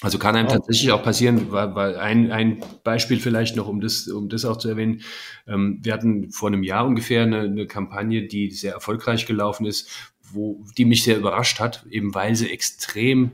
Also 0.02 0.18
kann 0.18 0.34
einem 0.34 0.48
tatsächlich 0.48 0.90
auch 0.90 1.02
passieren, 1.02 1.52
war, 1.52 1.74
war 1.76 1.96
ein, 1.98 2.32
ein 2.32 2.62
Beispiel 2.82 3.20
vielleicht 3.20 3.56
noch, 3.56 3.68
um 3.68 3.80
das, 3.80 4.08
um 4.08 4.28
das 4.28 4.44
auch 4.44 4.56
zu 4.56 4.68
erwähnen. 4.68 5.02
Ähm, 5.46 5.78
wir 5.82 5.92
hatten 5.92 6.30
vor 6.32 6.48
einem 6.48 6.64
Jahr 6.64 6.86
ungefähr 6.86 7.22
eine, 7.22 7.40
eine 7.42 7.66
Kampagne, 7.66 8.26
die 8.26 8.50
sehr 8.50 8.74
erfolgreich 8.74 9.26
gelaufen 9.26 9.64
ist, 9.64 9.88
wo, 10.20 10.64
die 10.76 10.84
mich 10.84 11.04
sehr 11.04 11.16
überrascht 11.16 11.60
hat, 11.60 11.86
eben 11.88 12.14
weil 12.14 12.34
sie 12.34 12.50
extrem 12.50 13.32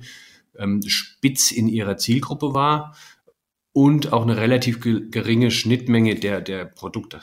ähm, 0.58 0.82
spitz 0.86 1.50
in 1.52 1.68
ihrer 1.68 1.96
Zielgruppe 1.96 2.52
war 2.52 2.94
und 3.72 4.12
auch 4.12 4.22
eine 4.22 4.36
relativ 4.36 4.80
geringe 4.80 5.50
Schnittmenge 5.50 6.16
der, 6.16 6.40
der 6.40 6.66
Produkte. 6.66 7.20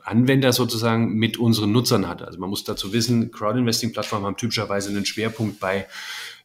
Anwender 0.00 0.52
sozusagen 0.54 1.14
mit 1.14 1.36
unseren 1.36 1.72
Nutzern 1.72 2.08
hat. 2.08 2.22
Also 2.22 2.38
man 2.38 2.48
muss 2.48 2.64
dazu 2.64 2.92
wissen, 2.94 3.30
Crowdinvesting-Plattformen 3.30 4.24
haben 4.24 4.36
typischerweise 4.36 4.88
einen 4.88 5.04
Schwerpunkt 5.04 5.60
bei, 5.60 5.86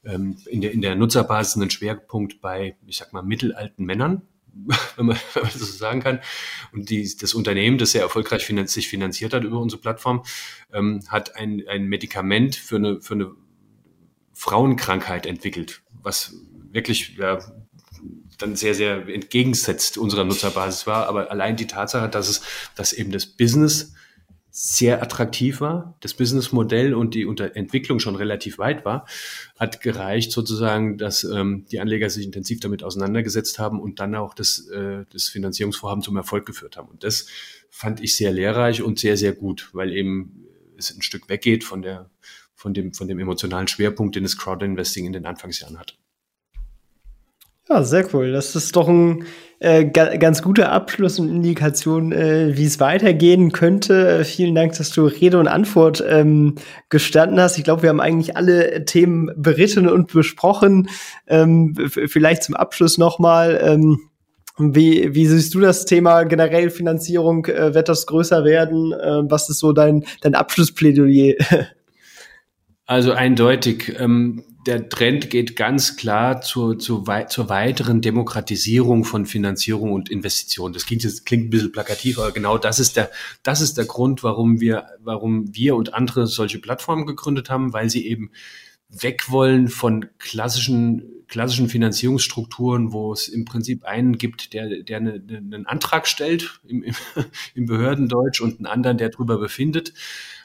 ähm, 0.06 0.38
in, 0.46 0.62
der, 0.62 0.72
in 0.72 0.82
der 0.82 0.96
Nutzerbasis 0.96 1.56
einen 1.56 1.70
Schwerpunkt 1.70 2.42
bei, 2.42 2.76
ich 2.86 2.98
sag 2.98 3.14
mal, 3.14 3.24
mittelalten 3.24 3.86
Männern, 3.86 4.24
wenn 4.96 5.08
man, 5.08 5.18
wenn 5.34 5.44
man 5.44 5.52
das 5.52 5.62
so 5.62 5.78
sagen 5.78 6.02
kann. 6.02 6.20
Und 6.72 6.90
die, 6.90 7.10
das 7.18 7.34
Unternehmen, 7.34 7.78
das 7.78 7.92
sehr 7.92 8.02
erfolgreich 8.02 8.46
finanz, 8.46 8.74
sich 8.74 8.88
finanziert 8.88 9.34
hat 9.34 9.44
über 9.44 9.60
unsere 9.60 9.82
Plattform, 9.82 10.24
ähm, 10.72 11.02
hat 11.08 11.36
ein, 11.36 11.64
ein 11.68 11.88
Medikament 11.88 12.56
für 12.56 12.76
eine, 12.76 13.02
für 13.02 13.16
eine 13.16 13.32
Frauenkrankheit 14.34 15.26
entwickelt, 15.26 15.82
was 16.02 16.36
wirklich 16.72 17.18
ja, 17.18 17.40
dann 18.38 18.56
sehr, 18.56 18.76
sehr 18.76 19.08
entgegensetzt 19.08 19.98
unserer 19.98 20.24
Nutzerbasis 20.24 20.88
war. 20.88 21.08
Aber 21.08 21.32
allein 21.32 21.56
die 21.56 21.68
Tatsache, 21.68 22.10
dass 22.10 22.30
es, 22.30 22.42
dass 22.76 22.94
eben 22.94 23.12
das 23.12 23.26
Business 23.26 23.94
sehr 24.56 25.02
attraktiv 25.02 25.62
war, 25.62 25.98
das 26.02 26.14
Businessmodell 26.14 26.94
und 26.94 27.16
die 27.16 27.26
Unter 27.26 27.56
Entwicklung 27.56 28.00
schon 28.00 28.16
relativ 28.16 28.60
weit 28.60 28.86
war, 28.86 29.08
hat 29.58 29.82
gereicht 29.82 30.32
sozusagen, 30.32 31.00
dass 31.00 31.24
ähm, 31.24 31.66
die 31.72 31.80
Anleger 31.80 32.08
sich 32.12 32.24
intensiv 32.24 32.60
damit 32.60 32.84
auseinandergesetzt 32.84 33.58
haben 33.58 33.82
und 33.82 34.00
dann 34.00 34.14
auch 34.14 34.36
das, 34.36 34.68
äh, 34.68 35.06
das 35.12 35.28
Finanzierungsvorhaben 35.28 36.04
zum 36.04 36.18
Erfolg 36.18 36.46
geführt 36.46 36.78
haben. 36.78 36.90
Und 36.90 37.04
das 37.04 37.26
fand 37.72 38.00
ich 38.00 38.16
sehr 38.16 38.32
lehrreich 38.32 38.84
und 38.84 39.00
sehr, 39.00 39.18
sehr 39.18 39.34
gut, 39.34 39.72
weil 39.74 39.92
eben 39.92 40.46
es 40.78 40.96
ein 40.96 41.02
Stück 41.02 41.30
weggeht 41.30 41.64
von 41.64 41.82
der, 41.82 42.12
von 42.54 42.76
dem, 42.76 42.94
von 42.94 43.08
dem 43.08 43.18
emotionalen 43.18 43.68
Schwerpunkt, 43.68 44.16
den 44.16 44.22
das 44.22 44.38
Crowdinvesting 44.38 45.08
in 45.08 45.14
den 45.14 45.26
Anfangsjahren 45.26 45.80
hat. 45.80 45.98
Ja, 47.70 47.84
sehr 47.84 48.06
cool. 48.14 48.32
Das 48.32 48.56
ist 48.56 48.76
doch 48.76 48.88
ein 48.88 49.26
äh, 49.60 49.86
ga 49.86 50.18
ganz 50.18 50.42
guter 50.42 50.74
Abschluss 50.74 51.20
und 51.20 51.30
Indikation, 51.30 52.12
äh, 52.12 52.58
wie 52.58 52.66
es 52.66 52.82
weitergehen 52.82 53.54
könnte. 53.54 54.20
Äh, 54.20 54.24
vielen 54.26 54.56
Dank, 54.56 54.74
dass 54.78 54.92
du 54.92 55.06
Rede 55.06 55.40
und 55.40 55.48
Antwort 55.48 56.04
ähm, 56.06 56.56
gestanden 56.90 57.40
hast. 57.40 57.58
Ich 57.58 57.64
glaube, 57.64 57.84
wir 57.84 57.90
haben 57.90 58.02
eigentlich 58.02 58.36
alle 58.36 58.84
Themen 58.84 59.32
beritten 59.38 59.88
und 59.88 60.12
besprochen. 60.12 60.90
Ähm, 61.28 61.76
vielleicht 61.88 62.44
zum 62.44 62.56
Abschluss 62.56 62.98
nochmal. 62.98 63.62
Ähm, 63.64 64.00
wie, 64.58 65.16
wie 65.16 65.26
siehst 65.26 65.54
du 65.56 65.62
das 65.62 65.86
Thema 65.86 66.24
generell 66.24 66.70
Finanzierung? 66.70 67.46
Äh, 67.46 67.74
wird 67.74 67.88
das 67.88 68.06
größer 68.06 68.44
werden? 68.44 68.92
Äh, 68.92 69.32
was 69.32 69.50
ist 69.50 69.60
so 69.60 69.72
dein, 69.72 70.04
dein 70.22 70.36
Abschlussplädoyer? 70.36 71.36
Also 72.86 73.14
eindeutig. 73.14 73.96
Ähm, 73.98 74.44
der 74.66 74.90
Trend 74.90 75.30
geht 75.30 75.56
ganz 75.56 75.98
klar 75.98 76.42
zur, 76.42 76.80
zur, 76.80 77.06
zur 77.28 77.50
weiteren 77.50 78.02
Demokratisierung 78.02 79.04
von 79.04 79.26
Finanzierung 79.26 79.92
und 79.92 80.10
Investitionen. 80.10 80.74
Das 80.74 80.86
klingt 80.86 81.04
jetzt 81.04 81.26
klingt 81.26 81.46
ein 81.46 81.50
bisschen 81.50 81.72
plakativ, 81.72 82.20
aber 82.20 82.32
genau 82.32 82.58
das 82.58 82.80
ist 82.80 82.96
der, 82.96 83.12
das 83.44 83.62
ist 83.62 83.78
der 83.78 83.86
Grund, 83.86 84.24
warum 84.24 84.62
wir, 84.62 84.88
warum 85.00 85.54
wir 85.54 85.76
und 85.76 85.94
andere 85.94 86.28
solche 86.28 86.60
Plattformen 86.60 87.06
gegründet 87.06 87.50
haben, 87.50 87.74
weil 87.74 87.90
sie 87.90 88.08
eben 88.08 88.32
weg 89.02 89.30
wollen 89.30 89.68
von 89.68 90.06
klassischen 90.20 91.24
klassischen 91.34 91.68
Finanzierungsstrukturen, 91.68 92.94
wo 92.94 93.12
es 93.12 93.28
im 93.28 93.44
Prinzip 93.44 93.86
einen 93.86 94.20
gibt, 94.20 94.54
der, 94.54 94.84
der 94.84 94.98
eine, 94.98 95.14
einen 95.14 95.66
Antrag 95.66 96.08
stellt 96.08 96.62
im, 96.64 96.84
im, 96.84 96.94
im 97.56 97.66
Behördendeutsch 97.66 98.40
und 98.40 98.58
einen 98.60 98.68
anderen, 98.68 99.00
der 99.00 99.10
drüber 99.10 99.40
befindet 99.40 99.94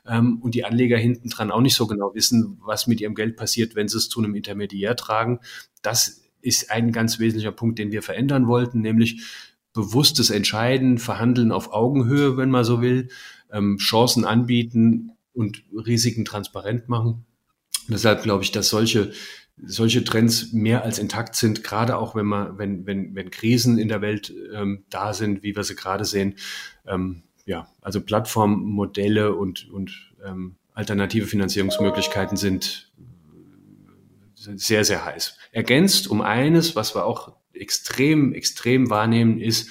ähm, 0.06 0.38
und 0.40 0.54
die 0.54 0.64
Anleger 0.64 0.96
hinten 0.96 1.28
dran 1.28 1.50
auch 1.50 1.60
nicht 1.60 1.74
so 1.74 1.86
genau 1.86 2.14
wissen, 2.14 2.58
was 2.64 2.86
mit 2.86 3.02
ihrem 3.02 3.14
Geld 3.14 3.36
passiert, 3.36 3.74
wenn 3.74 3.86
sie 3.86 3.98
es 3.98 4.08
zu 4.08 4.20
einem 4.20 4.34
Intermediär 4.34 4.96
tragen. 4.96 5.40
Das 5.82 6.22
ist 6.40 6.70
ein 6.70 6.90
ganz 6.90 7.18
wesentlicher 7.18 7.52
Punkt, 7.52 7.78
den 7.78 7.92
wir 7.92 8.02
verändern 8.02 8.46
wollten, 8.46 8.80
nämlich 8.80 9.22
bewusstes 9.74 10.30
Entscheiden, 10.30 10.96
Verhandeln 10.96 11.52
auf 11.52 11.72
Augenhöhe, 11.72 12.38
wenn 12.38 12.50
man 12.50 12.64
so 12.64 12.80
will, 12.80 13.08
ähm, 13.52 13.76
Chancen 13.76 14.24
anbieten 14.24 15.10
und 15.34 15.64
Risiken 15.72 16.24
transparent 16.24 16.88
machen. 16.88 17.26
Und 17.88 17.94
deshalb 17.94 18.22
glaube 18.22 18.44
ich, 18.44 18.52
dass 18.52 18.68
solche 18.68 19.12
solche 19.64 20.04
Trends 20.04 20.52
mehr 20.52 20.84
als 20.84 20.98
intakt 20.98 21.34
sind, 21.34 21.64
gerade 21.64 21.96
auch 21.96 22.14
wenn 22.14 22.26
man, 22.26 22.58
wenn, 22.58 22.86
wenn, 22.86 23.14
wenn 23.14 23.30
Krisen 23.30 23.78
in 23.78 23.88
der 23.88 24.00
Welt 24.00 24.32
ähm, 24.52 24.84
da 24.90 25.12
sind, 25.14 25.42
wie 25.42 25.56
wir 25.56 25.64
sie 25.64 25.74
gerade 25.74 26.04
sehen, 26.04 26.36
ähm, 26.86 27.22
ja, 27.44 27.68
also 27.80 28.00
Plattformmodelle 28.00 29.34
und, 29.34 29.68
und 29.70 30.12
ähm, 30.24 30.56
alternative 30.74 31.26
Finanzierungsmöglichkeiten 31.26 32.36
sind, 32.36 32.92
sind 34.34 34.60
sehr, 34.60 34.84
sehr 34.84 35.04
heiß. 35.04 35.36
Ergänzt 35.50 36.08
um 36.08 36.20
eines, 36.20 36.76
was 36.76 36.94
wir 36.94 37.04
auch 37.04 37.36
extrem, 37.52 38.32
extrem 38.34 38.90
wahrnehmen, 38.90 39.40
ist 39.40 39.70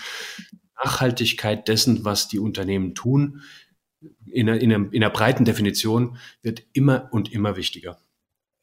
Nachhaltigkeit 0.83 1.67
dessen, 1.67 2.03
was 2.03 2.27
die 2.27 2.39
Unternehmen 2.39 2.93
tun. 2.93 3.41
In 4.25 4.47
in 4.47 4.69
in 4.69 5.03
einer 5.03 5.09
breiten 5.09 5.45
Definition 5.45 6.17
wird 6.41 6.63
immer 6.73 7.07
und 7.11 7.31
immer 7.31 7.55
wichtiger. 7.55 7.97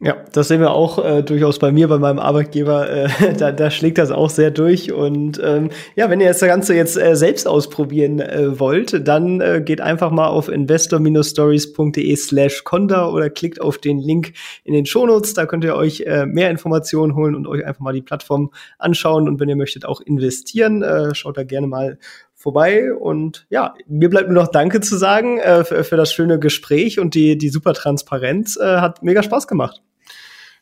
Ja, 0.00 0.16
das 0.32 0.48
sehen 0.48 0.60
wir 0.60 0.72
auch 0.72 1.02
äh, 1.02 1.22
durchaus 1.22 1.60
bei 1.60 1.70
mir, 1.70 1.86
bei 1.86 1.98
meinem 1.98 2.18
Arbeitgeber. 2.18 2.90
Äh, 2.90 3.34
da, 3.38 3.52
da 3.52 3.70
schlägt 3.70 3.96
das 3.98 4.10
auch 4.10 4.28
sehr 4.28 4.50
durch. 4.50 4.92
Und 4.92 5.40
ähm, 5.42 5.70
ja, 5.94 6.10
wenn 6.10 6.20
ihr 6.20 6.28
das 6.28 6.40
Ganze 6.40 6.74
jetzt 6.74 6.96
äh, 6.96 7.14
selbst 7.14 7.46
ausprobieren 7.46 8.18
äh, 8.18 8.58
wollt, 8.58 9.06
dann 9.06 9.40
äh, 9.40 9.62
geht 9.64 9.80
einfach 9.80 10.10
mal 10.10 10.26
auf 10.26 10.48
investor-stories.de 10.48 12.16
slash 12.16 12.64
conda 12.64 13.08
oder 13.08 13.30
klickt 13.30 13.60
auf 13.60 13.78
den 13.78 14.00
Link 14.00 14.32
in 14.64 14.74
den 14.74 14.84
Shownotes. 14.84 15.34
Da 15.34 15.46
könnt 15.46 15.62
ihr 15.62 15.76
euch 15.76 16.00
äh, 16.00 16.26
mehr 16.26 16.50
Informationen 16.50 17.14
holen 17.14 17.36
und 17.36 17.46
euch 17.46 17.64
einfach 17.64 17.80
mal 17.80 17.94
die 17.94 18.02
Plattform 18.02 18.50
anschauen. 18.78 19.28
Und 19.28 19.38
wenn 19.38 19.48
ihr 19.48 19.56
möchtet 19.56 19.86
auch 19.86 20.00
investieren, 20.00 20.82
äh, 20.82 21.14
schaut 21.14 21.38
da 21.38 21.44
gerne 21.44 21.68
mal 21.68 21.98
vorbei. 22.44 22.94
Und 22.94 23.46
ja, 23.50 23.74
mir 23.88 24.08
bleibt 24.08 24.28
nur 24.28 24.40
noch 24.40 24.50
Danke 24.50 24.80
zu 24.80 24.96
sagen 24.96 25.38
äh, 25.38 25.64
für, 25.64 25.82
für, 25.82 25.96
das 25.96 26.12
schöne 26.12 26.38
Gespräch 26.38 27.00
und 27.00 27.14
die, 27.14 27.36
die 27.36 27.48
super 27.48 27.72
Transparenz. 27.72 28.56
Äh, 28.56 28.76
hat 28.76 29.02
mega 29.02 29.22
Spaß 29.22 29.48
gemacht. 29.48 29.82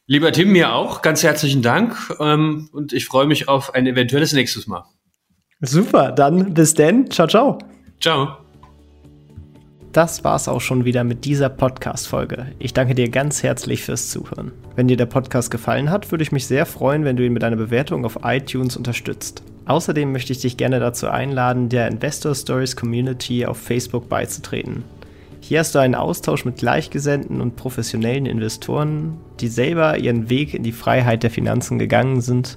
Lieber 0.06 0.32
Tim, 0.32 0.52
mir 0.52 0.72
auch. 0.72 1.02
Ganz 1.02 1.22
herzlichen 1.22 1.60
Dank. 1.60 1.96
Ähm, 2.20 2.70
und 2.72 2.92
ich 2.92 3.06
freue 3.06 3.26
mich 3.26 3.48
auf 3.48 3.74
ein 3.74 3.86
eventuelles 3.86 4.32
nächstes 4.32 4.66
Mal. 4.66 4.84
Super, 5.60 6.12
dann 6.12 6.54
bis 6.54 6.74
denn. 6.74 7.10
Ciao, 7.10 7.28
ciao. 7.28 7.58
Ciao. 8.00 8.38
Das 9.92 10.24
war's 10.24 10.48
auch 10.48 10.60
schon 10.60 10.86
wieder 10.86 11.04
mit 11.04 11.26
dieser 11.26 11.50
Podcast-Folge. 11.50 12.46
Ich 12.58 12.72
danke 12.72 12.94
dir 12.94 13.10
ganz 13.10 13.42
herzlich 13.42 13.82
fürs 13.82 14.08
Zuhören. 14.08 14.52
Wenn 14.74 14.88
dir 14.88 14.96
der 14.96 15.06
Podcast 15.06 15.50
gefallen 15.50 15.90
hat, 15.90 16.10
würde 16.10 16.22
ich 16.22 16.32
mich 16.32 16.46
sehr 16.46 16.64
freuen, 16.64 17.04
wenn 17.04 17.16
du 17.16 17.26
ihn 17.26 17.32
mit 17.32 17.44
einer 17.44 17.56
Bewertung 17.56 18.06
auf 18.06 18.20
iTunes 18.22 18.76
unterstützt. 18.76 19.42
Außerdem 19.66 20.10
möchte 20.12 20.32
ich 20.32 20.40
dich 20.40 20.56
gerne 20.56 20.80
dazu 20.80 21.08
einladen, 21.08 21.68
der 21.68 21.88
Investor 21.88 22.34
Stories 22.34 22.76
Community 22.76 23.46
auf 23.46 23.58
Facebook 23.58 24.08
beizutreten. 24.08 24.84
Hier 25.40 25.58
hast 25.58 25.74
du 25.74 25.80
einen 25.80 25.96
Austausch 25.96 26.44
mit 26.44 26.56
Gleichgesinnten 26.56 27.40
und 27.40 27.56
professionellen 27.56 28.26
Investoren, 28.26 29.18
die 29.40 29.48
selber 29.48 29.98
ihren 29.98 30.30
Weg 30.30 30.54
in 30.54 30.62
die 30.62 30.72
Freiheit 30.72 31.24
der 31.24 31.30
Finanzen 31.30 31.80
gegangen 31.80 32.20
sind 32.20 32.56